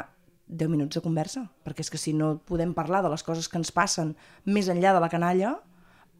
10 0.50 0.70
minuts 0.72 0.98
de 0.98 1.04
conversa, 1.04 1.44
perquè 1.64 1.84
és 1.84 1.90
que 1.90 1.98
si 2.00 2.12
no 2.16 2.40
podem 2.46 2.74
parlar 2.74 3.04
de 3.04 3.10
les 3.12 3.22
coses 3.22 3.46
que 3.48 3.58
ens 3.60 3.70
passen 3.70 4.16
més 4.44 4.68
enllà 4.68 4.92
de 4.96 5.02
la 5.04 5.10
canalla, 5.12 5.54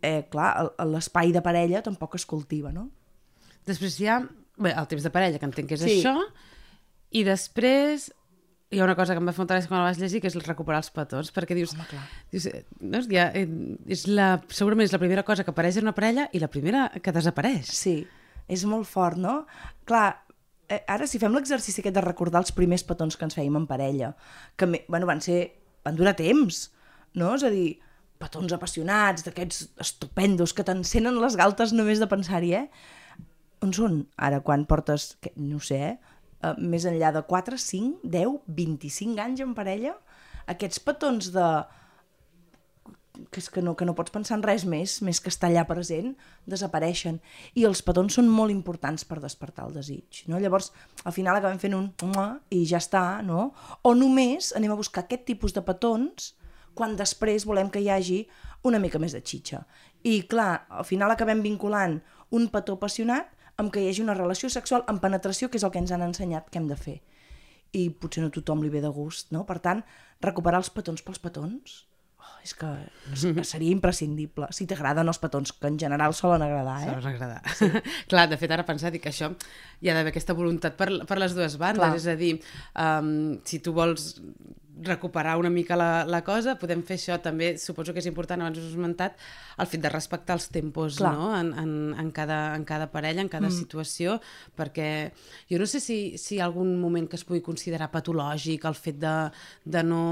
eh, 0.02 0.28
clar, 0.30 0.70
l'espai 0.86 1.32
de 1.34 1.42
parella 1.42 1.82
tampoc 1.82 2.14
es 2.14 2.26
cultiva, 2.26 2.70
no? 2.72 2.88
Després 3.70 3.98
hi 4.00 4.10
ha 4.10 4.20
bé, 4.60 4.72
el 4.76 4.88
temps 4.90 5.04
de 5.06 5.12
parella, 5.14 5.40
que 5.40 5.48
entenc 5.48 5.70
que 5.70 5.78
és 5.78 5.84
sí. 5.84 5.98
això, 5.98 6.16
i 7.16 7.24
després 7.26 8.10
hi 8.70 8.78
ha 8.78 8.86
una 8.86 8.94
cosa 8.94 9.16
que 9.16 9.22
em 9.22 9.26
va 9.26 9.34
fer 9.34 9.42
molta 9.42 9.56
gràcia 9.56 9.70
quan 9.70 9.82
la 9.82 9.88
vas 9.88 9.98
llegir, 9.98 10.20
que 10.22 10.30
és 10.30 10.36
recuperar 10.46 10.78
els 10.84 10.92
petons, 10.94 11.32
perquè 11.34 11.56
dius... 11.58 11.74
Home, 11.74 11.86
clar. 11.90 12.04
dius 12.30 12.46
no, 12.78 13.02
ja, 13.10 13.26
eh, 13.34 13.46
és 13.90 14.06
la, 14.06 14.30
segurament 14.54 14.86
és 14.86 14.94
la 14.94 15.00
primera 15.02 15.24
cosa 15.26 15.42
que 15.46 15.50
apareix 15.50 15.80
en 15.80 15.88
una 15.88 15.96
parella 15.96 16.28
i 16.30 16.42
la 16.42 16.50
primera 16.52 16.86
que 17.02 17.14
desapareix. 17.14 17.72
Sí, 17.74 17.96
és 18.46 18.66
molt 18.70 18.86
fort, 18.86 19.18
no? 19.18 19.40
Clar, 19.90 20.04
eh, 20.70 20.84
ara 20.86 21.08
si 21.10 21.18
fem 21.18 21.34
l'exercici 21.34 21.82
aquest 21.82 21.98
de 21.98 22.04
recordar 22.04 22.44
els 22.44 22.54
primers 22.54 22.86
petons 22.86 23.18
que 23.18 23.26
ens 23.26 23.38
fèiem 23.38 23.58
en 23.58 23.66
parella, 23.70 24.14
que 24.54 24.70
bueno, 24.86 25.08
van 25.10 25.24
ser... 25.24 25.40
van 25.82 25.96
durar 25.98 26.14
temps, 26.14 26.68
no? 27.18 27.34
És 27.34 27.42
a 27.48 27.50
dir, 27.50 27.80
petons 28.22 28.54
apassionats, 28.54 29.26
d'aquests 29.26 29.66
estupendos 29.82 30.54
que 30.54 30.62
t'encenen 30.68 31.18
les 31.18 31.34
galtes 31.40 31.74
només 31.74 31.98
de 31.98 32.06
pensar-hi, 32.06 32.54
eh? 32.54 32.66
On 33.64 33.74
són 33.76 34.04
ara 34.16 34.40
quan 34.44 34.64
portes, 34.68 35.14
que, 35.20 35.32
no 35.36 35.60
sé, 35.60 35.80
eh? 35.92 36.16
eh, 36.42 36.54
més 36.58 36.86
enllà 36.88 37.12
de 37.16 37.24
4, 37.28 37.58
5, 37.60 38.00
10, 38.16 38.40
25 38.60 39.20
anys 39.20 39.44
en 39.44 39.52
parella, 39.56 39.94
aquests 40.50 40.80
petons 40.86 41.32
de 41.34 41.50
que 43.28 43.40
és 43.42 43.50
que 43.52 43.60
no, 43.60 43.74
que 43.76 43.84
no 43.84 43.94
pots 43.98 44.12
pensar 44.14 44.38
en 44.38 44.44
res 44.46 44.64
més, 44.64 45.00
més 45.04 45.20
que 45.20 45.28
estar 45.28 45.50
allà 45.50 45.66
present, 45.68 46.14
desapareixen. 46.48 47.18
I 47.58 47.66
els 47.68 47.82
petons 47.84 48.16
són 48.16 48.30
molt 48.32 48.54
importants 48.54 49.04
per 49.04 49.18
despertar 49.20 49.66
el 49.68 49.74
desig. 49.76 50.22
No? 50.30 50.40
Llavors, 50.40 50.70
al 51.04 51.12
final 51.12 51.36
acabem 51.36 51.60
fent 51.60 51.76
un 51.76 51.90
i 52.50 52.64
ja 52.64 52.80
està, 52.80 53.20
no? 53.26 53.50
O 53.82 53.94
només 53.94 54.54
anem 54.56 54.72
a 54.72 54.78
buscar 54.78 55.04
aquest 55.04 55.26
tipus 55.28 55.52
de 55.52 55.64
petons 55.66 56.32
quan 56.74 56.96
després 56.96 57.44
volem 57.44 57.68
que 57.68 57.82
hi 57.82 57.90
hagi 57.90 58.22
una 58.64 58.78
mica 58.78 58.98
més 58.98 59.12
de 59.12 59.20
xitxa. 59.20 59.66
I 60.04 60.22
clar, 60.22 60.66
al 60.70 60.84
final 60.84 61.10
acabem 61.10 61.42
vinculant 61.42 62.00
un 62.30 62.48
petó 62.48 62.78
apassionat 62.78 63.28
amb 63.60 63.72
que 63.72 63.82
hi 63.82 63.90
hagi 63.90 64.04
una 64.04 64.16
relació 64.16 64.50
sexual 64.52 64.86
amb 64.90 65.02
penetració, 65.02 65.50
que 65.50 65.60
és 65.60 65.66
el 65.66 65.72
que 65.74 65.82
ens 65.82 65.92
han 65.94 66.06
ensenyat 66.06 66.50
que 66.50 66.60
hem 66.60 66.68
de 66.70 66.78
fer. 66.80 66.98
I 67.76 67.86
potser 68.02 68.24
no 68.24 68.32
tothom 68.34 68.64
li 68.64 68.72
ve 68.72 68.82
de 68.82 68.90
gust, 68.94 69.30
no? 69.34 69.44
Per 69.46 69.60
tant, 69.62 69.84
recuperar 70.24 70.62
els 70.62 70.72
petons 70.74 71.04
pels 71.06 71.22
petons, 71.22 71.76
oh, 72.18 72.32
és 72.42 72.54
que 72.58 72.70
seria 73.46 73.70
imprescindible. 73.70 74.48
Si 74.56 74.66
t'agraden 74.70 75.12
els 75.12 75.20
petons, 75.22 75.52
que 75.54 75.70
en 75.70 75.78
general 75.78 76.16
solen 76.18 76.42
agradar, 76.46 76.80
eh? 76.82 76.88
Solen 76.90 77.10
agradar. 77.12 77.54
Sí. 77.58 77.70
Clar, 78.10 78.26
de 78.32 78.40
fet, 78.40 78.56
ara 78.56 78.66
pensar 78.66 78.90
que 78.96 79.12
això 79.12 79.30
hi 79.30 79.92
ha 79.92 79.94
d'haver 79.94 80.14
aquesta 80.14 80.34
voluntat 80.34 80.80
per, 80.80 80.90
per 81.06 81.20
les 81.22 81.36
dues 81.38 81.60
bandes, 81.60 81.84
Clar. 81.84 82.00
és 82.00 82.10
a 82.10 82.18
dir, 82.18 82.34
um, 82.74 83.14
si 83.46 83.62
tu 83.62 83.76
vols 83.76 84.16
recuperar 84.82 85.36
una 85.38 85.50
mica 85.50 85.76
la, 85.76 86.04
la 86.08 86.22
cosa, 86.24 86.56
podem 86.60 86.82
fer 86.86 86.96
això 86.98 87.18
també, 87.22 87.52
suposo 87.60 87.92
que 87.92 88.00
és 88.02 88.08
important, 88.08 88.40
abans 88.40 88.58
us 88.58 88.68
he 88.68 88.72
esmentat, 88.72 89.18
el 89.60 89.68
fet 89.68 89.82
de 89.84 89.92
respectar 89.92 90.36
els 90.38 90.48
tempos 90.52 90.98
Clar. 91.00 91.12
no? 91.16 91.30
en, 91.36 91.52
en, 91.60 91.72
en, 92.00 92.10
cada, 92.16 92.40
en 92.56 92.64
cada 92.68 92.90
parella, 92.92 93.22
en 93.22 93.30
cada 93.32 93.48
mm. 93.48 93.58
situació, 93.58 94.18
perquè 94.58 94.88
jo 95.50 95.60
no 95.60 95.68
sé 95.70 95.82
si, 95.84 96.00
si 96.20 96.36
hi 96.36 96.40
ha 96.40 96.48
algun 96.48 96.72
moment 96.80 97.08
que 97.10 97.18
es 97.20 97.26
pugui 97.28 97.42
considerar 97.44 97.90
patològic 97.92 98.66
el 98.70 98.78
fet 98.78 99.00
de, 99.02 99.14
de, 99.64 99.84
no, 99.86 100.02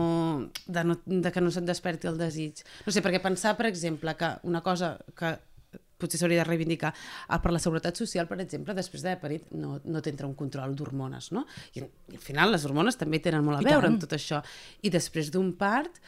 de, 0.66 0.85
no, 0.85 0.98
de 1.04 1.33
que 1.33 1.44
no 1.44 1.52
se't 1.54 1.68
desperti 1.68 2.11
el 2.11 2.20
desig. 2.20 2.64
No 2.87 2.94
sé, 2.94 3.04
perquè 3.04 3.22
pensar, 3.24 3.57
per 3.59 3.68
exemple, 3.70 4.16
que 4.18 4.35
una 4.48 4.62
cosa 4.64 4.96
que 5.16 5.37
potser 5.98 6.20
s'hauria 6.20 6.42
de 6.42 6.48
reivindicar. 6.48 6.92
Ah, 7.28 7.40
per 7.42 7.52
la 7.54 7.62
seguretat 7.62 7.98
social, 7.98 8.28
per 8.30 8.40
exemple, 8.44 8.76
després 8.76 9.04
d'haver 9.04 9.20
parit, 9.22 9.50
no, 9.58 9.78
no 9.84 10.04
t'entra 10.04 10.28
un 10.28 10.37
control 10.38 10.76
d'hormones, 10.78 11.32
no? 11.37 11.44
I, 11.74 11.82
I 11.82 12.18
al 12.18 12.24
final 12.24 12.54
les 12.54 12.64
hormones 12.68 13.00
també 13.00 13.20
tenen 13.24 13.44
molt 13.46 13.61
a 13.61 13.66
veure 13.66 13.90
amb 13.90 14.00
tot 14.02 14.14
això. 14.16 14.42
I 14.82 14.92
després 14.94 15.32
d'un 15.34 15.52
part, 15.58 16.00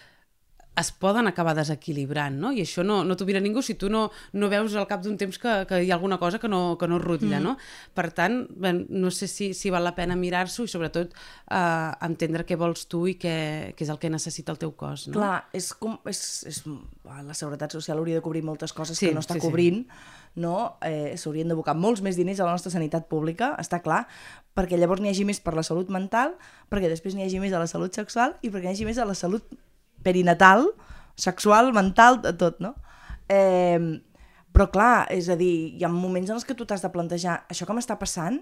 es 0.79 0.93
poden 0.93 1.27
acabar 1.27 1.55
desequilibrant, 1.59 2.37
no? 2.41 2.53
I 2.55 2.63
això 2.63 2.85
no, 2.87 3.01
no 3.05 3.17
t'ho 3.19 3.27
mira 3.29 3.41
ningú 3.43 3.63
si 3.63 3.75
tu 3.75 3.91
no, 3.91 4.05
no 4.33 4.49
veus 4.53 4.77
al 4.79 4.87
cap 4.89 5.03
d'un 5.03 5.17
temps 5.19 5.37
que, 5.43 5.55
que 5.69 5.81
hi 5.83 5.91
ha 5.91 5.97
alguna 5.97 6.19
cosa 6.23 6.39
que 6.39 6.49
no, 6.49 6.79
que 6.79 6.89
no 6.89 7.01
rutlla, 7.03 7.41
mm. 7.41 7.43
no? 7.43 7.57
Per 7.97 8.07
tant, 8.17 8.45
ben, 8.55 8.85
no 8.89 9.11
sé 9.15 9.27
si, 9.29 9.51
si 9.55 9.73
val 9.75 9.85
la 9.85 9.95
pena 9.99 10.17
mirar-s'ho 10.17 10.65
i 10.65 10.71
sobretot 10.71 11.13
eh, 11.13 11.91
entendre 12.07 12.47
què 12.47 12.57
vols 12.61 12.87
tu 12.91 13.03
i 13.11 13.17
què, 13.21 13.35
què 13.77 13.87
és 13.87 13.93
el 13.93 14.01
que 14.01 14.13
necessita 14.13 14.55
el 14.55 14.61
teu 14.63 14.73
cos, 14.79 15.09
no? 15.11 15.19
Clar, 15.19 15.35
és 15.57 15.73
com, 15.75 15.99
és, 16.09 16.23
és, 16.49 16.63
la 17.11 17.37
Seguretat 17.37 17.75
Social 17.75 17.99
hauria 17.99 18.21
de 18.21 18.25
cobrir 18.25 18.45
moltes 18.47 18.73
coses 18.77 18.99
sí, 18.99 19.09
que 19.09 19.17
no 19.17 19.25
està 19.25 19.37
sí, 19.37 19.43
cobrint, 19.43 19.83
sí. 19.85 20.41
no? 20.45 20.77
Eh, 20.87 21.17
S'haurien 21.21 21.51
d'abocar 21.51 21.75
molts 21.77 22.05
més 22.07 22.17
diners 22.17 22.41
a 22.41 22.47
la 22.47 22.55
nostra 22.55 22.73
sanitat 22.73 23.11
pública, 23.11 23.57
està 23.61 23.83
clar, 23.85 24.05
perquè 24.57 24.79
llavors 24.79 25.03
n'hi 25.03 25.11
hagi 25.11 25.27
més 25.27 25.43
per 25.43 25.57
la 25.59 25.67
salut 25.67 25.91
mental, 25.91 26.39
perquè 26.71 26.89
després 26.93 27.19
n'hi 27.19 27.27
hagi 27.27 27.43
més 27.43 27.53
a 27.53 27.61
la 27.63 27.69
salut 27.71 27.95
sexual 27.97 28.39
i 28.41 28.49
perquè 28.49 28.71
n'hi 28.71 28.79
hagi 28.79 28.89
més 28.89 29.03
a 29.03 29.09
la 29.09 29.19
salut 29.19 29.45
perinatal, 30.03 30.71
sexual, 31.17 31.73
mental, 31.77 32.21
de 32.25 32.33
tot, 32.39 32.61
no? 32.65 32.75
Eh, 33.29 34.01
Però 34.51 34.67
clar, 34.71 35.07
és 35.15 35.29
a 35.31 35.37
dir, 35.39 35.77
hi 35.79 35.85
ha 35.87 35.91
moments 35.93 36.31
en 36.31 36.39
els 36.39 36.47
que 36.47 36.57
tu 36.59 36.67
t'has 36.67 36.83
de 36.83 36.91
plantejar 36.91 37.45
això 37.53 37.67
que 37.67 37.77
m'està 37.77 37.97
passant 38.01 38.41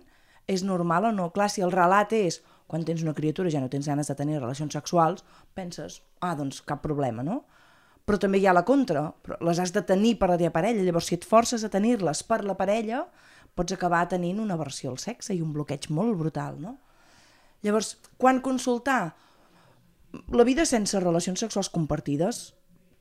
és 0.49 0.65
normal 0.65 1.11
o 1.11 1.13
no? 1.13 1.29
Clar, 1.35 1.51
si 1.53 1.65
el 1.65 1.75
relat 1.75 2.15
és 2.17 2.41
quan 2.69 2.85
tens 2.85 3.03
una 3.05 3.15
criatura 3.17 3.53
ja 3.53 3.61
no 3.61 3.69
tens 3.73 3.89
ganes 3.89 4.09
de 4.09 4.17
tenir 4.17 4.39
relacions 4.39 4.73
sexuals, 4.77 5.25
penses, 5.57 6.01
ah, 6.25 6.35
doncs 6.37 6.63
cap 6.65 6.81
problema, 6.85 7.25
no? 7.25 7.43
Però 8.09 8.17
també 8.21 8.41
hi 8.41 8.49
ha 8.49 8.57
la 8.57 8.65
contra, 8.65 9.11
però 9.25 9.37
les 9.45 9.61
has 9.61 9.73
de 9.77 9.83
tenir 9.85 10.15
per 10.21 10.31
la 10.33 10.39
teva 10.41 10.55
parella, 10.55 10.85
llavors 10.85 11.11
si 11.11 11.19
et 11.19 11.29
forces 11.29 11.65
a 11.65 11.73
tenir-les 11.73 12.23
per 12.25 12.41
la 12.49 12.57
parella, 12.57 13.03
pots 13.55 13.77
acabar 13.77 14.07
tenint 14.09 14.41
una 14.41 14.57
versió 14.57 14.95
al 14.95 15.01
sexe 15.03 15.37
i 15.37 15.43
un 15.45 15.53
bloqueig 15.53 15.91
molt 15.93 16.17
brutal, 16.17 16.57
no? 16.63 16.79
Llavors, 17.65 17.99
quan 18.17 18.41
consultar? 18.41 19.13
La 20.33 20.45
vida 20.45 20.65
sense 20.65 21.01
relacions 21.01 21.41
sexuals 21.41 21.69
compartides 21.73 22.55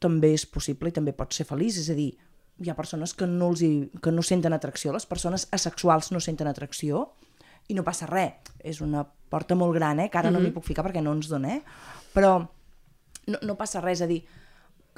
també 0.03 0.33
és 0.35 0.45
possible 0.45 0.89
i 0.89 0.95
també 0.95 1.13
pot 1.15 1.33
ser 1.33 1.47
feliç, 1.47 1.79
és 1.81 1.89
a 1.89 1.95
dir, 1.97 2.11
hi 2.59 2.69
ha 2.69 2.75
persones 2.75 3.13
que 3.13 3.27
no, 3.29 3.51
els 3.51 3.61
hi, 3.61 3.71
que 4.03 4.11
no 4.11 4.25
senten 4.25 4.53
atracció, 4.53 4.93
les 4.93 5.05
persones 5.05 5.47
asexuals 5.55 6.11
no 6.11 6.21
senten 6.23 6.49
atracció 6.49 7.07
i 7.67 7.75
no 7.77 7.85
passa 7.87 8.07
res. 8.09 8.51
És 8.59 8.81
una 8.81 9.05
porta 9.05 9.55
molt 9.55 9.75
gran, 9.75 9.99
eh, 9.99 10.09
que 10.09 10.17
ara 10.17 10.29
mm 10.29 10.33
-hmm. 10.33 10.33
no 10.33 10.39
m'hi 10.39 10.51
mhm. 10.51 10.55
puc 10.55 10.65
ficar 10.65 10.85
perquè 10.85 11.01
no 11.01 11.13
ens 11.13 11.27
dona, 11.27 11.55
eh? 11.55 11.61
però 12.13 12.47
no, 13.27 13.37
no 13.41 13.55
passa 13.55 13.81
res, 13.81 13.99
és 13.99 14.01
a 14.01 14.07
dir, 14.07 14.23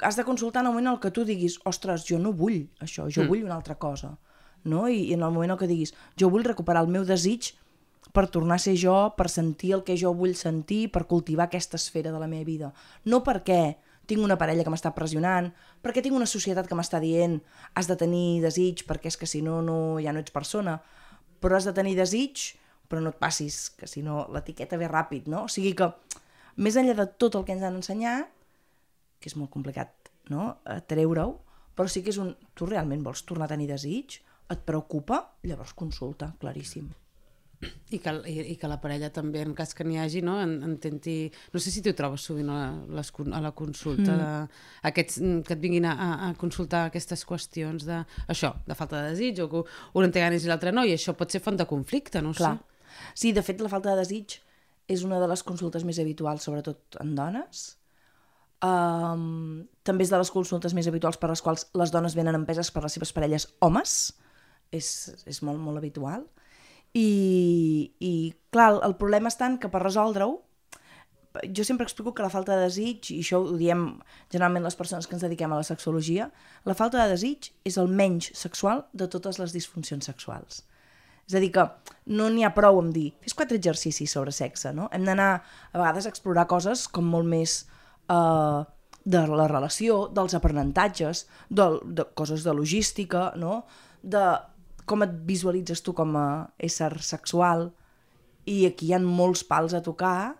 has 0.02 0.16
de 0.16 0.24
consultar 0.24 0.62
en 0.62 0.66
el 0.66 0.72
moment 0.72 0.94
en 0.94 1.00
què 1.00 1.12
tu 1.12 1.24
diguis 1.24 1.58
ostres, 1.64 2.06
jo 2.08 2.18
no 2.18 2.32
vull 2.32 2.68
això, 2.80 3.08
jo 3.10 3.24
mm. 3.24 3.28
vull 3.28 3.44
una 3.44 3.54
altra 3.54 3.76
cosa, 3.76 4.18
no? 4.64 4.88
I, 4.88 5.10
I 5.10 5.14
en 5.14 5.22
el 5.22 5.32
moment 5.32 5.52
en 5.52 5.58
què 5.58 5.66
diguis 5.66 5.94
jo 6.18 6.30
vull 6.30 6.44
recuperar 6.44 6.82
el 6.84 6.88
meu 6.92 7.04
desig 7.04 7.54
per 8.12 8.26
tornar 8.32 8.58
a 8.58 8.62
ser 8.62 8.74
jo, 8.78 8.96
per 9.16 9.28
sentir 9.30 9.74
el 9.76 9.84
que 9.86 9.96
jo 9.98 10.12
vull 10.16 10.34
sentir, 10.38 10.88
per 10.90 11.06
cultivar 11.10 11.46
aquesta 11.48 11.78
esfera 11.78 12.12
de 12.12 12.18
la 12.18 12.28
meva 12.30 12.46
vida. 12.48 12.72
No 13.04 13.22
perquè 13.26 13.76
tinc 14.10 14.24
una 14.26 14.38
parella 14.38 14.64
que 14.66 14.72
m'està 14.72 14.90
pressionant, 14.96 15.52
perquè 15.84 16.02
tinc 16.02 16.16
una 16.18 16.26
societat 16.26 16.66
que 16.66 16.78
m'està 16.78 16.98
dient 17.02 17.38
has 17.78 17.86
de 17.86 17.96
tenir 17.98 18.40
desig 18.42 18.82
perquè 18.88 19.12
és 19.12 19.18
que 19.20 19.28
si 19.30 19.42
no, 19.46 19.60
no 19.62 20.00
ja 20.02 20.14
no 20.14 20.22
ets 20.22 20.34
persona, 20.34 20.80
però 21.40 21.56
has 21.56 21.68
de 21.68 21.74
tenir 21.76 21.94
desig, 21.98 22.56
però 22.90 23.02
no 23.04 23.12
et 23.14 23.20
passis, 23.22 23.68
que 23.78 23.86
si 23.86 24.02
no 24.02 24.24
l'etiqueta 24.34 24.78
ve 24.80 24.90
ràpid, 24.90 25.30
no? 25.30 25.44
O 25.46 25.52
sigui 25.52 25.76
que, 25.78 25.92
més 26.58 26.76
enllà 26.76 26.96
de 26.98 27.06
tot 27.22 27.38
el 27.38 27.46
que 27.46 27.54
ens 27.54 27.62
han 27.62 27.78
ensenyat, 27.78 28.32
que 29.20 29.30
és 29.30 29.36
molt 29.38 29.52
complicat 29.54 30.10
no? 30.32 30.56
treure-ho, 30.90 31.36
però 31.76 31.88
sí 31.88 32.02
que 32.02 32.10
és 32.12 32.18
un... 32.20 32.34
Tu 32.56 32.66
realment 32.66 33.04
vols 33.06 33.22
tornar 33.28 33.46
a 33.46 33.52
tenir 33.54 33.68
desig? 33.70 34.18
Et 34.50 34.66
preocupa? 34.66 35.22
Llavors 35.46 35.76
consulta, 35.78 36.32
claríssim. 36.42 36.90
I 37.60 37.98
que, 38.00 38.12
i, 38.30 38.34
I 38.52 38.54
que 38.56 38.68
la 38.70 38.78
parella 38.80 39.10
també, 39.12 39.42
en 39.44 39.52
cas 39.56 39.74
que 39.76 39.84
n'hi 39.84 39.98
hagi, 40.00 40.22
no, 40.24 40.38
en, 40.40 40.54
intenti... 40.64 41.16
No 41.52 41.60
sé 41.60 41.72
si 41.74 41.82
t'ho 41.84 41.92
trobes 41.96 42.24
sovint 42.24 42.48
a 42.48 42.56
la, 42.56 42.68
les, 42.96 43.10
a 43.12 43.40
la 43.44 43.50
consulta, 43.56 44.14
mm. 44.14 44.20
de, 44.22 44.60
aquests, 44.88 45.18
que 45.44 45.56
et 45.56 45.60
vinguin 45.60 45.88
a, 45.90 45.94
a 46.28 46.30
consultar 46.40 46.86
aquestes 46.88 47.26
qüestions 47.28 47.84
de, 47.88 47.98
això, 48.32 48.54
de 48.64 48.76
falta 48.78 49.02
de 49.02 49.10
desig, 49.12 49.42
o 49.44 49.50
que 49.52 49.64
un 49.98 50.08
en 50.08 50.14
té 50.14 50.24
ganes 50.24 50.46
i 50.46 50.52
l'altre 50.52 50.72
no, 50.72 50.86
i 50.88 50.94
això 50.96 51.12
pot 51.18 51.34
ser 51.34 51.42
font 51.44 51.60
de 51.60 51.68
conflicte, 51.68 52.24
no 52.24 52.32
Clar. 52.38 52.54
sé. 52.56 52.86
Sí, 53.24 53.34
de 53.36 53.44
fet, 53.44 53.60
la 53.60 53.72
falta 53.72 53.92
de 53.92 54.00
desig 54.00 54.38
és 54.90 55.04
una 55.06 55.20
de 55.22 55.28
les 55.30 55.44
consultes 55.46 55.84
més 55.86 56.00
habituals, 56.02 56.46
sobretot 56.46 56.98
en 57.02 57.12
dones. 57.18 57.66
Um, 58.64 59.68
també 59.86 60.04
és 60.04 60.10
de 60.12 60.18
les 60.20 60.32
consultes 60.32 60.74
més 60.76 60.88
habituals 60.90 61.16
per 61.20 61.30
les 61.30 61.40
quals 61.40 61.68
les 61.80 61.92
dones 61.94 62.16
venen 62.16 62.36
empeses 62.36 62.72
per 62.72 62.82
les 62.84 62.96
seves 62.96 63.12
parelles 63.16 63.46
homes. 63.64 64.00
És, 64.72 64.88
és 65.26 65.40
molt, 65.46 65.60
molt 65.62 65.80
habitual. 65.80 66.24
I, 66.94 67.92
i 68.02 68.12
clar, 68.50 68.72
el 68.82 68.96
problema 68.98 69.30
és 69.30 69.38
tant 69.38 69.58
que 69.62 69.70
per 69.70 69.82
resoldre-ho 69.84 70.40
jo 71.54 71.64
sempre 71.64 71.84
explico 71.84 72.14
que 72.14 72.22
la 72.22 72.30
falta 72.30 72.56
de 72.56 72.66
desig, 72.66 73.12
i 73.14 73.20
això 73.22 73.38
ho 73.38 73.56
diem 73.58 73.84
generalment 74.32 74.64
les 74.66 74.76
persones 74.76 75.06
que 75.06 75.14
ens 75.14 75.22
dediquem 75.22 75.52
a 75.52 75.60
la 75.60 75.66
sexologia, 75.66 76.30
la 76.66 76.74
falta 76.74 76.98
de 76.98 77.12
desig 77.12 77.52
és 77.64 77.78
el 77.78 77.86
menys 77.86 78.32
sexual 78.34 78.84
de 78.92 79.06
totes 79.06 79.38
les 79.38 79.54
disfuncions 79.54 80.10
sexuals. 80.10 80.64
És 81.28 81.36
a 81.38 81.42
dir, 81.42 81.52
que 81.54 81.62
no 82.10 82.26
n'hi 82.32 82.42
ha 82.42 82.54
prou 82.56 82.80
amb 82.80 82.90
dir 82.94 83.12
fes 83.22 83.36
quatre 83.38 83.60
exercicis 83.60 84.10
sobre 84.10 84.34
sexe, 84.34 84.72
no? 84.74 84.88
Hem 84.90 85.06
d'anar 85.06 85.30
a 85.38 85.78
vegades 85.78 86.06
a 86.06 86.10
explorar 86.10 86.48
coses 86.50 86.88
com 86.90 87.06
molt 87.06 87.30
més 87.30 87.60
eh, 88.10 88.60
de 89.04 89.22
la 89.30 89.46
relació, 89.46 90.08
dels 90.10 90.34
aprenentatges, 90.34 91.28
de, 91.48 91.68
de 91.86 92.08
coses 92.18 92.42
de 92.42 92.56
logística, 92.56 93.30
no? 93.38 93.62
de 94.02 94.24
com 94.90 95.06
et 95.06 95.12
visualitzes 95.26 95.84
tu 95.86 95.94
com 95.96 96.16
a 96.18 96.28
ésser 96.58 96.92
sexual 97.06 97.68
i 98.50 98.64
aquí 98.66 98.90
hi 98.90 98.96
ha 98.96 99.02
molts 99.04 99.44
pals 99.46 99.76
a 99.76 99.82
tocar 99.86 100.34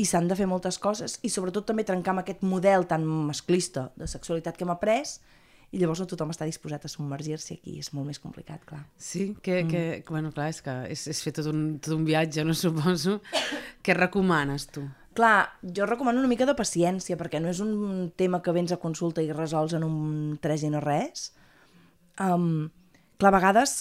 i 0.00 0.06
s'han 0.08 0.26
de 0.30 0.36
fer 0.38 0.48
moltes 0.50 0.80
coses 0.82 1.18
i 1.22 1.30
sobretot 1.30 1.68
també 1.68 1.84
trencar 1.86 2.14
amb 2.14 2.24
aquest 2.24 2.42
model 2.42 2.88
tan 2.90 3.04
masclista 3.06 3.90
de 3.96 4.08
sexualitat 4.10 4.56
que 4.56 4.66
hem 4.66 4.74
après 4.74 5.18
i 5.72 5.80
llavors 5.80 6.02
no 6.02 6.06
tothom 6.08 6.32
està 6.34 6.44
disposat 6.44 6.84
a 6.84 6.90
submergir-se 6.92 7.54
aquí, 7.56 7.78
és 7.80 7.88
molt 7.96 8.10
més 8.10 8.18
complicat, 8.20 8.60
clar. 8.68 8.82
Sí, 9.00 9.30
que, 9.40 9.62
mm. 9.62 9.70
que 10.04 10.12
bueno, 10.12 10.28
clar, 10.34 10.50
és 10.52 10.60
que 10.64 10.74
és, 10.92 11.06
és 11.08 11.22
fer 11.24 11.32
tot 11.38 11.48
un, 11.48 11.62
tot 11.80 11.94
un 11.96 12.04
viatge, 12.04 12.44
no 12.44 12.52
suposo. 12.58 13.22
Què 13.80 13.96
recomanes 13.96 14.68
tu? 14.74 14.84
Clar, 15.16 15.48
jo 15.64 15.88
recomano 15.88 16.20
una 16.20 16.28
mica 16.28 16.44
de 16.48 16.56
paciència, 16.56 17.16
perquè 17.20 17.40
no 17.40 17.48
és 17.48 17.62
un 17.64 18.10
tema 18.20 18.42
que 18.44 18.52
vens 18.52 18.72
a 18.72 18.80
consulta 18.80 19.24
i 19.24 19.32
resols 19.32 19.72
en 19.76 19.88
un 19.88 20.36
tres 20.44 20.64
i 20.64 20.70
no 20.72 20.84
res. 20.84 21.30
Um, 22.20 22.68
clar, 23.16 23.32
a 23.32 23.36
vegades 23.38 23.76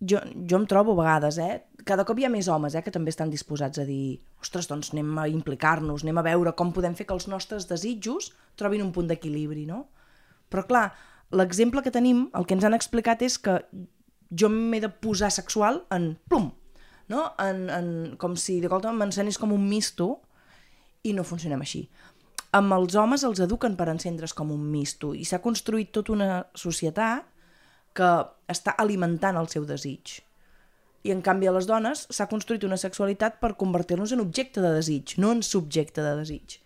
jo, 0.00 0.20
jo 0.48 0.58
em 0.58 0.66
trobo 0.66 0.92
a 0.92 1.02
vegades, 1.02 1.38
eh? 1.38 1.66
Cada 1.84 2.04
cop 2.08 2.18
hi 2.18 2.26
ha 2.26 2.32
més 2.32 2.48
homes 2.48 2.74
eh, 2.74 2.82
que 2.84 2.92
també 2.94 3.12
estan 3.12 3.30
disposats 3.32 3.80
a 3.80 3.86
dir 3.88 4.20
ostres, 4.40 4.68
doncs 4.70 4.92
anem 4.94 5.12
a 5.20 5.28
implicar-nos, 5.28 6.04
anem 6.04 6.20
a 6.20 6.26
veure 6.26 6.54
com 6.56 6.72
podem 6.72 6.96
fer 6.96 7.06
que 7.08 7.16
els 7.16 7.28
nostres 7.28 7.68
desitjos 7.68 8.30
trobin 8.60 8.84
un 8.84 8.92
punt 8.96 9.10
d'equilibri, 9.10 9.66
no? 9.68 9.86
Però 10.50 10.64
clar, 10.66 10.86
l'exemple 11.36 11.82
que 11.84 11.92
tenim, 11.94 12.28
el 12.34 12.46
que 12.46 12.56
ens 12.56 12.66
han 12.66 12.76
explicat 12.76 13.22
és 13.22 13.38
que 13.38 13.60
jo 14.30 14.50
m'he 14.50 14.80
de 14.80 14.90
posar 14.90 15.30
sexual 15.34 15.84
en 15.94 16.14
plum, 16.28 16.50
no? 17.12 17.30
En, 17.42 17.68
en, 17.70 17.90
com 18.20 18.36
si 18.38 18.60
de 18.62 18.70
colta 18.72 18.92
m'encenés 18.94 19.38
com 19.38 19.52
un 19.52 19.66
misto 19.68 20.16
i 21.04 21.14
no 21.16 21.26
funcionem 21.26 21.60
així. 21.64 21.84
Amb 22.56 22.74
els 22.74 22.96
homes 22.98 23.22
els 23.26 23.40
eduquen 23.44 23.76
per 23.78 23.88
encendre's 23.92 24.34
com 24.34 24.50
un 24.50 24.62
misto 24.72 25.12
i 25.14 25.26
s'ha 25.28 25.38
construït 25.42 25.92
tota 25.94 26.16
una 26.16 26.30
societat 26.58 27.29
que 28.00 28.10
està 28.50 28.74
alimentant 28.80 29.36
el 29.36 29.48
seu 29.52 29.66
desig. 29.68 30.18
I 31.04 31.12
en 31.14 31.20
canvi 31.24 31.48
a 31.48 31.52
les 31.56 31.68
dones 31.68 32.06
s'ha 32.12 32.28
construït 32.28 32.64
una 32.64 32.80
sexualitat 32.80 33.38
per 33.40 33.54
convertir-nos 33.60 34.12
en 34.16 34.24
objecte 34.24 34.64
de 34.64 34.72
desig, 34.76 35.16
no 35.20 35.32
en 35.36 35.44
subjecte 35.44 36.04
de 36.04 36.16
desig. 36.18 36.58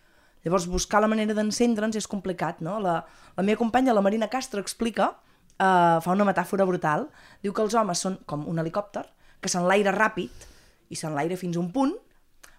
Llavors 0.44 0.66
buscar 0.68 1.01
la 1.01 1.09
manera 1.11 1.35
d'encendre'ns 1.37 1.97
és 1.97 2.09
complicat, 2.11 2.61
no? 2.64 2.77
La, 2.83 2.99
la 3.37 3.44
meva 3.47 3.62
companya, 3.62 3.94
la 3.97 4.03
Marina 4.05 4.29
Castro, 4.33 4.61
explica, 4.61 5.12
uh, 5.57 6.01
fa 6.05 6.12
una 6.12 6.27
metàfora 6.29 6.66
brutal, 6.68 7.09
diu 7.42 7.55
que 7.55 7.62
els 7.64 7.77
homes 7.79 8.03
són 8.05 8.18
com 8.29 8.44
un 8.51 8.61
helicòpter, 8.61 9.07
que 9.40 9.51
s'enlaira 9.53 9.94
ràpid 9.94 10.49
i 10.92 10.99
s'enlaira 10.99 11.38
fins 11.40 11.57
a 11.57 11.62
un 11.62 11.70
punt, 11.73 11.94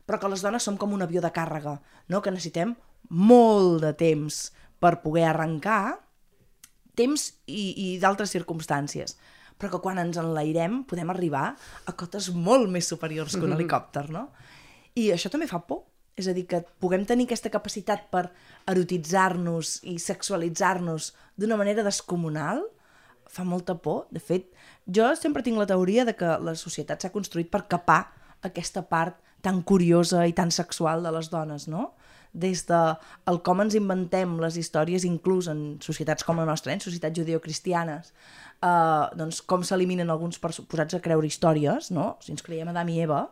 però 0.06 0.20
que 0.22 0.32
les 0.32 0.42
dones 0.46 0.66
som 0.66 0.80
com 0.82 0.94
un 0.94 1.06
avió 1.06 1.22
de 1.22 1.32
càrrega, 1.34 1.80
no? 2.10 2.22
que 2.22 2.34
necessitem 2.34 2.76
molt 3.10 3.84
de 3.84 3.94
temps 3.98 4.50
per 4.82 5.00
poder 5.04 5.28
arrencar 5.30 6.05
temps 6.98 7.30
i, 7.46 7.72
i 7.86 7.88
d'altres 8.02 8.34
circumstàncies 8.36 9.18
però 9.56 9.72
que 9.72 9.82
quan 9.84 10.00
ens 10.02 10.18
enlairem 10.20 10.82
podem 10.90 11.12
arribar 11.14 11.54
a 11.88 11.94
cotes 11.96 12.30
molt 12.34 12.68
més 12.72 12.90
superiors 12.92 13.36
que 13.36 13.40
un 13.40 13.46
mm-hmm. 13.48 13.60
helicòpter, 13.62 14.10
no? 14.12 14.28
I 15.00 15.12
això 15.16 15.32
també 15.32 15.48
fa 15.48 15.62
por. 15.68 15.86
És 16.16 16.30
a 16.32 16.34
dir, 16.36 16.46
que 16.48 16.62
puguem 16.80 17.04
tenir 17.08 17.26
aquesta 17.28 17.52
capacitat 17.52 18.06
per 18.12 18.30
erotitzar-nos 18.72 19.82
i 19.92 19.98
sexualitzar-nos 20.00 21.10
d'una 21.36 21.58
manera 21.60 21.84
descomunal, 21.84 22.62
fa 23.28 23.44
molta 23.44 23.76
por. 23.76 24.06
De 24.16 24.22
fet, 24.24 24.48
jo 24.88 25.10
sempre 25.20 25.44
tinc 25.44 25.60
la 25.60 25.68
teoria 25.68 26.06
de 26.08 26.16
que 26.16 26.38
la 26.40 26.56
societat 26.56 27.04
s'ha 27.04 27.12
construït 27.12 27.52
per 27.52 27.66
capar 27.72 28.06
aquesta 28.48 28.86
part 28.88 29.20
tan 29.44 29.60
curiosa 29.68 30.24
i 30.28 30.34
tan 30.34 30.52
sexual 30.56 31.04
de 31.04 31.12
les 31.16 31.30
dones, 31.34 31.68
no? 31.68 31.94
Des 32.36 32.66
de 32.68 32.80
el 33.32 33.40
com 33.48 33.64
ens 33.64 33.78
inventem 33.80 34.36
les 34.44 34.58
històries, 34.60 35.08
inclús 35.08 35.48
en 35.52 35.64
societats 35.84 36.28
com 36.28 36.42
la 36.42 36.48
nostra, 36.48 36.74
eh, 36.74 36.76
en 36.76 36.84
societats 36.84 37.18
judeocristianes, 37.18 38.12
eh, 38.62 39.06
doncs 39.16 39.42
com 39.42 39.64
s'eliminen 39.64 40.12
alguns 40.12 40.40
posats 40.44 40.98
a 40.98 41.02
creure 41.02 41.28
històries, 41.28 41.92
no? 41.92 42.18
Si 42.22 42.36
ens 42.36 42.44
creiem 42.44 42.68
Adam 42.70 42.92
i 42.92 43.00
Eva, 43.08 43.24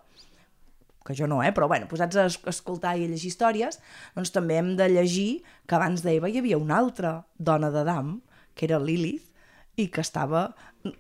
que 1.04 1.16
jo 1.16 1.28
no, 1.28 1.42
eh? 1.44 1.52
però 1.52 1.68
bueno, 1.68 1.90
posats 1.92 2.16
a 2.16 2.26
escoltar 2.50 2.96
i 2.98 3.04
a 3.04 3.12
llegir 3.12 3.34
històries, 3.34 3.82
doncs 4.16 4.32
també 4.32 4.56
hem 4.58 4.76
de 4.80 4.88
llegir 4.88 5.44
que 5.68 5.76
abans 5.76 6.02
d'Eva 6.02 6.30
hi 6.32 6.40
havia 6.40 6.58
una 6.58 6.78
altra 6.80 7.26
dona 7.38 7.70
d'Adam, 7.74 8.22
que 8.56 8.70
era 8.70 8.80
Lilith, 8.80 9.28
i 9.76 9.90
que 9.90 10.04
estava 10.06 10.54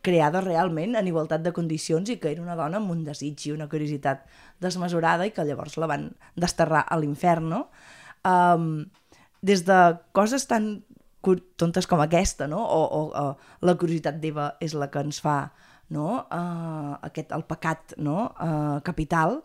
creada 0.05 0.41
realment 0.41 0.95
en 0.95 1.07
igualtat 1.09 1.43
de 1.43 1.51
condicions 1.55 2.09
i 2.09 2.17
que 2.21 2.31
era 2.31 2.43
una 2.43 2.55
dona 2.55 2.79
amb 2.79 2.91
un 2.93 3.03
desig 3.03 3.47
i 3.47 3.53
una 3.55 3.67
curiositat 3.71 4.23
desmesurada 4.63 5.27
i 5.27 5.33
que 5.35 5.45
llavors 5.47 5.75
la 5.81 5.89
van 5.91 6.09
desterrar 6.39 6.85
a 6.87 6.99
l'infern, 6.99 7.49
no? 7.51 7.61
Um, 8.23 8.85
des 9.43 9.65
de 9.67 9.79
coses 10.15 10.47
tan 10.47 10.85
tontes 11.59 11.87
com 11.87 12.01
aquesta, 12.03 12.47
no? 12.47 12.63
O, 12.63 12.81
o, 12.83 13.01
o 13.11 13.67
la 13.67 13.75
curiositat 13.79 14.19
d'Eva 14.23 14.53
és 14.63 14.75
la 14.75 14.89
que 14.91 15.03
ens 15.03 15.19
fa 15.23 15.37
no? 15.93 16.25
Uh, 16.31 16.95
aquest, 17.05 17.31
el 17.35 17.43
pecat 17.47 17.95
no? 18.01 18.31
uh, 18.41 18.79
capital, 18.85 19.41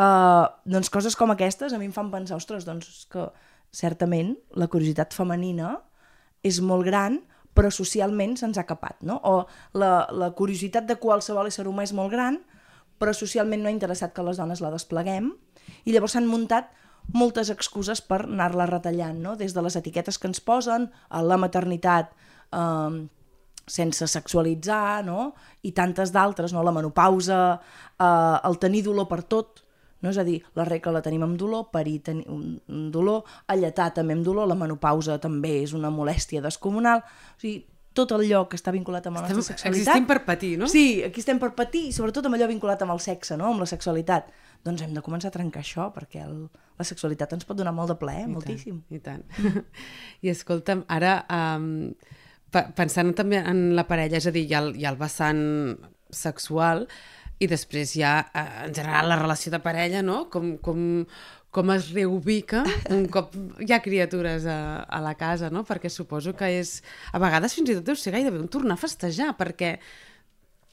uh, 0.00 0.46
doncs 0.64 0.90
coses 0.92 1.16
com 1.16 1.32
aquestes 1.34 1.72
a 1.72 1.80
mi 1.80 1.88
em 1.90 1.94
fan 1.94 2.10
pensar, 2.12 2.38
ostres, 2.40 2.66
doncs 2.66 3.04
que 3.12 3.28
certament 3.74 4.34
la 4.58 4.68
curiositat 4.70 5.14
femenina 5.16 5.76
és 6.44 6.60
molt 6.62 6.86
gran, 6.86 7.20
però 7.54 7.70
socialment 7.70 8.36
se'ns 8.38 8.58
ha 8.58 8.66
capat, 8.66 8.98
no? 9.06 9.20
O 9.22 9.46
la, 9.78 10.06
la 10.10 10.30
curiositat 10.36 10.86
de 10.88 10.98
qualsevol 11.00 11.48
ésser 11.50 11.66
humà 11.70 11.86
és 11.86 11.94
molt 11.94 12.12
gran, 12.12 12.40
però 12.98 13.14
socialment 13.14 13.62
no 13.62 13.70
ha 13.70 13.74
interessat 13.74 14.14
que 14.14 14.24
les 14.26 14.38
dones 14.40 14.62
la 14.62 14.72
despleguem, 14.74 15.32
i 15.84 15.94
llavors 15.94 16.16
s'han 16.16 16.28
muntat 16.28 16.70
moltes 17.12 17.50
excuses 17.52 18.00
per 18.04 18.24
anar-la 18.24 18.66
retallant, 18.70 19.18
no? 19.20 19.34
des 19.36 19.54
de 19.54 19.62
les 19.64 19.76
etiquetes 19.76 20.18
que 20.18 20.30
ens 20.30 20.40
posen, 20.40 20.88
a 21.10 21.22
la 21.22 21.36
maternitat 21.40 22.14
eh, 22.52 23.04
sense 23.66 24.08
sexualitzar, 24.08 25.04
no? 25.04 25.32
i 25.62 25.74
tantes 25.76 26.12
d'altres, 26.14 26.54
no? 26.56 26.64
la 26.64 26.72
menopausa, 26.72 27.42
eh, 27.98 28.38
el 28.48 28.58
tenir 28.62 28.84
dolor 28.88 29.08
per 29.10 29.22
tot, 29.28 29.63
no? 30.02 30.10
és 30.10 30.18
a 30.18 30.24
dir, 30.26 30.40
la 30.58 30.66
regla 30.68 30.96
la 30.96 31.04
tenim 31.04 31.22
amb 31.26 31.38
dolor, 31.40 31.68
parir 31.74 32.00
tenim 32.06 32.58
un 32.68 32.88
dolor, 32.94 33.22
alletar 33.52 33.92
també 33.94 34.16
amb 34.16 34.26
dolor, 34.26 34.48
la 34.50 34.58
menopausa 34.58 35.20
també 35.22 35.60
és 35.62 35.76
una 35.76 35.92
molèstia 35.94 36.42
descomunal, 36.44 37.04
o 37.04 37.40
sigui, 37.40 37.62
tot 37.94 38.10
allò 38.16 38.42
que 38.50 38.58
està 38.58 38.72
vinculat 38.74 39.06
amb 39.06 39.20
la 39.20 39.28
Estem, 39.28 39.38
nostra 39.38 39.54
sexualitat. 39.54 39.86
Existim 39.86 40.08
per 40.08 40.18
patir, 40.26 40.50
no? 40.58 40.66
Sí, 40.70 40.98
aquí 41.06 41.22
estem 41.22 41.38
per 41.38 41.52
patir, 41.54 41.84
i 41.90 41.94
sobretot 41.94 42.26
amb 42.26 42.36
allò 42.36 42.48
vinculat 42.50 42.82
amb 42.82 42.94
el 42.96 43.00
sexe, 43.02 43.38
no? 43.38 43.52
amb 43.52 43.62
la 43.62 43.68
sexualitat. 43.70 44.32
Doncs 44.66 44.82
hem 44.82 44.96
de 44.96 45.02
començar 45.04 45.30
a 45.30 45.36
trencar 45.36 45.62
això, 45.62 45.86
perquè 45.94 46.24
el, 46.24 46.34
la 46.80 46.86
sexualitat 46.88 47.36
ens 47.36 47.46
pot 47.46 47.58
donar 47.58 47.74
molt 47.76 47.92
de 47.92 47.98
plaer, 48.00 48.26
I 48.26 48.32
moltíssim. 48.34 48.82
Tant, 48.90 48.98
I 48.98 49.02
tant. 49.04 49.62
I 50.26 50.32
escolta'm, 50.34 50.82
ara, 50.90 51.20
um, 51.30 51.68
pensant 52.50 53.14
també 53.14 53.38
en 53.44 53.66
la 53.78 53.86
parella, 53.86 54.18
és 54.18 54.26
a 54.26 54.34
dir, 54.34 54.48
hi 54.48 54.56
ha 54.56 54.64
el, 54.64 54.74
hi 54.80 54.88
ha 54.88 54.94
el 54.94 54.98
vessant 54.98 55.44
sexual 56.14 56.88
i 57.42 57.48
després 57.50 57.96
ha, 58.02 58.18
eh, 58.30 58.44
en 58.68 58.74
general, 58.74 59.08
la 59.10 59.18
relació 59.20 59.52
de 59.52 59.60
parella, 59.62 60.02
no? 60.06 60.24
Com, 60.30 60.56
com, 60.62 60.84
com 61.54 61.70
es 61.74 61.90
reubica 61.94 62.64
un 62.94 63.06
cop 63.12 63.34
hi 63.62 63.70
ha 63.74 63.82
criatures 63.82 64.46
a, 64.50 64.58
a 64.82 65.00
la 65.04 65.14
casa, 65.18 65.50
no? 65.54 65.64
Perquè 65.66 65.90
suposo 65.90 66.34
que 66.38 66.50
és... 66.60 66.80
A 67.12 67.20
vegades 67.22 67.54
fins 67.54 67.70
i 67.70 67.78
tot 67.78 67.86
deu 67.90 67.98
ser 67.98 68.14
gairebé 68.14 68.40
un 68.42 68.50
tornar 68.50 68.78
a 68.78 68.82
festejar, 68.82 69.32
perquè 69.38 69.76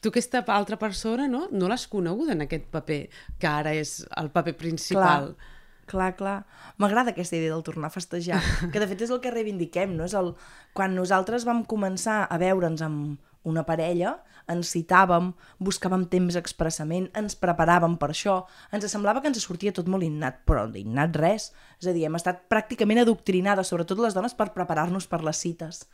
tu 0.01 0.09
aquesta 0.09 0.41
altra 0.49 0.79
persona 0.81 1.27
no, 1.29 1.45
no 1.53 1.69
l'has 1.69 1.85
coneguda 1.89 2.33
en 2.33 2.45
aquest 2.47 2.69
paper, 2.73 3.01
que 3.37 3.49
ara 3.49 3.75
és 3.77 3.99
el 4.17 4.31
paper 4.33 4.55
principal. 4.57 5.33
Clar, 5.35 5.51
clar, 5.91 6.11
clar. 6.17 6.37
M'agrada 6.81 7.13
aquesta 7.13 7.37
idea 7.37 7.53
del 7.53 7.65
tornar 7.67 7.91
a 7.91 7.93
festejar, 7.93 8.41
que 8.73 8.81
de 8.81 8.89
fet 8.89 9.05
és 9.05 9.13
el 9.13 9.21
que 9.21 9.33
reivindiquem, 9.33 9.93
no? 9.97 10.09
És 10.09 10.17
el... 10.17 10.33
Quan 10.77 10.95
nosaltres 10.97 11.45
vam 11.45 11.65
començar 11.67 12.23
a 12.25 12.41
veure'ns 12.41 12.81
amb 12.85 13.19
una 13.45 13.65
parella, 13.67 14.15
ens 14.51 14.71
citàvem, 14.75 15.31
buscàvem 15.63 16.05
temps 16.11 16.37
expressament, 16.39 17.07
ens 17.17 17.37
preparàvem 17.39 17.97
per 18.01 18.11
això, 18.13 18.41
ens 18.75 18.87
semblava 18.91 19.23
que 19.23 19.31
ens 19.31 19.41
sortia 19.43 19.73
tot 19.75 19.87
molt 19.91 20.05
innat, 20.05 20.41
però 20.47 20.67
d'innat 20.69 21.15
res. 21.21 21.51
És 21.81 21.89
a 21.89 21.95
dir, 21.95 22.05
hem 22.07 22.19
estat 22.19 22.43
pràcticament 22.51 23.01
adoctrinades, 23.03 23.71
sobretot 23.71 24.01
les 24.03 24.17
dones, 24.17 24.35
per 24.35 24.51
preparar-nos 24.55 25.07
per 25.07 25.23
les 25.25 25.39
cites. 25.41 25.85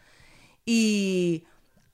I 0.68 1.44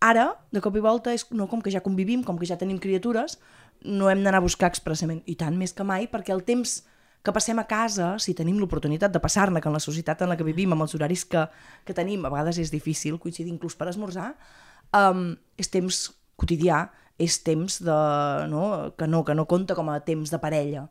ara, 0.03 0.31
de 0.51 0.63
cop 0.63 0.75
i 0.75 0.83
volta, 0.83 1.13
és 1.13 1.27
no, 1.31 1.47
com 1.51 1.61
que 1.61 1.71
ja 1.73 1.83
convivim, 1.83 2.23
com 2.23 2.39
que 2.39 2.49
ja 2.49 2.57
tenim 2.59 2.79
criatures, 2.81 3.37
no 3.83 4.09
hem 4.09 4.23
d'anar 4.23 4.39
a 4.39 4.47
buscar 4.47 4.71
expressament, 4.71 5.21
i 5.27 5.35
tant 5.39 5.55
més 5.59 5.75
que 5.75 5.85
mai, 5.87 6.07
perquè 6.11 6.33
el 6.33 6.43
temps 6.47 6.81
que 7.23 7.31
passem 7.31 7.59
a 7.59 7.63
casa, 7.63 8.17
si 8.19 8.35
tenim 8.35 8.57
l'oportunitat 8.59 9.13
de 9.13 9.21
passar-ne, 9.23 9.61
que 9.63 9.69
en 9.71 9.77
la 9.77 9.83
societat 9.83 10.21
en 10.21 10.33
la 10.33 10.35
que 10.35 10.43
vivim, 10.43 10.73
amb 10.75 10.83
els 10.83 10.93
horaris 10.97 11.23
que, 11.23 11.45
que 11.87 11.95
tenim, 11.95 12.25
a 12.27 12.31
vegades 12.33 12.59
és 12.59 12.71
difícil 12.71 13.15
coincidir 13.15 13.53
inclús 13.53 13.77
per 13.79 13.87
esmorzar, 13.93 14.33
um, 14.99 15.29
és 15.55 15.71
temps 15.71 16.09
quotidià, 16.39 16.87
és 17.21 17.37
temps 17.45 17.79
de, 17.85 17.97
no, 18.49 18.65
que, 18.97 19.07
no, 19.07 19.23
que 19.23 19.35
no 19.37 19.47
compta 19.49 19.77
com 19.77 19.89
a 19.93 19.99
temps 20.05 20.33
de 20.33 20.39
parella. 20.41 20.87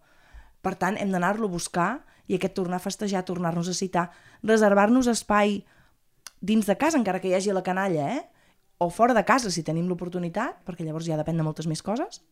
Per 0.62 0.76
tant, 0.78 0.96
hem 1.00 1.10
d'anar-lo 1.10 1.48
a 1.50 1.52
buscar 1.52 1.90
i 2.30 2.38
aquest 2.38 2.54
tornar 2.54 2.78
a 2.78 2.84
festejar, 2.84 3.24
tornar-nos 3.26 3.68
a 3.68 3.74
citar, 3.74 4.10
reservar-nos 4.46 5.10
espai 5.10 5.62
dins 6.40 6.66
de 6.66 6.76
casa, 6.78 6.98
encara 6.98 7.20
que 7.22 7.30
hi 7.30 7.34
hagi 7.38 7.54
la 7.54 7.64
canalla, 7.66 8.06
eh? 8.14 8.22
o 8.82 8.90
fora 8.90 9.14
de 9.14 9.24
casa, 9.24 9.50
si 9.50 9.62
tenim 9.62 9.86
l'oportunitat, 9.90 10.62
perquè 10.66 10.86
llavors 10.86 11.06
ja 11.06 11.18
depèn 11.18 11.38
de 11.38 11.46
moltes 11.46 11.68
més 11.70 11.82
coses, 11.86 12.22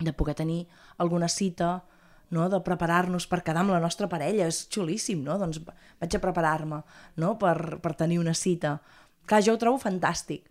de 0.00 0.12
poder 0.16 0.34
tenir 0.38 0.64
alguna 0.98 1.28
cita, 1.28 1.84
no? 2.32 2.48
de 2.48 2.60
preparar-nos 2.64 3.26
per 3.28 3.42
quedar 3.44 3.64
amb 3.64 3.74
la 3.74 3.82
nostra 3.82 4.08
parella, 4.08 4.48
és 4.48 4.64
xulíssim, 4.72 5.20
no? 5.24 5.36
Doncs 5.40 5.60
vaig 5.64 6.16
a 6.16 6.22
preparar-me 6.22 6.80
no? 7.20 7.34
per, 7.40 7.78
per 7.84 7.92
tenir 8.00 8.18
una 8.22 8.34
cita. 8.34 8.78
Clar, 9.28 9.42
jo 9.44 9.54
ho 9.54 9.60
trobo 9.60 9.80
fantàstic. 9.82 10.48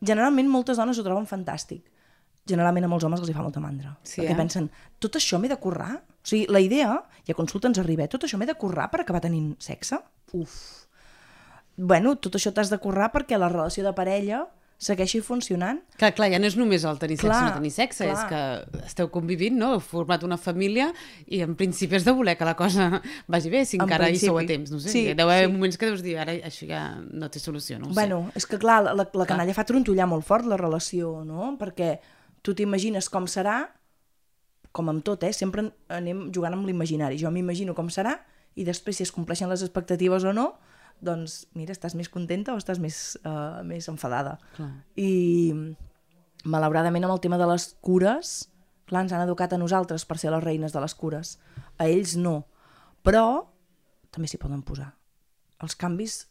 Generalment 0.00 0.48
moltes 0.48 0.80
dones 0.80 0.98
ho 0.98 1.04
troben 1.06 1.28
fantàstic. 1.28 1.84
Generalment 2.48 2.86
a 2.86 2.90
molts 2.90 3.04
homes 3.04 3.20
els 3.20 3.30
hi 3.30 3.36
fa 3.36 3.44
molta 3.44 3.60
mandra. 3.62 3.94
Sí, 4.02 4.20
perquè 4.20 4.34
eh? 4.34 4.38
pensen, 4.38 4.68
tot 4.98 5.18
això 5.20 5.38
m'he 5.38 5.50
de 5.50 5.58
currar? 5.60 5.92
O 6.00 6.26
sigui, 6.26 6.46
la 6.52 6.62
idea, 6.64 6.94
i 7.26 7.32
a 7.32 7.36
consulta 7.38 7.68
ens 7.68 7.80
arriba, 7.82 8.06
eh, 8.06 8.12
tot 8.12 8.24
això 8.26 8.40
m'he 8.40 8.48
de 8.48 8.56
currar 8.58 8.88
per 8.92 9.02
acabar 9.02 9.20
tenint 9.24 9.52
sexe? 9.62 10.00
Uf. 10.36 10.56
Bueno, 11.76 12.16
tot 12.16 12.36
això 12.36 12.52
t'has 12.52 12.72
de 12.72 12.80
currar 12.80 13.10
perquè 13.12 13.38
la 13.38 13.48
relació 13.52 13.84
de 13.86 13.92
parella 13.96 14.46
segueixi 14.80 15.18
funcionant. 15.20 15.82
Clar, 16.00 16.14
clar, 16.16 16.30
ja 16.32 16.38
no 16.40 16.48
és 16.48 16.54
només 16.56 16.86
el 16.88 16.96
tenir 16.98 17.18
sexe 17.18 17.28
Clar, 17.28 17.40
o 17.44 17.48
no 17.50 17.56
tenir 17.58 17.70
sexe, 17.74 18.06
clar. 18.08 18.14
és 18.16 18.22
que 18.30 18.86
esteu 18.88 19.10
convivint, 19.12 19.58
no? 19.60 19.74
Heu 19.76 19.82
format 19.84 20.22
una 20.24 20.38
família 20.40 20.86
i 21.28 21.42
en 21.44 21.52
principi 21.58 21.98
has 21.98 22.06
de 22.06 22.14
voler 22.16 22.32
que 22.40 22.48
la 22.48 22.54
cosa 22.56 22.86
vagi 23.28 23.52
bé, 23.52 23.66
si 23.68 23.76
En 23.76 23.84
encara 23.84 24.08
hi 24.08 24.16
sou 24.16 24.38
a 24.38 24.40
principi. 24.40 24.54
temps, 24.54 24.72
no 24.72 24.80
sé. 24.80 24.88
Sí, 24.94 25.02
Deu 25.12 25.28
haver 25.28 25.50
sí. 25.50 25.52
moments 25.52 25.76
que 25.76 25.90
deus 25.90 26.00
dir, 26.06 26.16
ara 26.22 26.32
això 26.48 26.64
ja 26.70 26.80
no 27.04 27.28
té 27.28 27.38
solució, 27.42 27.76
no 27.78 27.92
bueno, 27.92 28.22
és 28.34 28.46
que 28.48 28.56
clar, 28.58 28.80
la, 28.88 28.94
la 29.04 29.26
canalla 29.28 29.52
fa 29.52 29.66
trontollar 29.68 30.08
molt 30.08 30.24
fort 30.24 30.48
la 30.48 30.56
relació, 30.56 31.20
no? 31.28 31.52
Perquè 31.60 31.98
tu 32.40 32.54
t'imagines 32.56 33.10
com 33.12 33.28
serà, 33.28 33.58
com 34.72 34.88
amb 34.88 35.04
tot, 35.04 35.24
eh? 35.28 35.32
Sempre 35.36 35.66
anem 35.92 36.30
jugant 36.32 36.54
amb 36.56 36.64
l'imaginari. 36.64 37.18
Jo 37.20 37.28
m'imagino 37.34 37.74
com 37.76 37.92
serà 37.92 38.16
i 38.56 38.64
després 38.64 38.96
si 38.96 39.04
es 39.04 39.12
compleixen 39.12 39.50
les 39.52 39.60
expectatives 39.66 40.24
o 40.24 40.32
no, 40.32 40.54
doncs 41.04 41.44
mira, 41.56 41.74
estàs 41.74 41.96
més 41.98 42.10
contenta 42.12 42.54
o 42.54 42.60
estàs 42.60 42.80
més, 42.82 43.18
uh, 43.24 43.60
més 43.66 43.88
enfadada. 43.92 44.36
Clar. 44.56 44.70
I 45.00 45.52
malauradament 46.44 47.04
amb 47.04 47.16
el 47.16 47.22
tema 47.24 47.38
de 47.40 47.48
les 47.50 47.70
cures, 47.84 48.34
clar, 48.88 49.04
ens 49.04 49.14
han 49.16 49.24
educat 49.24 49.54
a 49.54 49.60
nosaltres 49.60 50.06
per 50.08 50.18
ser 50.20 50.32
les 50.34 50.44
reines 50.44 50.72
de 50.76 50.82
les 50.82 50.94
cures. 50.94 51.36
A 51.78 51.88
ells 51.88 52.16
no. 52.20 52.42
Però 53.06 53.46
també 54.10 54.28
s'hi 54.28 54.40
poden 54.40 54.64
posar. 54.66 54.90
Els 55.60 55.76
canvis 55.76 56.24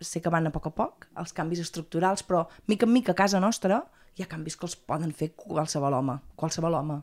sé 0.00 0.20
que 0.22 0.32
van 0.32 0.48
a 0.48 0.52
poc 0.52 0.68
a 0.70 0.74
poc, 0.74 1.08
els 1.20 1.34
canvis 1.36 1.60
estructurals, 1.64 2.24
però 2.24 2.46
mica 2.70 2.86
en 2.86 2.92
mica 2.92 3.12
a 3.12 3.18
casa 3.18 3.40
nostra 3.40 3.82
hi 4.14 4.22
ha 4.22 4.30
canvis 4.30 4.56
que 4.56 4.66
els 4.68 4.76
poden 4.76 5.12
fer 5.12 5.32
qualsevol 5.36 5.96
home, 5.96 6.18
qualsevol 6.38 6.76
home. 6.78 7.00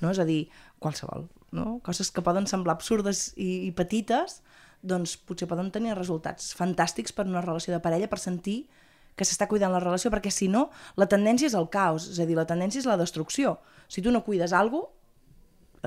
No? 0.00 0.10
És 0.10 0.20
a 0.20 0.26
dir, 0.28 0.44
qualsevol. 0.78 1.28
No? 1.56 1.78
Coses 1.84 2.12
que 2.14 2.24
poden 2.24 2.46
semblar 2.50 2.76
absurdes 2.76 3.30
i, 3.36 3.66
i 3.68 3.70
petites, 3.76 4.40
doncs 4.82 5.16
potser 5.16 5.46
poden 5.48 5.70
tenir 5.70 5.94
resultats 5.94 6.54
fantàstics 6.56 7.12
per 7.12 7.26
una 7.26 7.40
relació 7.44 7.72
de 7.74 7.80
parella, 7.80 8.08
per 8.08 8.18
sentir 8.18 8.68
que 9.16 9.24
s'està 9.26 9.46
cuidant 9.48 9.72
la 9.72 9.80
relació, 9.80 10.10
perquè 10.10 10.30
si 10.32 10.48
no, 10.48 10.70
la 10.96 11.06
tendència 11.06 11.46
és 11.50 11.54
el 11.54 11.68
caos, 11.68 12.06
és 12.10 12.20
a 12.20 12.26
dir, 12.26 12.36
la 12.38 12.46
tendència 12.46 12.78
és 12.80 12.86
la 12.86 12.96
destrucció. 12.96 13.58
Si 13.88 14.00
tu 14.00 14.10
no 14.10 14.22
cuides 14.24 14.52
alguna 14.52 14.86
cosa, 14.86 14.96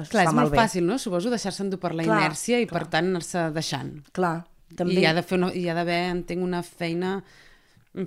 es 0.03 0.09
Clar, 0.09 0.23
fa 0.25 0.29
és 0.29 0.33
molt 0.35 0.49
malbé. 0.51 0.57
fàcil, 0.57 0.85
no? 0.85 0.97
Suposo 0.97 1.29
deixar-se 1.29 1.61
endur 1.63 1.79
per 1.79 1.93
la 1.95 2.03
Clar, 2.03 2.19
inèrcia 2.19 2.59
i, 2.59 2.65
clar. 2.67 2.81
per 2.83 2.89
tant, 2.89 3.09
anar-se 3.09 3.51
deixant. 3.53 3.91
Clar, 4.11 4.43
també. 4.75 4.93
I 4.93 4.99
hi 5.03 5.05
ha 5.05 5.13
de 5.13 5.21
fer 5.23 5.37
una, 5.37 5.51
hi 5.53 5.67
ha 5.69 5.73
d'haver, 5.77 5.99
entenc, 6.11 6.41
una 6.43 6.63
feina 6.63 7.23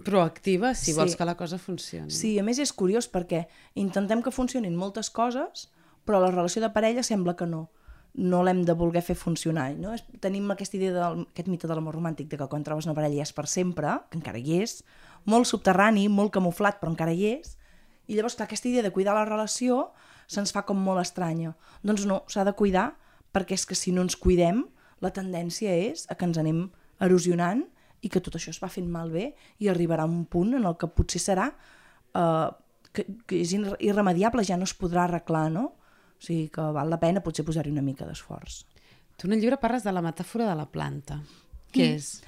proactiva 0.05 0.75
si 0.75 0.93
Sí. 0.93 0.97
vols 0.99 1.15
que 1.17 1.25
la 1.25 1.37
cosa 1.37 1.59
funcioni. 1.59 2.11
Sí, 2.11 2.39
a 2.39 2.43
més 2.43 2.59
és 2.59 2.73
curiós 2.73 3.07
perquè 3.11 3.47
intentem 3.75 4.23
que 4.23 4.31
funcionin 4.33 4.75
moltes 4.77 5.11
coses, 5.11 5.71
però 6.05 6.21
la 6.21 6.31
relació 6.33 6.61
de 6.63 6.71
parella 6.71 7.03
sembla 7.03 7.37
que 7.37 7.47
no. 7.47 7.71
No 8.17 8.43
l'hem 8.47 8.63
de 8.65 8.73
voler 8.73 9.03
fer 9.05 9.17
funcionar. 9.19 9.75
No? 9.77 9.93
Tenim 10.25 10.49
aquesta 10.51 10.79
idea, 10.79 10.95
del, 10.95 11.27
aquest 11.29 11.49
mite 11.53 11.69
de 11.69 11.75
l'amor 11.77 11.95
romàntic, 11.99 12.31
de 12.31 12.39
que 12.41 12.49
quan 12.49 12.65
trobes 12.65 12.89
una 12.89 12.95
parella 12.97 13.23
és 13.23 13.33
per 13.37 13.45
sempre, 13.47 13.99
que 14.11 14.17
encara 14.17 14.41
hi 14.41 14.63
és, 14.63 14.81
molt 15.29 15.49
subterrani, 15.51 16.07
molt 16.09 16.33
camuflat, 16.33 16.81
però 16.81 16.93
encara 16.95 17.13
hi 17.13 17.27
és, 17.35 17.57
i 18.07 18.15
llavors, 18.15 18.37
clar, 18.39 18.47
aquesta 18.47 18.69
idea 18.71 18.85
de 18.87 18.93
cuidar 18.95 19.17
la 19.19 19.27
relació 19.27 19.91
se'ns 20.31 20.53
fa 20.55 20.63
com 20.65 20.79
molt 20.81 21.03
estranya. 21.03 21.53
Doncs 21.83 22.07
no, 22.07 22.23
s'ha 22.31 22.45
de 22.47 22.55
cuidar, 22.57 22.93
perquè 23.35 23.59
és 23.59 23.67
que 23.67 23.77
si 23.77 23.93
no 23.93 24.05
ens 24.07 24.17
cuidem, 24.17 24.65
la 25.05 25.11
tendència 25.13 25.75
és 25.77 26.07
a 26.09 26.17
que 26.17 26.25
ens 26.25 26.39
anem 26.41 26.71
erosionant 27.05 27.67
i 28.01 28.09
que 28.09 28.23
tot 28.23 28.39
això 28.39 28.49
es 28.55 28.61
va 28.63 28.71
fent 28.73 28.89
malbé 28.89 29.35
i 29.61 29.69
arribarà 29.69 30.07
un 30.09 30.25
punt 30.25 30.55
en 30.57 30.65
el 30.65 30.77
que 30.81 30.89
potser 30.89 31.21
serà 31.21 31.51
eh, 32.17 32.49
que, 32.97 33.05
que 33.27 33.43
és 33.43 33.53
irre- 33.53 33.77
irremediable, 33.85 34.45
ja 34.47 34.57
no 34.57 34.65
es 34.65 34.73
podrà 34.79 35.05
arreglar, 35.05 35.51
no? 35.53 35.75
O 36.17 36.23
sigui 36.25 36.49
que 36.53 36.61
val 36.73 36.89
la 36.91 36.99
pena 37.01 37.21
potser 37.25 37.45
posar-hi 37.45 37.71
una 37.75 37.83
mica 37.85 38.07
d'esforç. 38.09 38.63
Tu 39.17 39.27
en 39.29 39.35
el 39.37 39.41
llibre 39.41 39.59
parles 39.61 39.85
de 39.85 39.93
la 39.93 40.03
metàfora 40.05 40.47
de 40.49 40.55
la 40.57 40.67
planta. 40.69 41.21
Què 41.73 41.91
Mm. 41.91 41.97
és? 41.97 42.23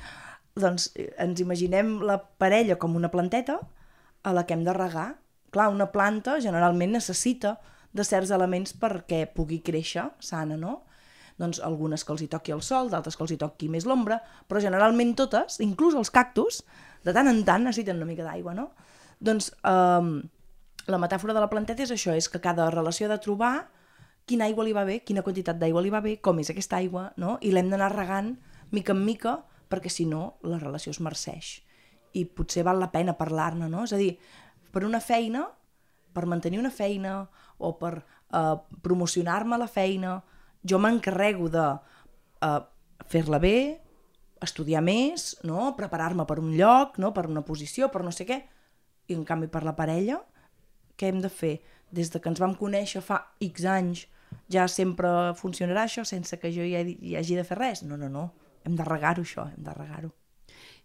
Doncs 0.58 0.90
eh, 0.96 1.14
ens 1.18 1.40
imaginem 1.40 2.00
la 2.02 2.18
parella 2.38 2.76
com 2.78 2.96
una 2.96 3.10
planteta 3.10 3.58
a 4.22 4.32
la 4.32 4.44
que 4.46 4.54
hem 4.54 4.64
de 4.64 4.72
regar. 4.72 5.18
Clar, 5.50 5.68
una 5.72 5.90
planta 5.92 6.40
generalment 6.40 6.92
necessita 6.92 7.58
de 7.92 8.04
certs 8.04 8.30
elements 8.30 8.74
perquè 8.76 9.26
pugui 9.32 9.60
créixer 9.64 10.10
sana, 10.20 10.56
no? 10.56 10.82
Doncs 11.38 11.60
algunes 11.60 12.04
que 12.04 12.12
els 12.12 12.22
hi 12.22 12.28
toqui 12.28 12.52
el 12.52 12.60
sol, 12.62 12.90
d'altres 12.90 13.16
que 13.16 13.22
els 13.22 13.30
hi 13.32 13.36
toqui 13.38 13.68
més 13.70 13.86
l'ombra, 13.86 14.20
però 14.48 14.60
generalment 14.60 15.14
totes, 15.14 15.60
inclús 15.60 15.94
els 15.94 16.10
cactus, 16.10 16.64
de 17.04 17.12
tant 17.14 17.28
en 17.28 17.44
tant 17.44 17.62
necessiten 17.64 17.96
una 17.96 18.04
mica 18.10 18.24
d'aigua, 18.26 18.52
no? 18.54 18.72
Doncs 19.20 19.52
eh, 19.62 20.28
la 20.88 20.98
metàfora 20.98 21.32
de 21.32 21.40
la 21.40 21.48
planteta 21.48 21.82
és 21.84 21.90
això, 21.94 22.12
és 22.16 22.28
que 22.28 22.40
cada 22.40 22.68
relació 22.70 23.06
ha 23.06 23.10
de 23.14 23.18
trobar 23.22 23.68
quina 24.28 24.46
aigua 24.48 24.66
li 24.66 24.74
va 24.76 24.84
bé, 24.88 25.00
quina 25.06 25.24
quantitat 25.26 25.58
d'aigua 25.58 25.82
li 25.82 25.92
va 25.92 26.02
bé, 26.04 26.18
com 26.24 26.38
és 26.42 26.50
aquesta 26.52 26.78
aigua, 26.78 27.08
no? 27.16 27.36
I 27.42 27.52
l'hem 27.54 27.70
d'anar 27.72 27.90
regant 27.94 28.34
mica 28.74 28.94
en 28.94 29.02
mica, 29.04 29.38
perquè 29.68 29.90
si 29.92 30.06
no 30.08 30.38
la 30.44 30.60
relació 30.60 30.92
es 30.94 31.00
marceix. 31.04 31.62
i 32.16 32.22
potser 32.24 32.62
val 32.64 32.78
la 32.80 32.88
pena 32.90 33.12
parlar-ne, 33.18 33.66
no? 33.68 33.82
És 33.84 33.92
a 33.92 33.98
dir, 34.00 34.14
per 34.72 34.80
una 34.86 34.98
feina, 34.98 35.42
per 36.16 36.24
mantenir 36.26 36.58
una 36.58 36.70
feina 36.72 37.28
o 37.58 37.74
per 37.78 37.98
eh, 38.00 38.56
promocionar-me 38.82 39.58
la 39.60 39.68
feina, 39.68 40.14
jo 40.64 40.80
m'encarrego 40.80 41.50
de 41.52 41.66
eh, 42.42 42.60
fer-la 43.12 43.38
bé, 43.38 43.58
estudiar 44.42 44.82
més, 44.84 45.34
no? 45.46 45.72
preparar-me 45.76 46.26
per 46.26 46.38
un 46.40 46.54
lloc, 46.56 46.98
no? 46.98 47.12
per 47.14 47.26
una 47.28 47.44
posició, 47.46 47.90
per 47.92 48.04
no 48.06 48.12
sé 48.14 48.26
què, 48.28 48.40
i 49.08 49.16
en 49.16 49.24
canvi 49.28 49.48
per 49.50 49.64
la 49.66 49.76
parella, 49.76 50.20
què 50.98 51.10
hem 51.10 51.20
de 51.22 51.30
fer? 51.32 51.58
Des 51.94 52.10
de 52.12 52.20
que 52.20 52.30
ens 52.30 52.40
vam 52.42 52.54
conèixer 52.58 53.02
fa 53.04 53.22
X 53.44 53.64
anys, 53.68 54.06
ja 54.52 54.68
sempre 54.68 55.34
funcionarà 55.38 55.84
això 55.86 56.04
sense 56.08 56.38
que 56.40 56.52
jo 56.54 56.64
hi, 56.64 56.76
hi 57.00 57.18
hagi 57.18 57.36
de 57.38 57.44
fer 57.44 57.58
res? 57.58 57.84
No, 57.84 57.96
no, 58.00 58.08
no. 58.12 58.30
Hem 58.64 58.76
de 58.76 58.86
regar-ho, 58.86 59.24
això, 59.24 59.48
hem 59.52 59.64
de 59.64 59.74
regar-ho. 59.76 60.12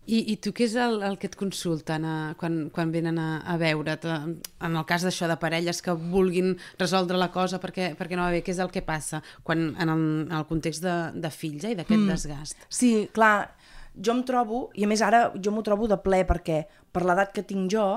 I, 0.03 0.17
I 0.33 0.35
tu 0.43 0.51
què 0.51 0.65
és 0.67 0.73
el, 0.75 0.97
el 1.07 1.15
que 1.19 1.29
et 1.29 1.35
consulten 1.39 2.03
a, 2.03 2.15
quan, 2.39 2.65
quan 2.75 2.89
venen 2.91 3.15
a, 3.21 3.27
a 3.47 3.55
veure't? 3.59 4.03
En 4.03 4.75
el 4.75 4.85
cas 4.87 5.05
d'això 5.07 5.29
de 5.31 5.37
parelles 5.39 5.79
que 5.83 5.95
vulguin 5.95 6.57
resoldre 6.79 7.19
la 7.19 7.29
cosa 7.31 7.59
perquè, 7.63 7.93
perquè 7.99 8.19
no 8.19 8.25
va 8.25 8.33
bé, 8.35 8.41
què 8.43 8.51
és 8.51 8.59
el 8.59 8.71
que 8.73 8.83
passa 8.83 9.21
quan, 9.47 9.69
en, 9.79 9.93
el, 9.93 10.03
en 10.27 10.35
el 10.41 10.47
context 10.49 10.83
de, 10.83 10.95
de 11.23 11.31
fills 11.31 11.63
eh, 11.63 11.71
i 11.71 11.79
d'aquest 11.79 12.01
mm. 12.01 12.11
desgast? 12.11 12.65
Sí, 12.67 12.91
clar, 13.15 13.53
jo 13.95 14.17
em 14.17 14.25
trobo, 14.27 14.65
i 14.75 14.83
a 14.83 14.91
més 14.91 15.03
ara 15.05 15.29
jo 15.39 15.55
m'ho 15.55 15.63
trobo 15.63 15.87
de 15.87 15.99
ple 16.03 16.25
perquè 16.27 16.65
per 16.91 17.05
l'edat 17.07 17.31
que 17.31 17.45
tinc 17.47 17.71
jo, 17.71 17.87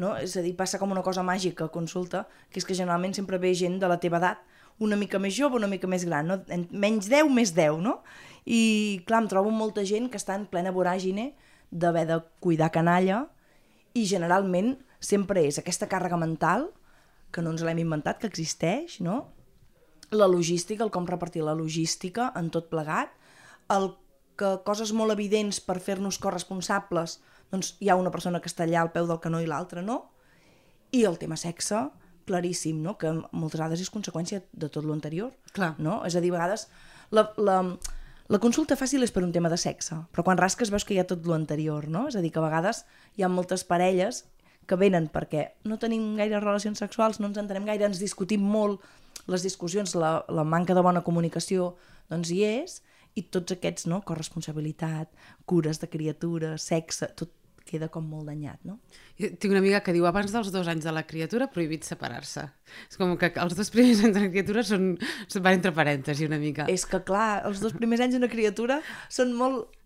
no? 0.00 0.14
és 0.16 0.38
a 0.40 0.44
dir, 0.46 0.54
passa 0.56 0.80
com 0.80 0.96
una 0.96 1.04
cosa 1.04 1.24
màgica 1.26 1.68
consulta, 1.68 2.24
que 2.48 2.62
és 2.62 2.64
que 2.64 2.78
generalment 2.78 3.12
sempre 3.18 3.40
ve 3.42 3.52
gent 3.52 3.76
de 3.82 3.90
la 3.90 4.00
teva 4.00 4.16
edat, 4.22 4.40
una 4.80 4.96
mica 4.96 5.20
més 5.20 5.36
jove, 5.36 5.58
una 5.60 5.68
mica 5.68 5.88
més 5.90 6.06
gran, 6.08 6.30
no? 6.30 6.40
menys 6.70 7.10
10, 7.12 7.28
més 7.32 7.52
10, 7.56 7.78
no? 7.84 8.00
I 8.48 9.02
clar, 9.06 9.22
em 9.22 9.28
trobo 9.28 9.52
molta 9.52 9.84
gent 9.84 10.08
que 10.10 10.18
està 10.20 10.34
en 10.38 10.46
plena 10.48 10.72
voràgine, 10.72 11.30
d'haver 11.70 12.06
de 12.08 12.18
cuidar 12.42 12.70
canalla 12.74 13.26
i 13.94 14.06
generalment 14.08 14.74
sempre 15.00 15.44
és 15.46 15.60
aquesta 15.60 15.88
càrrega 15.90 16.18
mental 16.18 16.70
que 17.30 17.44
no 17.44 17.52
ens 17.54 17.62
l'hem 17.62 17.78
inventat, 17.84 18.18
que 18.18 18.30
existeix, 18.30 18.98
no? 19.04 19.30
La 20.10 20.26
logística, 20.26 20.82
el 20.82 20.90
com 20.90 21.06
repartir 21.06 21.44
la 21.46 21.54
logística 21.54 22.32
en 22.36 22.50
tot 22.50 22.66
plegat, 22.72 23.12
el 23.70 23.92
que 24.40 24.56
coses 24.66 24.90
molt 24.96 25.14
evidents 25.14 25.60
per 25.62 25.78
fer-nos 25.78 26.18
corresponsables, 26.18 27.20
doncs 27.52 27.74
hi 27.78 27.90
ha 27.90 27.98
una 28.00 28.10
persona 28.10 28.40
que 28.42 28.50
està 28.50 28.64
allà 28.64 28.82
al 28.82 28.92
peu 28.94 29.06
del 29.06 29.20
canó 29.22 29.42
i 29.44 29.46
l'altra 29.46 29.84
no, 29.84 30.00
i 30.90 31.04
el 31.06 31.20
tema 31.20 31.38
sexe, 31.38 31.84
claríssim, 32.30 32.78
no? 32.84 32.96
que 33.00 33.10
moltes 33.34 33.58
vegades 33.58 33.82
és 33.82 33.90
conseqüència 33.92 34.44
de 34.52 34.70
tot 34.70 34.86
l'anterior. 34.86 35.34
No? 35.82 36.00
És 36.06 36.14
a 36.14 36.22
dir, 36.22 36.30
a 36.30 36.38
vegades 36.38 36.68
la, 37.10 37.26
la, 37.42 37.58
la 38.30 38.38
consulta 38.38 38.78
fàcil 38.78 39.02
és 39.02 39.10
per 39.10 39.24
un 39.26 39.32
tema 39.34 39.50
de 39.50 39.58
sexe, 39.58 39.96
però 40.14 40.22
quan 40.26 40.38
rasques 40.38 40.70
veus 40.70 40.86
que 40.86 40.94
hi 40.94 41.00
ha 41.02 41.08
tot 41.10 41.26
lo 41.26 41.34
anterior, 41.34 41.88
no? 41.90 42.06
És 42.06 42.14
a 42.14 42.22
dir, 42.22 42.30
que 42.30 42.38
a 42.38 42.46
vegades 42.46 42.84
hi 43.18 43.26
ha 43.26 43.32
moltes 43.32 43.66
parelles 43.66 44.22
que 44.70 44.78
venen 44.78 45.08
perquè 45.10 45.48
no 45.66 45.80
tenim 45.82 46.14
gaire 46.14 46.38
relacions 46.38 46.78
sexuals, 46.78 47.18
no 47.18 47.26
ens 47.26 47.40
entenem 47.42 47.66
gaire, 47.66 47.88
ens 47.90 47.98
discutim 47.98 48.44
molt, 48.46 48.84
les 49.26 49.42
discussions, 49.42 49.96
la, 49.98 50.20
la 50.30 50.46
manca 50.46 50.76
de 50.78 50.84
bona 50.86 51.02
comunicació, 51.02 51.72
doncs 52.10 52.30
hi 52.30 52.44
és, 52.46 52.78
i 53.18 53.26
tots 53.34 53.56
aquests, 53.56 53.88
no?, 53.90 53.98
corresponsabilitat, 54.06 55.10
cures 55.50 55.82
de 55.82 55.90
criatura, 55.90 56.54
sexe, 56.62 57.10
tot, 57.18 57.34
queda 57.70 57.88
com 57.92 58.04
molt 58.10 58.28
danyat, 58.28 58.58
no? 58.66 58.78
Jo 59.20 59.30
tinc 59.38 59.54
una 59.54 59.62
amiga 59.62 59.80
que 59.86 59.94
diu 59.94 60.06
abans 60.08 60.32
dels 60.34 60.50
dos 60.52 60.68
anys 60.70 60.86
de 60.86 60.94
la 60.94 61.04
criatura 61.08 61.48
prohibit 61.52 61.86
separar-se. 61.86 62.48
És 62.90 62.98
com 62.98 63.14
que 63.20 63.32
els 63.42 63.56
dos 63.58 63.70
primers 63.74 64.02
anys 64.04 64.16
de 64.18 64.24
la 64.24 64.30
criatura 64.32 64.64
són, 64.66 64.92
van 65.38 65.58
entre 65.58 65.74
parèntesi 65.76 66.28
una 66.28 66.40
mica. 66.42 66.66
És 66.72 66.86
que 66.88 67.02
clar, 67.06 67.44
els 67.48 67.62
dos 67.62 67.76
primers 67.78 68.02
anys 68.04 68.18
d'una 68.18 68.30
criatura 68.32 68.80
són 69.08 69.32
molt, 69.38 69.78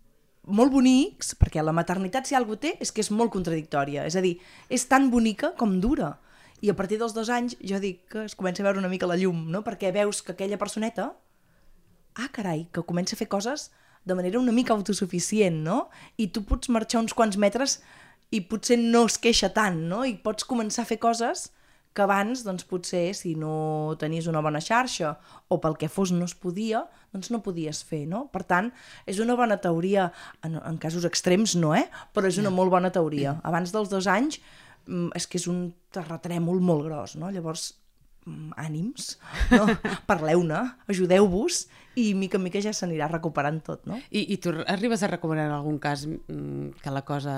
molt 0.45 0.73
bonics, 0.73 1.33
perquè 1.39 1.63
la 1.63 1.73
maternitat 1.75 2.29
si 2.29 2.37
alguna 2.37 2.61
té 2.65 2.75
és 2.81 2.91
que 2.93 3.03
és 3.05 3.11
molt 3.13 3.33
contradictòria, 3.33 4.05
és 4.09 4.17
a 4.17 4.23
dir, 4.25 4.37
és 4.69 4.87
tan 4.89 5.09
bonica 5.13 5.53
com 5.59 5.79
dura. 5.81 6.15
I 6.63 6.71
a 6.71 6.75
partir 6.77 6.97
dels 7.01 7.13
dos 7.13 7.29
anys 7.29 7.57
jo 7.61 7.79
dic 7.83 8.05
que 8.11 8.25
es 8.25 8.35
comença 8.37 8.63
a 8.63 8.67
veure 8.67 8.81
una 8.81 8.89
mica 8.89 9.09
la 9.09 9.17
llum, 9.19 9.45
no? 9.51 9.61
perquè 9.65 9.91
veus 9.93 10.21
que 10.23 10.33
aquella 10.33 10.61
personeta, 10.61 11.11
ah 12.15 12.29
carai, 12.31 12.67
que 12.71 12.85
comença 12.87 13.15
a 13.15 13.19
fer 13.19 13.27
coses 13.27 13.69
de 14.05 14.15
manera 14.15 14.39
una 14.39 14.53
mica 14.53 14.73
autosuficient, 14.73 15.63
no? 15.65 15.89
I 16.21 16.29
tu 16.29 16.45
pots 16.45 16.69
marxar 16.69 17.01
uns 17.01 17.13
quants 17.17 17.37
metres 17.41 17.79
i 18.33 18.41
potser 18.45 18.77
no 18.79 19.05
es 19.09 19.17
queixa 19.21 19.51
tant, 19.53 19.77
no? 19.89 20.03
I 20.05 20.15
pots 20.21 20.47
començar 20.47 20.85
a 20.85 20.89
fer 20.89 20.99
coses 21.01 21.49
que 21.95 22.03
abans, 22.03 22.43
doncs 22.43 22.65
potser, 22.67 23.13
si 23.15 23.33
no 23.39 23.95
tenies 23.99 24.27
una 24.27 24.41
bona 24.43 24.59
xarxa 24.59 25.13
o 25.47 25.61
pel 25.63 25.77
que 25.79 25.87
fos 25.87 26.11
no 26.11 26.27
es 26.27 26.35
podia, 26.35 26.83
doncs 27.15 27.31
no 27.31 27.39
podies 27.45 27.79
fer, 27.87 28.03
no? 28.11 28.25
Per 28.33 28.43
tant, 28.43 28.67
és 29.07 29.21
una 29.23 29.37
bona 29.39 29.55
teoria, 29.63 30.09
en, 30.43 30.59
en 30.59 30.77
casos 30.81 31.07
extrems 31.07 31.55
no, 31.55 31.71
eh? 31.77 31.85
Però 32.13 32.27
és 32.27 32.39
una 32.41 32.51
molt 32.51 32.73
bona 32.73 32.91
teoria. 32.91 33.37
Abans 33.47 33.71
dels 33.71 33.89
dos 33.93 34.11
anys 34.11 34.41
mm, 34.89 35.15
és 35.15 35.27
que 35.31 35.39
és 35.39 35.47
un 35.47 35.69
terratrèmol 35.95 36.59
molt 36.59 36.83
gros, 36.89 37.15
no? 37.21 37.31
Llavors, 37.31 37.71
ànims, 38.57 39.15
no? 39.53 39.67
parleu-ne, 40.09 40.61
ajudeu-vos 40.89 41.65
i 42.01 42.09
mica 42.17 42.39
en 42.39 42.45
mica 42.47 42.61
ja 42.63 42.73
s'anirà 42.73 43.07
recuperant 43.11 43.61
tot, 43.63 43.85
no? 43.89 43.99
I, 44.09 44.25
I 44.33 44.37
tu 44.41 44.53
arribes 44.65 45.03
a 45.03 45.11
recomanar 45.11 45.47
en 45.49 45.55
algun 45.57 45.77
cas 45.79 46.07
mm, 46.07 46.81
que 46.81 46.93
la 46.93 47.05
cosa 47.05 47.35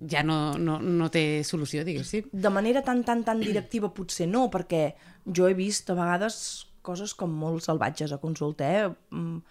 ja 0.00 0.24
no, 0.24 0.56
no, 0.56 0.78
no 0.80 1.10
té 1.12 1.44
solució, 1.44 1.84
diguéssim? 1.84 2.30
De 2.32 2.52
manera 2.52 2.82
tan, 2.86 3.04
tan, 3.04 3.22
tan 3.26 3.40
directiva 3.44 3.92
potser 3.92 4.28
no, 4.30 4.48
perquè 4.52 4.94
jo 5.26 5.48
he 5.48 5.56
vist 5.58 5.92
a 5.92 5.98
vegades 5.98 6.66
coses 6.82 7.12
com 7.14 7.32
molt 7.36 7.66
salvatges 7.66 8.12
a 8.12 8.20
consulta, 8.22 8.64
eh? 8.64 8.88
Mm, 9.12 9.42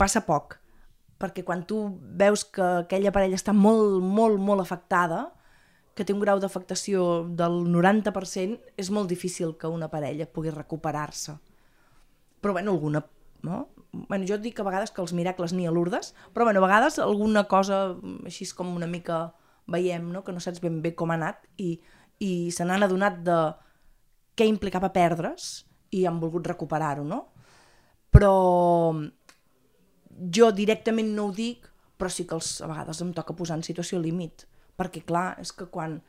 passa 0.00 0.22
poc, 0.28 0.58
perquè 1.20 1.44
quan 1.44 1.64
tu 1.68 1.82
veus 2.20 2.44
que 2.44 2.66
aquella 2.84 3.12
parella 3.12 3.40
està 3.40 3.56
molt, 3.56 4.00
molt, 4.04 4.40
molt 4.40 4.64
afectada, 4.64 5.30
que 5.94 6.06
té 6.06 6.14
un 6.14 6.22
grau 6.22 6.40
d'afectació 6.40 7.26
del 7.36 7.62
90%, 7.68 8.74
és 8.78 8.90
molt 8.94 9.10
difícil 9.10 9.56
que 9.58 9.68
una 9.68 9.90
parella 9.92 10.28
pugui 10.30 10.52
recuperar-se 10.54 11.38
però 12.40 12.52
bueno, 12.52 12.72
alguna... 12.72 13.06
No? 13.42 13.70
Bueno, 13.92 14.26
jo 14.28 14.36
dic 14.38 14.58
a 14.60 14.64
vegades 14.66 14.92
que 14.92 15.00
els 15.00 15.14
miracles 15.16 15.54
ni 15.56 15.64
a 15.66 15.70
Lourdes, 15.72 16.12
però 16.34 16.44
bueno, 16.44 16.60
a 16.60 16.66
vegades 16.66 16.98
alguna 17.00 17.46
cosa 17.48 17.96
així 18.28 18.46
com 18.54 18.74
una 18.76 18.86
mica 18.86 19.32
veiem, 19.66 20.10
no? 20.12 20.22
que 20.24 20.32
no 20.32 20.42
saps 20.44 20.60
ben 20.60 20.82
bé 20.84 20.92
com 20.94 21.10
ha 21.10 21.16
anat 21.16 21.46
i, 21.56 21.72
i 22.20 22.50
se 22.52 22.66
n'han 22.68 22.84
adonat 22.84 23.22
de 23.24 23.38
què 24.36 24.46
implicava 24.46 24.92
perdre's 24.92 25.64
i 25.96 26.04
han 26.06 26.20
volgut 26.20 26.46
recuperar-ho, 26.52 27.02
no? 27.02 27.32
Però 28.12 28.34
jo 30.36 30.52
directament 30.52 31.10
no 31.16 31.30
ho 31.30 31.34
dic, 31.34 31.64
però 31.96 32.12
sí 32.12 32.28
que 32.28 32.36
els, 32.36 32.58
a 32.60 32.68
vegades 32.70 33.00
em 33.00 33.14
toca 33.16 33.34
posar 33.34 33.56
en 33.58 33.64
situació 33.66 33.98
límit, 34.04 34.44
perquè 34.80 35.04
clar, 35.04 35.34
és 35.42 35.52
que 35.52 35.68
quan, 35.68 36.00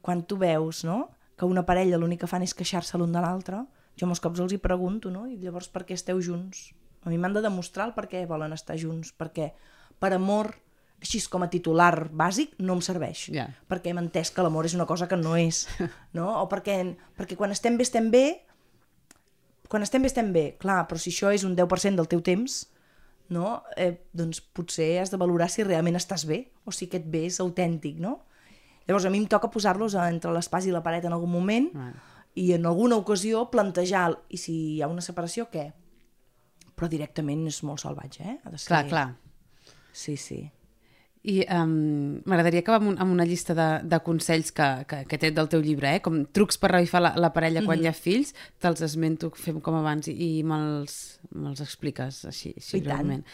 quan 0.00 0.24
tu 0.24 0.40
veus 0.40 0.82
no? 0.88 1.10
que 1.38 1.46
una 1.46 1.66
parella 1.68 2.00
l'únic 2.00 2.24
que 2.24 2.30
fan 2.30 2.42
és 2.42 2.56
queixar-se 2.56 2.98
l'un 2.98 3.12
de 3.14 3.20
l'altre, 3.22 3.62
jo 3.98 4.08
molts 4.08 4.22
cops 4.22 4.40
els 4.42 4.54
hi 4.54 4.60
pregunto, 4.62 5.10
no? 5.14 5.26
I 5.30 5.36
llavors 5.42 5.68
per 5.70 5.84
què 5.86 5.94
esteu 5.98 6.22
junts? 6.22 6.70
A 7.06 7.10
mi 7.10 7.18
m'han 7.18 7.36
de 7.36 7.42
demostrar 7.44 7.86
el 7.88 7.94
per 7.94 8.08
què 8.10 8.24
volen 8.26 8.54
estar 8.56 8.78
junts, 8.78 9.12
perquè 9.14 9.52
per 10.02 10.10
amor, 10.14 10.50
així 11.02 11.20
com 11.30 11.44
a 11.46 11.50
titular 11.50 12.08
bàsic, 12.10 12.56
no 12.58 12.78
em 12.78 12.82
serveix. 12.82 13.28
Yeah. 13.34 13.52
Perquè 13.70 13.92
hem 13.92 14.02
entès 14.02 14.32
que 14.34 14.42
l'amor 14.42 14.66
és 14.66 14.74
una 14.74 14.86
cosa 14.86 15.06
que 15.10 15.18
no 15.18 15.36
és. 15.38 15.66
No? 16.18 16.26
O 16.42 16.46
perquè, 16.50 16.80
perquè 17.18 17.36
quan 17.38 17.54
estem 17.54 17.76
bé, 17.78 17.86
estem 17.86 18.10
bé, 18.10 18.24
quan 19.70 19.84
estem 19.84 20.02
bé, 20.02 20.10
estem 20.10 20.32
bé. 20.34 20.44
Clar, 20.58 20.80
però 20.90 20.98
si 20.98 21.12
això 21.14 21.30
és 21.34 21.44
un 21.46 21.54
10% 21.58 22.00
del 22.00 22.10
teu 22.10 22.22
temps, 22.24 22.64
no? 23.34 23.62
eh, 23.76 23.94
doncs 24.16 24.40
potser 24.40 24.98
has 25.02 25.12
de 25.12 25.20
valorar 25.20 25.50
si 25.52 25.66
realment 25.66 25.98
estàs 25.98 26.26
bé 26.28 26.46
o 26.64 26.74
si 26.74 26.88
aquest 26.88 27.06
bé 27.08 27.26
és 27.28 27.40
autèntic, 27.44 27.98
no? 28.00 28.20
Llavors 28.88 29.04
a 29.04 29.10
mi 29.12 29.20
em 29.20 29.26
toca 29.28 29.50
posar-los 29.52 29.98
entre 30.00 30.32
l'espàs 30.32 30.64
i 30.64 30.72
la 30.72 30.80
paret 30.80 31.04
en 31.04 31.12
algun 31.12 31.30
moment, 31.30 31.68
ah 31.76 31.92
i 32.38 32.52
en 32.54 32.66
alguna 32.66 32.96
ocasió 32.96 33.48
plantejar, 33.50 34.12
i 34.30 34.38
si 34.38 34.54
hi 34.74 34.82
ha 34.82 34.88
una 34.90 35.02
separació, 35.04 35.48
què? 35.50 35.68
Però 36.78 36.88
directament 36.90 37.46
és 37.50 37.62
molt 37.66 37.82
salvatge, 37.82 38.22
eh? 38.22 38.36
Ha 38.44 38.52
de 38.52 38.60
ser... 38.60 38.68
Clar, 38.70 38.84
clar. 38.90 39.06
Sí, 39.92 40.14
sí. 40.20 40.44
I 41.26 41.40
um, 41.50 42.20
m'agradaria 42.30 42.62
acabar 42.62 42.78
amb, 42.78 42.92
un, 42.92 42.98
amb 43.02 43.12
una 43.12 43.26
llista 43.26 43.54
de, 43.58 43.68
de 43.90 43.98
consells 44.06 44.52
que, 44.54 44.68
que, 44.88 45.00
que 45.10 45.18
tret 45.18 45.34
del 45.34 45.48
teu 45.50 45.62
llibre, 45.64 45.96
eh? 45.96 46.02
com 46.04 46.20
trucs 46.34 46.60
per 46.62 46.70
revifar 46.70 47.02
la, 47.02 47.12
la 47.18 47.32
parella 47.34 47.64
quan 47.64 47.78
mm 47.78 47.82
-hmm. 47.82 47.84
hi 47.84 47.88
ha 47.88 47.92
fills, 47.92 48.34
te'ls 48.58 48.82
esmento, 48.82 49.30
fem 49.34 49.60
com 49.60 49.74
abans, 49.74 50.08
i, 50.08 50.14
i 50.38 50.42
me'ls 50.42 51.18
me 51.34 51.50
expliques 51.50 52.24
així, 52.24 52.54
així 52.56 52.80
realment. 52.80 53.24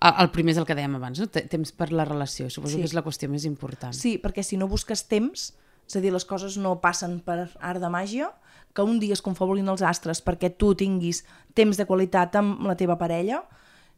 El, 0.00 0.12
el 0.18 0.30
primer 0.30 0.52
és 0.52 0.58
el 0.58 0.66
que 0.66 0.74
dèiem 0.74 0.94
abans, 0.94 1.18
no? 1.18 1.26
temps 1.26 1.72
per 1.72 1.92
la 1.92 2.04
relació, 2.04 2.48
suposo 2.50 2.74
sí. 2.74 2.78
que 2.78 2.84
és 2.84 2.94
la 2.94 3.02
qüestió 3.02 3.28
més 3.28 3.44
important. 3.44 3.92
Sí, 3.92 4.18
perquè 4.18 4.42
si 4.42 4.56
no 4.56 4.68
busques 4.68 5.06
temps, 5.08 5.52
és 5.88 5.96
a 5.96 6.00
dir, 6.00 6.12
les 6.12 6.24
coses 6.24 6.56
no 6.56 6.80
passen 6.80 7.20
per 7.20 7.50
art 7.60 7.80
de 7.80 7.88
màgia, 7.88 8.30
que 8.74 8.82
un 8.82 8.98
dia 8.98 9.14
es 9.14 9.22
confabulin 9.22 9.68
els 9.70 9.82
astres 9.86 10.20
perquè 10.24 10.50
tu 10.58 10.74
tinguis 10.74 11.22
temps 11.54 11.78
de 11.78 11.86
qualitat 11.86 12.34
amb 12.36 12.66
la 12.66 12.74
teva 12.76 12.98
parella, 12.98 13.44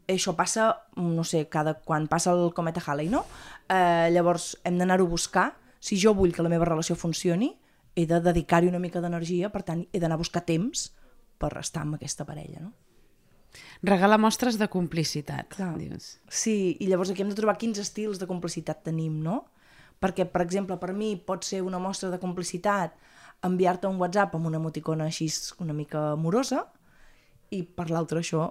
això 0.09 0.35
passa, 0.39 0.71
no 0.97 1.25
sé, 1.25 1.47
cada, 1.51 1.77
quan 1.85 2.07
passa 2.09 2.33
el 2.33 2.53
cometa 2.55 2.83
Halley, 2.85 3.09
no? 3.11 3.25
Eh, 3.69 4.09
llavors 4.15 4.55
hem 4.65 4.79
d'anar-ho 4.79 5.07
a 5.07 5.11
buscar. 5.11 5.47
Si 5.81 5.99
jo 6.01 6.15
vull 6.15 6.35
que 6.35 6.45
la 6.45 6.53
meva 6.53 6.69
relació 6.69 6.97
funcioni, 6.97 7.53
he 7.97 8.07
de 8.07 8.21
dedicar-hi 8.21 8.69
una 8.69 8.81
mica 8.83 9.01
d'energia, 9.01 9.51
per 9.51 9.63
tant, 9.67 9.87
he 9.93 10.01
d'anar 10.01 10.19
a 10.19 10.23
buscar 10.23 10.45
temps 10.47 10.91
per 11.41 11.53
estar 11.61 11.83
amb 11.85 11.97
aquesta 11.97 12.27
parella, 12.29 12.63
no? 12.69 12.73
Regalar 13.83 14.19
mostres 14.21 14.59
de 14.61 14.69
complicitat, 14.69 15.49
Clar. 15.55 15.75
dius. 15.81 16.17
Sí, 16.29 16.77
i 16.81 16.89
llavors 16.91 17.11
aquí 17.11 17.25
hem 17.25 17.31
de 17.33 17.39
trobar 17.39 17.57
quins 17.57 17.79
estils 17.81 18.21
de 18.21 18.29
complicitat 18.29 18.83
tenim, 18.85 19.23
no? 19.25 19.47
Perquè, 20.01 20.27
per 20.29 20.43
exemple, 20.45 20.77
per 20.77 20.93
mi 20.93 21.15
pot 21.17 21.45
ser 21.45 21.63
una 21.65 21.81
mostra 21.81 22.11
de 22.13 22.21
complicitat 22.21 22.97
enviar-te 23.45 23.89
un 23.89 24.01
WhatsApp 24.01 24.35
amb 24.37 24.49
una 24.49 24.61
emoticona 24.61 25.09
així 25.09 25.29
una 25.61 25.77
mica 25.77 26.13
amorosa 26.13 26.67
i 27.51 27.63
per 27.63 27.91
l'altre 27.91 28.21
això 28.21 28.51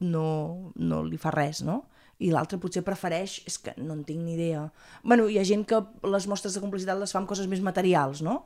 no, 0.00 0.72
no 0.76 1.02
li 1.04 1.20
fa 1.20 1.32
res, 1.34 1.62
no? 1.66 1.84
I 2.20 2.32
l'altre 2.34 2.58
potser 2.60 2.82
prefereix, 2.84 3.38
és 3.48 3.56
que 3.62 3.72
no 3.78 3.94
en 3.96 4.02
tinc 4.04 4.20
ni 4.20 4.34
idea. 4.34 4.66
bueno, 5.02 5.28
hi 5.28 5.38
ha 5.38 5.44
gent 5.44 5.64
que 5.64 5.80
les 6.04 6.26
mostres 6.28 6.54
de 6.54 6.60
complicitat 6.60 6.98
les 6.98 7.12
fa 7.12 7.20
amb 7.20 7.28
coses 7.28 7.46
més 7.48 7.62
materials, 7.64 8.20
no? 8.20 8.44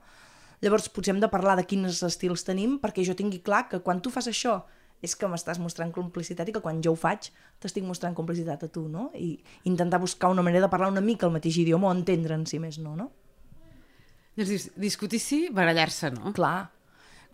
Llavors 0.62 0.88
potser 0.88 1.14
hem 1.14 1.20
de 1.20 1.28
parlar 1.28 1.57
de 1.59 1.66
quins 1.66 2.02
estils 2.02 2.44
tenim 2.46 2.78
perquè 2.78 3.05
jo 3.05 3.16
tingui 3.18 3.42
clar 3.42 3.68
que 3.68 3.82
quan 3.82 4.00
tu 4.00 4.11
fas 4.11 4.28
això 4.30 4.62
és 5.05 5.12
que 5.18 5.28
m'estàs 5.28 5.59
mostrant 5.61 5.90
complicitat 5.92 6.48
i 6.48 6.55
que 6.55 6.62
quan 6.64 6.80
jo 6.80 6.94
ho 6.94 6.96
faig 6.96 7.28
t'estic 7.61 7.84
mostrant 7.84 8.14
complicitat 8.16 8.62
a 8.64 8.70
tu, 8.72 8.86
no? 8.88 9.11
I 9.12 9.36
intentar 9.68 10.00
buscar 10.00 10.30
una 10.32 10.42
manera 10.42 10.64
de 10.64 10.70
parlar 10.72 10.88
una 10.92 11.02
mica 11.05 11.26
el 11.26 11.34
mateix 11.34 11.59
idioma 11.61 11.90
o 11.90 11.92
entendre'n, 11.92 12.46
si 12.46 12.62
més 12.62 12.78
no, 12.78 12.94
no? 12.96 13.11
Llavors 14.34 14.50
dius, 14.50 14.70
discutir 14.80 15.20
sí, 15.20 15.48
barallar-se 15.52 16.11
no. 16.14 16.32
Clar. 16.34 16.70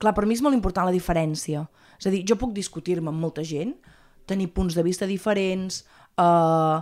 Clar, 0.00 0.12
per 0.16 0.26
mi 0.26 0.34
és 0.34 0.42
molt 0.42 0.56
important 0.56 0.88
la 0.88 0.96
diferència. 0.96 1.62
És 2.00 2.08
a 2.08 2.12
dir, 2.12 2.24
jo 2.28 2.36
puc 2.40 2.52
discutir-me 2.56 3.12
amb 3.12 3.22
molta 3.22 3.44
gent, 3.46 3.76
tenir 4.30 4.52
punts 4.54 4.78
de 4.78 4.86
vista 4.86 5.08
diferents, 5.10 5.82
eh, 6.16 6.78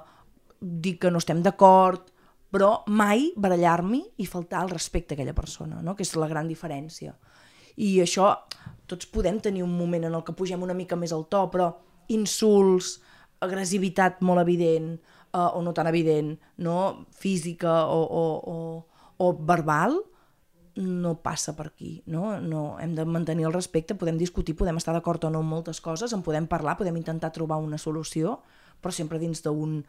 dir 0.60 0.98
que 0.98 1.10
no 1.10 1.22
estem 1.22 1.42
d'acord, 1.42 2.12
però 2.52 2.82
mai 2.88 3.28
barallar-m'hi 3.36 4.02
i 4.22 4.26
faltar 4.26 4.62
el 4.64 4.72
respecte 4.72 5.14
a 5.14 5.16
aquella 5.16 5.36
persona, 5.36 5.82
no? 5.82 5.94
que 5.96 6.04
és 6.04 6.14
la 6.16 6.28
gran 6.28 6.48
diferència. 6.48 7.14
I 7.78 7.98
això, 8.02 8.32
tots 8.90 9.08
podem 9.12 9.38
tenir 9.44 9.62
un 9.62 9.76
moment 9.76 10.08
en 10.08 10.16
el 10.16 10.24
que 10.24 10.34
pugem 10.34 10.64
una 10.64 10.76
mica 10.76 10.96
més 10.96 11.12
al 11.12 11.26
to, 11.30 11.44
però 11.52 11.70
insults, 12.14 12.98
agressivitat 13.44 14.22
molt 14.24 14.42
evident, 14.42 14.96
eh, 14.96 15.38
o 15.38 15.62
no 15.62 15.74
tan 15.76 15.90
evident, 15.90 16.34
no? 16.64 17.06
física 17.12 17.84
o, 17.86 18.00
o, 18.02 18.24
o, 18.54 19.02
o 19.18 19.32
verbal, 19.38 20.00
no 20.78 21.16
passa 21.22 21.54
per 21.58 21.68
aquí, 21.68 22.02
no? 22.06 22.38
no? 22.40 22.78
Hem 22.80 22.94
de 22.94 23.04
mantenir 23.08 23.48
el 23.48 23.54
respecte, 23.54 23.96
podem 23.98 24.18
discutir, 24.20 24.54
podem 24.56 24.78
estar 24.78 24.94
d'acord 24.94 25.24
o 25.26 25.30
no 25.34 25.42
en 25.42 25.50
moltes 25.50 25.82
coses, 25.82 26.14
en 26.14 26.22
podem 26.22 26.46
parlar, 26.46 26.76
podem 26.78 26.96
intentar 27.00 27.32
trobar 27.34 27.58
una 27.62 27.80
solució, 27.82 28.38
però 28.78 28.94
sempre 28.94 29.18
dins 29.18 29.42
d'un 29.42 29.80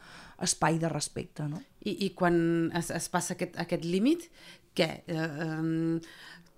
espai 0.41 0.79
de 0.81 0.89
respecte, 0.89 1.45
no? 1.45 1.61
I, 1.85 1.93
i 2.07 2.09
quan 2.17 2.71
es, 2.75 2.89
es 2.89 3.09
passa 3.13 3.35
aquest, 3.35 3.53
aquest 3.61 3.85
límit, 3.85 4.25
què? 4.77 4.89
Eh, 5.05 5.29
eh, 5.45 5.99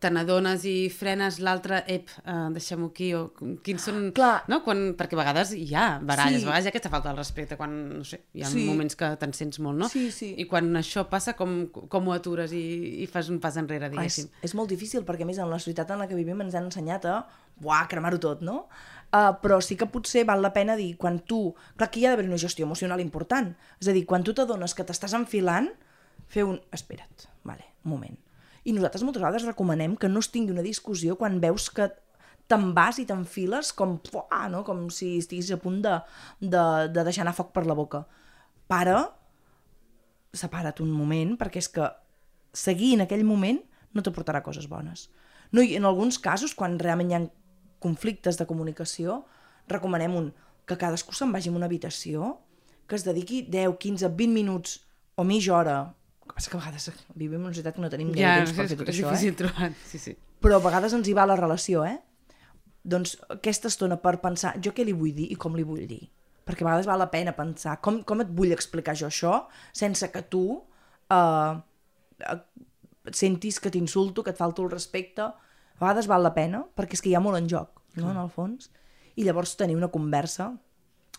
te 0.01 0.09
n'adones 0.09 0.63
i 0.65 0.89
frenes 0.89 1.37
l'altre, 1.45 1.83
ep, 1.93 2.09
uh, 2.25 2.47
deixem-ho 2.55 2.87
aquí, 2.89 3.11
o 3.13 3.27
quins 3.63 3.83
són... 3.85 4.07
Clar. 4.17 4.41
No? 4.49 4.57
Quan, 4.65 4.95
perquè 4.97 5.13
a 5.13 5.19
vegades 5.19 5.51
hi 5.53 5.67
ha 5.77 5.99
baralles, 6.01 6.41
Sí. 6.41 6.47
a 6.47 6.49
vegades 6.49 6.65
hi 6.65 6.71
ha 6.71 6.73
aquesta 6.73 6.89
falta 6.89 7.11
de 7.11 7.19
respecte, 7.19 7.57
quan, 7.59 7.75
no 7.99 8.07
sé, 8.07 8.23
hi 8.33 8.41
ha 8.41 8.49
Sí. 8.49 8.63
moments 8.65 8.97
que 8.97 9.11
te'n 9.21 9.35
sents 9.37 9.59
molt, 9.61 9.77
no? 9.77 9.89
Sí, 9.93 10.07
sí. 10.11 10.31
I 10.41 10.47
quan 10.49 10.71
això 10.79 11.05
passa, 11.09 11.35
com, 11.37 11.67
com 11.69 12.09
ho 12.09 12.15
atures 12.17 12.51
i, 12.57 12.63
i 13.03 13.07
fas 13.11 13.29
un 13.29 13.37
pas 13.43 13.57
enrere, 13.61 13.91
Clar, 13.93 14.07
és, 14.09 14.17
diguéssim? 14.17 14.41
és 14.49 14.55
molt 14.57 14.73
difícil 14.73 15.05
perquè 15.05 15.21
a 15.23 15.29
més 15.29 15.37
en 15.37 15.49
la 15.53 15.59
societat 15.61 15.93
en 15.93 16.01
la 16.01 16.09
que 16.09 16.17
vivim 16.17 16.41
ens 16.41 16.57
han 16.57 16.65
ensenyat 16.71 17.05
a 17.05 17.19
buah, 17.61 17.85
cremar-ho 17.87 18.17
tot, 18.19 18.41
no? 18.41 18.63
Uh, 19.13 19.35
però 19.43 19.59
sí 19.61 19.75
que 19.77 19.85
potser 19.91 20.25
val 20.25 20.41
la 20.41 20.53
pena 20.55 20.73
dir, 20.79 20.95
quan 20.97 21.19
tu... 21.19 21.53
Clar, 21.77 21.89
aquí 21.91 22.01
hi 22.01 22.05
ha 22.07 22.15
d'haver 22.15 22.25
una 22.29 22.39
gestió 22.41 22.65
emocional 22.65 23.01
important. 23.03 23.53
És 23.77 23.89
a 23.91 23.93
dir, 23.93 24.05
quan 24.09 24.23
tu 24.25 24.33
t'adones 24.33 24.73
que 24.73 24.85
t'estàs 24.87 25.13
enfilant, 25.13 25.67
fer 26.31 26.45
un... 26.47 26.57
Espera't, 26.71 27.27
vale, 27.43 27.65
un 27.85 27.91
moment. 27.91 28.17
I 28.63 28.75
nosaltres 28.75 29.03
moltes 29.05 29.23
vegades 29.23 29.47
recomanem 29.47 29.95
que 29.97 30.09
no 30.09 30.21
es 30.21 30.29
tingui 30.33 30.53
una 30.53 30.65
discussió 30.65 31.17
quan 31.17 31.39
veus 31.41 31.69
que 31.73 31.89
te'n 32.51 32.71
vas 32.75 32.99
i 32.99 33.07
t'enfiles 33.07 33.71
com, 33.77 33.95
fuà, 34.11 34.45
no? 34.51 34.65
com 34.67 34.89
si 34.93 35.15
estiguis 35.21 35.51
a 35.55 35.59
punt 35.61 35.79
de, 35.85 35.95
de, 36.41 36.63
de 36.91 37.05
deixar 37.07 37.23
anar 37.25 37.35
foc 37.37 37.53
per 37.55 37.65
la 37.65 37.77
boca. 37.77 38.03
Para, 38.69 38.99
separa't 40.35 40.83
un 40.83 40.91
moment, 40.93 41.35
perquè 41.39 41.63
és 41.63 41.71
que 41.71 41.87
seguir 42.53 42.93
en 42.97 43.05
aquell 43.05 43.23
moment 43.27 43.61
no 43.95 44.03
t'aportarà 44.03 44.43
coses 44.43 44.67
bones. 44.71 45.09
No, 45.51 45.63
i 45.63 45.75
en 45.75 45.87
alguns 45.87 46.19
casos, 46.19 46.53
quan 46.55 46.77
realment 46.79 47.11
hi 47.11 47.17
ha 47.17 47.25
conflictes 47.83 48.37
de 48.39 48.47
comunicació, 48.47 49.23
recomanem 49.71 50.15
un, 50.15 50.29
que 50.67 50.77
cadascú 50.79 51.15
se'n 51.15 51.31
vagi 51.33 51.51
a 51.51 51.55
una 51.55 51.67
habitació, 51.67 52.37
que 52.87 52.95
es 52.99 53.07
dediqui 53.07 53.41
10, 53.47 53.75
15, 53.79 54.11
20 54.19 54.35
minuts 54.35 54.79
o 55.15 55.25
mitja 55.27 55.55
hora. 55.57 55.77
Que 56.31 56.37
passa 56.37 56.51
que 56.51 56.55
a 56.55 56.61
vegades 56.61 56.87
vivim 57.11 57.41
en 57.41 57.49
una 57.49 57.51
societat 57.51 57.75
que 57.75 57.83
no 57.83 57.89
tenim 57.91 58.13
gaire 58.13 58.23
Ja, 58.23 58.35
temps 58.39 58.53
per 58.55 58.65
fer 58.69 58.77
tot 58.79 58.87
això, 58.87 59.03
eh? 59.03 59.11
difícil 59.11 59.35
trobar, 59.35 59.67
sí, 59.89 59.99
sí. 59.99 60.13
però 60.39 60.61
a 60.61 60.63
vegades 60.63 60.95
ens 60.95 61.09
hi 61.11 61.15
va 61.17 61.25
la 61.27 61.35
relació, 61.35 61.83
eh? 61.83 61.97
Doncs 62.87 63.17
aquesta 63.35 63.67
estona 63.67 63.97
per 64.01 64.15
pensar 64.23 64.53
jo 64.63 64.71
què 64.71 64.85
li 64.87 64.95
vull 64.95 65.11
dir 65.17 65.27
i 65.33 65.35
com 65.35 65.57
li 65.59 65.65
vull 65.67 65.83
dir. 65.89 66.05
Perquè 66.47 66.63
a 66.63 66.69
vegades 66.69 66.87
val 66.87 67.03
la 67.03 67.09
pena 67.11 67.35
pensar 67.35 67.75
com, 67.83 67.99
com 68.07 68.23
et 68.23 68.31
vull 68.37 68.55
explicar 68.55 68.95
jo 68.97 69.09
això 69.11 69.33
sense 69.75 70.07
que 70.13 70.23
tu 70.31 70.45
eh, 71.11 71.53
eh, 72.25 72.39
sentis 73.11 73.59
que 73.59 73.69
t'insulto, 73.73 74.23
que 74.23 74.31
et 74.31 74.39
falto 74.39 74.63
el 74.63 74.71
respecte. 74.71 75.27
A 75.27 75.83
vegades 75.83 76.07
val 76.09 76.23
la 76.23 76.33
pena 76.33 76.63
perquè 76.77 76.97
és 76.97 77.03
que 77.03 77.11
hi 77.11 77.15
ha 77.19 77.23
molt 77.23 77.37
en 77.37 77.51
joc, 77.51 77.83
no?, 77.99 78.09
en 78.09 78.23
el 78.23 78.31
fons. 78.31 78.71
I 79.19 79.27
llavors 79.27 79.57
tenir 79.59 79.75
una 79.75 79.91
conversa 79.91 80.53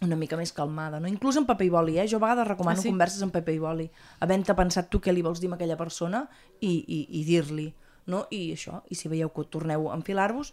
una 0.03 0.17
mica 0.19 0.37
més 0.37 0.53
calmada, 0.53 0.99
no? 1.01 1.09
Inclús 1.11 1.37
en 1.39 1.47
paper 1.47 1.67
i 1.67 1.71
boli, 1.73 1.99
eh? 1.99 2.07
Jo 2.11 2.19
a 2.19 2.25
vegades 2.25 2.49
recomano 2.49 2.79
Ah, 2.79 2.83
sí? 2.83 2.91
converses 2.91 3.23
en 3.23 3.31
paper 3.31 3.55
i 3.55 3.61
boli, 3.63 3.91
havent-te 4.21 4.55
pensat 4.59 4.89
tu 4.91 5.01
què 5.01 5.13
li 5.15 5.23
vols 5.23 5.41
dir 5.41 5.51
a 5.51 5.55
aquella 5.55 5.77
persona 5.77 6.25
i, 6.61 6.73
i, 6.73 7.07
i 7.21 7.25
dir-li, 7.25 7.69
no? 8.07 8.27
I 8.31 8.53
això, 8.57 8.83
i 8.91 8.99
si 8.99 9.09
veieu 9.09 9.31
que 9.31 9.45
torneu 9.45 9.91
a 9.91 9.95
enfilar-vos, 9.95 10.53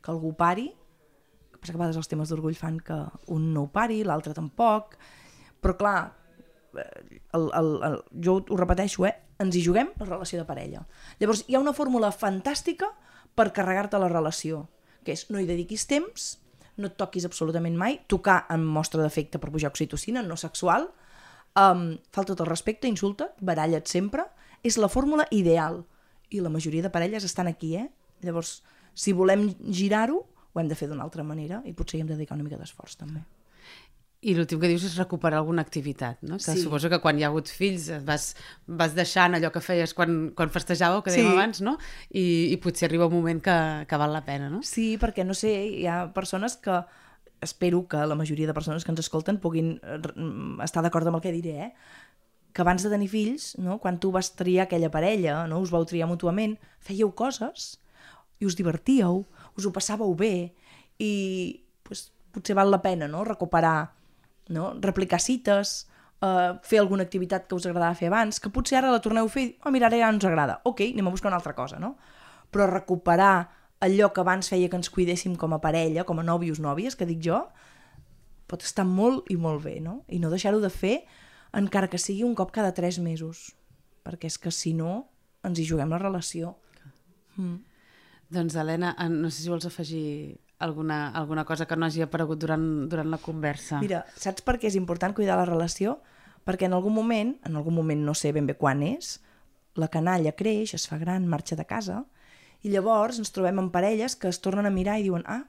que 0.00 0.10
algú 0.12 0.34
pari, 0.36 0.68
que 1.50 1.58
passa 1.58 1.72
que 1.72 1.78
a 1.78 1.82
vegades 1.82 1.98
els 1.98 2.08
temes 2.08 2.30
d'orgull 2.30 2.54
fan 2.56 2.78
que 2.80 2.96
un 3.28 3.52
no 3.52 3.66
ho 3.66 3.72
pari, 3.72 4.04
l'altre 4.04 4.32
tampoc, 4.34 4.96
però 5.60 5.76
clar, 5.76 5.98
eh, 6.78 7.20
el, 7.36 7.50
el, 7.52 7.72
el, 7.90 7.98
jo 8.24 8.38
ho 8.48 8.56
repeteixo, 8.56 9.04
eh? 9.06 9.16
ens 9.40 9.56
hi 9.56 9.64
juguem 9.64 9.90
la 9.98 10.06
relació 10.06 10.38
de 10.38 10.46
parella. 10.46 10.84
Llavors, 11.18 11.44
hi 11.48 11.56
ha 11.56 11.60
una 11.60 11.72
fórmula 11.76 12.12
fantàstica 12.12 12.90
per 13.34 13.50
carregar-te 13.56 13.98
la 13.98 14.08
relació, 14.08 14.68
que 15.04 15.12
és 15.16 15.26
no 15.30 15.40
hi 15.40 15.46
dediquis 15.48 15.86
temps, 15.88 16.36
no 16.80 16.90
et 16.90 16.96
toquis 16.98 17.26
absolutament 17.28 17.76
mai, 17.78 18.00
tocar 18.08 18.44
en 18.50 18.64
mostra 18.64 19.02
d'efecte 19.04 19.38
per 19.38 19.52
pujar 19.52 19.70
oxitocina, 19.70 20.22
no 20.26 20.38
sexual, 20.40 20.88
um, 21.60 21.94
falta't 22.14 22.40
el 22.40 22.48
respecte, 22.48 22.88
insulta, 22.88 23.30
baralla't 23.40 23.88
sempre, 23.90 24.26
és 24.64 24.78
la 24.80 24.90
fórmula 24.92 25.26
ideal. 25.30 25.82
I 26.30 26.40
la 26.40 26.52
majoria 26.52 26.82
de 26.82 26.92
parelles 26.92 27.24
estan 27.26 27.50
aquí, 27.50 27.74
eh? 27.76 27.88
Llavors, 28.22 28.60
si 28.94 29.12
volem 29.16 29.48
girar-ho, 29.70 30.24
ho 30.52 30.60
hem 30.60 30.68
de 30.68 30.76
fer 30.78 30.88
d'una 30.90 31.04
altra 31.06 31.24
manera 31.26 31.62
i 31.66 31.74
potser 31.76 31.98
hi 31.98 32.04
hem 32.04 32.10
de 32.10 32.16
dedicar 32.16 32.36
una 32.36 32.46
mica 32.46 32.58
d'esforç 32.58 32.98
també. 33.00 33.22
I 34.22 34.34
l'últim 34.36 34.60
que 34.60 34.68
dius 34.68 34.82
és 34.84 34.98
recuperar 35.00 35.38
alguna 35.40 35.62
activitat, 35.64 36.18
no? 36.22 36.36
Que 36.36 36.52
Sí. 36.52 36.60
suposo 36.60 36.90
que 36.92 36.98
quan 37.00 37.16
hi 37.18 37.22
ha 37.24 37.28
hagut 37.30 37.48
fills 37.48 37.86
vas, 38.04 38.34
vas 38.66 38.92
deixant 38.94 39.32
allò 39.34 39.48
que 39.50 39.62
feies 39.64 39.94
quan, 39.96 40.32
quan 40.36 40.50
festejàveu, 40.52 41.02
que 41.02 41.10
dèiem 41.10 41.30
Sí. 41.30 41.32
abans, 41.32 41.60
no? 41.62 41.78
I, 42.12 42.52
I 42.52 42.56
potser 42.60 42.88
arriba 42.90 43.06
un 43.06 43.14
moment 43.14 43.40
que, 43.40 43.86
que 43.88 43.96
val 43.96 44.12
la 44.12 44.24
pena, 44.24 44.50
no? 44.50 44.60
Sí, 44.62 44.98
perquè 45.00 45.24
no 45.24 45.32
sé, 45.32 45.54
hi 45.80 45.86
ha 45.86 46.12
persones 46.12 46.56
que 46.60 46.82
espero 47.40 47.86
que 47.88 47.96
la 48.04 48.14
majoria 48.14 48.46
de 48.46 48.52
persones 48.52 48.84
que 48.84 48.90
ens 48.92 49.00
escolten 49.00 49.38
puguin 49.40 49.80
eh, 49.82 50.00
estar 50.64 50.82
d'acord 50.84 51.06
amb 51.08 51.16
el 51.16 51.22
que 51.24 51.32
diré, 51.32 51.56
eh? 51.70 51.72
que 52.52 52.60
abans 52.60 52.82
de 52.82 52.90
tenir 52.90 53.08
fills, 53.08 53.56
no? 53.56 53.78
quan 53.78 54.00
tu 54.00 54.10
vas 54.12 54.34
triar 54.36 54.66
aquella 54.66 54.90
parella, 54.90 55.46
no? 55.46 55.60
us 55.60 55.70
vau 55.70 55.86
triar 55.86 56.08
mútuament, 56.10 56.58
fèieu 56.82 57.14
coses 57.14 57.78
i 58.40 58.44
us 58.44 58.56
divertíeu, 58.58 59.24
us 59.56 59.64
ho 59.64 59.72
passàveu 59.72 60.12
bé 60.14 60.52
i 60.98 61.64
pues, 61.84 62.10
potser 62.34 62.56
val 62.58 62.70
la 62.70 62.82
pena 62.82 63.08
no? 63.08 63.24
recuperar, 63.24 63.94
no? 64.50 64.74
replicar 64.82 65.20
cites, 65.22 65.86
uh, 66.20 66.58
fer 66.66 66.80
alguna 66.82 67.06
activitat 67.06 67.46
que 67.48 67.56
us 67.56 67.66
agradava 67.66 67.96
fer 67.98 68.10
abans, 68.10 68.40
que 68.40 68.52
potser 68.52 68.80
ara 68.80 68.92
la 68.92 69.00
torneu 69.04 69.28
a 69.28 69.32
fer 69.32 69.46
i, 69.46 69.54
oh, 69.64 69.72
mira, 69.74 69.88
ara 69.88 70.00
ja 70.00 70.10
no 70.10 70.18
ens 70.18 70.26
agrada, 70.28 70.60
ok, 70.68 70.90
anem 70.92 71.08
a 71.08 71.14
buscar 71.14 71.30
una 71.32 71.40
altra 71.40 71.54
cosa, 71.56 71.80
no? 71.82 71.96
Però 72.50 72.66
recuperar 72.70 73.50
allò 73.80 74.10
que 74.12 74.20
abans 74.20 74.50
feia 74.52 74.68
que 74.68 74.76
ens 74.76 74.90
cuidéssim 74.92 75.36
com 75.40 75.54
a 75.56 75.60
parella, 75.62 76.04
com 76.04 76.20
a 76.20 76.26
nòvios, 76.26 76.60
nòvies, 76.60 76.98
que 76.98 77.08
dic 77.08 77.22
jo, 77.24 77.40
pot 78.50 78.66
estar 78.66 78.84
molt 78.84 79.30
i 79.32 79.38
molt 79.40 79.62
bé, 79.64 79.78
no? 79.80 80.02
I 80.08 80.20
no 80.20 80.32
deixar-ho 80.32 80.60
de 80.60 80.70
fer 80.74 81.00
encara 81.56 81.88
que 81.90 81.98
sigui 81.98 82.26
un 82.26 82.36
cop 82.38 82.52
cada 82.54 82.74
tres 82.74 82.98
mesos, 83.02 83.54
perquè 84.04 84.28
és 84.30 84.38
que 84.38 84.52
si 84.54 84.74
no 84.76 85.08
ens 85.46 85.58
hi 85.58 85.66
juguem 85.66 85.90
la 85.90 86.02
relació. 86.02 86.56
Doncs, 88.30 88.54
Helena, 88.54 88.94
eh, 88.98 89.08
no 89.08 89.30
sé 89.30 89.42
si 89.42 89.50
vols 89.50 89.66
afegir 89.66 90.38
alguna, 90.60 91.08
alguna 91.08 91.44
cosa 91.44 91.66
que 91.66 91.76
no 91.76 91.86
hagi 91.86 92.04
aparegut 92.04 92.38
durant, 92.38 92.66
durant 92.92 93.10
la 93.10 93.18
conversa. 93.18 93.80
Mira, 93.80 94.04
saps 94.14 94.44
per 94.44 94.58
què 94.60 94.68
és 94.68 94.76
important 94.78 95.16
cuidar 95.16 95.38
la 95.40 95.48
relació? 95.48 95.98
Perquè 96.44 96.68
en 96.68 96.76
algun 96.76 96.94
moment, 96.94 97.34
en 97.48 97.56
algun 97.56 97.74
moment 97.74 98.04
no 98.04 98.14
sé 98.14 98.30
ben 98.36 98.46
bé 98.46 98.54
quan 98.60 98.84
és, 98.84 99.18
la 99.80 99.88
canalla 99.88 100.36
creix, 100.36 100.74
es 100.76 100.86
fa 100.88 101.00
gran, 101.00 101.26
marxa 101.28 101.56
de 101.56 101.64
casa, 101.64 102.04
i 102.60 102.70
llavors 102.72 103.18
ens 103.18 103.32
trobem 103.32 103.58
en 103.58 103.70
parelles 103.72 104.16
que 104.20 104.28
es 104.28 104.40
tornen 104.44 104.68
a 104.68 104.74
mirar 104.74 104.98
i 105.00 105.06
diuen 105.08 105.24
ah, 105.26 105.42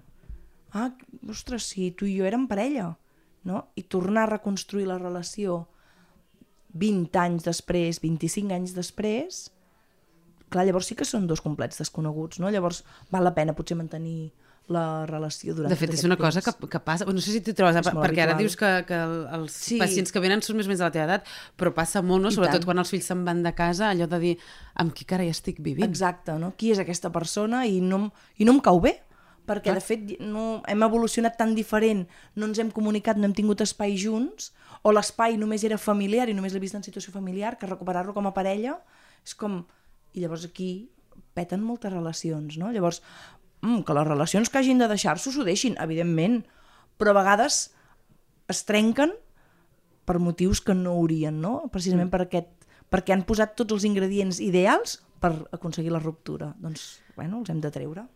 ah, 0.72 0.89
ostres, 1.30 1.68
si 1.68 1.91
tu 1.91 2.07
i 2.07 2.16
jo 2.18 2.28
érem 2.28 2.47
parella, 2.47 2.93
no? 3.43 3.66
I 3.76 3.84
tornar 3.84 4.28
a 4.28 4.34
reconstruir 4.38 4.88
la 4.88 4.99
relació 5.01 5.66
20 6.72 7.20
anys 7.20 7.47
després, 7.49 7.99
25 7.99 8.55
anys 8.55 8.76
després, 8.78 9.49
clar, 10.51 10.64
llavors 10.68 10.88
sí 10.88 10.95
que 10.95 11.07
són 11.07 11.28
dos 11.28 11.43
complets 11.43 11.84
desconeguts, 11.84 12.39
no? 12.39 12.51
Llavors 12.51 12.86
val 13.12 13.28
la 13.28 13.36
pena 13.36 13.55
potser 13.57 13.76
mantenir 13.80 14.32
la 14.68 15.05
relació 15.05 15.53
durant 15.55 15.70
De 15.70 15.76
fet, 15.76 15.91
és 15.93 16.03
una 16.05 16.14
aquest 16.16 16.26
cosa 16.28 16.41
que, 16.45 16.51
temps. 16.57 16.70
que 16.72 16.80
passa... 16.80 17.05
No 17.05 17.20
sé 17.20 17.32
si 17.34 17.41
t'hi 17.41 17.53
trobes, 17.53 17.76
perquè 17.76 18.22
ara 18.24 18.36
habitual. 18.36 18.38
dius 18.39 18.55
que, 18.55 18.70
que 18.88 18.95
el- 18.95 19.28
els 19.41 19.51
Sí. 19.51 19.78
pacients 19.82 20.12
que 20.14 20.20
venen 20.24 20.41
són 20.41 20.55
més 20.55 20.66
o 20.66 20.70
menys 20.70 20.80
de 20.80 20.86
la 20.86 20.91
teva 20.91 21.05
edat, 21.09 21.26
però 21.57 21.74
passa 21.74 22.01
molt, 22.01 22.24
no? 22.24 22.30
I 22.30 22.36
sobretot 22.38 22.62
tant. 22.62 22.66
quan 22.70 22.80
els 22.80 22.89
fills 22.89 23.03
se'n 23.05 23.26
van 23.26 23.43
de 23.43 23.53
casa, 23.53 23.89
allò 23.91 24.07
de 24.07 24.20
dir 24.20 24.38
amb 24.76 24.93
qui 24.93 25.03
carai 25.03 25.28
estic 25.30 25.59
vivint. 25.59 25.84
Exacte, 25.89 26.32
no? 26.39 26.53
Qui 26.55 26.72
és 26.72 26.80
aquesta 26.80 27.09
persona 27.12 27.66
i 27.68 27.82
no, 27.82 28.14
i 28.38 28.45
no 28.45 28.53
em 28.53 28.62
cau 28.62 28.80
bé, 28.80 29.01
perquè 29.45 29.64
Clar. 29.74 29.76
de 29.76 29.82
fet 29.82 30.20
no, 30.22 30.62
hem 30.68 30.84
evolucionat 30.84 31.36
tan 31.36 31.53
diferent, 31.55 32.07
no 32.36 32.45
ens 32.45 32.59
hem 32.59 32.72
comunicat, 32.72 33.18
no 33.18 33.26
hem 33.26 33.34
tingut 33.34 33.59
espai 33.66 33.97
junts, 33.97 34.53
o 34.84 34.91
l'espai 34.93 35.36
només 35.38 35.64
era 35.66 35.78
familiar 35.78 36.30
i 36.30 36.34
només 36.34 36.53
l'he 36.53 36.59
vist 36.62 36.76
en 36.76 36.84
situació 36.84 37.12
familiar, 37.12 37.57
que 37.57 37.68
recuperar-lo 37.68 38.14
com 38.14 38.26
a 38.28 38.34
parella 38.34 38.78
és 39.26 39.36
com... 39.36 39.66
I 40.14 40.22
llavors 40.22 40.45
aquí 40.45 40.89
peten 41.34 41.62
moltes 41.64 41.91
relacions, 41.91 42.57
no? 42.57 42.72
Llavors, 42.72 43.01
mm, 43.62 43.82
que 43.88 43.93
les 43.93 44.07
relacions 44.07 44.49
que 44.49 44.57
hagin 44.59 44.78
de 44.82 44.88
deixar-s'ho 44.88 45.32
s'ho 45.32 45.43
deixin, 45.47 45.76
evidentment, 45.80 46.43
però 46.97 47.12
a 47.16 47.20
vegades 47.22 47.74
es 48.51 48.64
trenquen 48.66 49.12
per 50.05 50.20
motius 50.20 50.62
que 50.62 50.74
no 50.76 50.91
haurien, 50.97 51.39
no? 51.41 51.70
Precisament 51.72 52.07
Mm. 52.07 52.12
per 52.12 52.22
aquest, 52.22 52.47
perquè 52.91 53.14
han 53.14 53.24
posat 53.24 53.55
tots 53.55 53.72
els 53.74 53.86
ingredients 53.86 54.39
ideals 54.41 55.03
per 55.20 55.47
aconseguir 55.51 55.91
la 55.91 55.99
ruptura. 55.99 56.55
Doncs, 56.59 57.01
bueno, 57.16 57.39
els 57.39 57.49
hem 57.49 57.62
de 57.62 57.72
treure. 57.72 58.07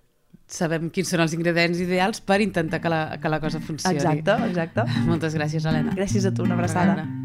Sabem 0.48 0.90
quins 0.92 1.08
són 1.10 1.22
els 1.22 1.34
ingredients 1.34 1.80
ideals 1.80 2.20
per 2.22 2.42
intentar 2.42 2.82
que 2.82 2.90
la, 2.90 3.18
que 3.22 3.30
la 3.30 3.40
cosa 3.40 3.60
funcioni. 3.60 3.96
Exacte, 3.96 4.32
exacte. 4.50 4.84
Moltes 5.08 5.34
gràcies, 5.34 5.66
Helena. 5.66 5.94
Gràcies 5.96 6.26
a 6.26 6.34
tu, 6.34 6.44
una 6.44 6.54
abraçada. 6.56 6.92
A 6.92 6.96
veure. 6.96 7.24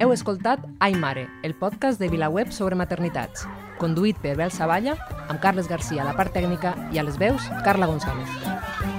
Heu 0.00 0.12
escoltat 0.12 0.64
Ai 0.80 0.94
Mare, 0.98 1.28
el 1.42 1.54
podcast 1.54 2.00
de 2.00 2.08
VilaWeb 2.08 2.50
sobre 2.52 2.74
maternitats, 2.76 3.46
conduït 3.84 4.20
per 4.24 4.36
Bel 4.40 4.52
Savalla, 4.54 4.96
amb 5.28 5.40
Carles 5.44 5.68
Garcia 5.68 6.02
a 6.02 6.10
la 6.10 6.16
part 6.18 6.32
tècnica 6.36 6.76
i 6.92 7.00
a 7.00 7.06
les 7.06 7.20
veus, 7.20 7.52
Carla 7.68 7.90
González. 7.92 8.93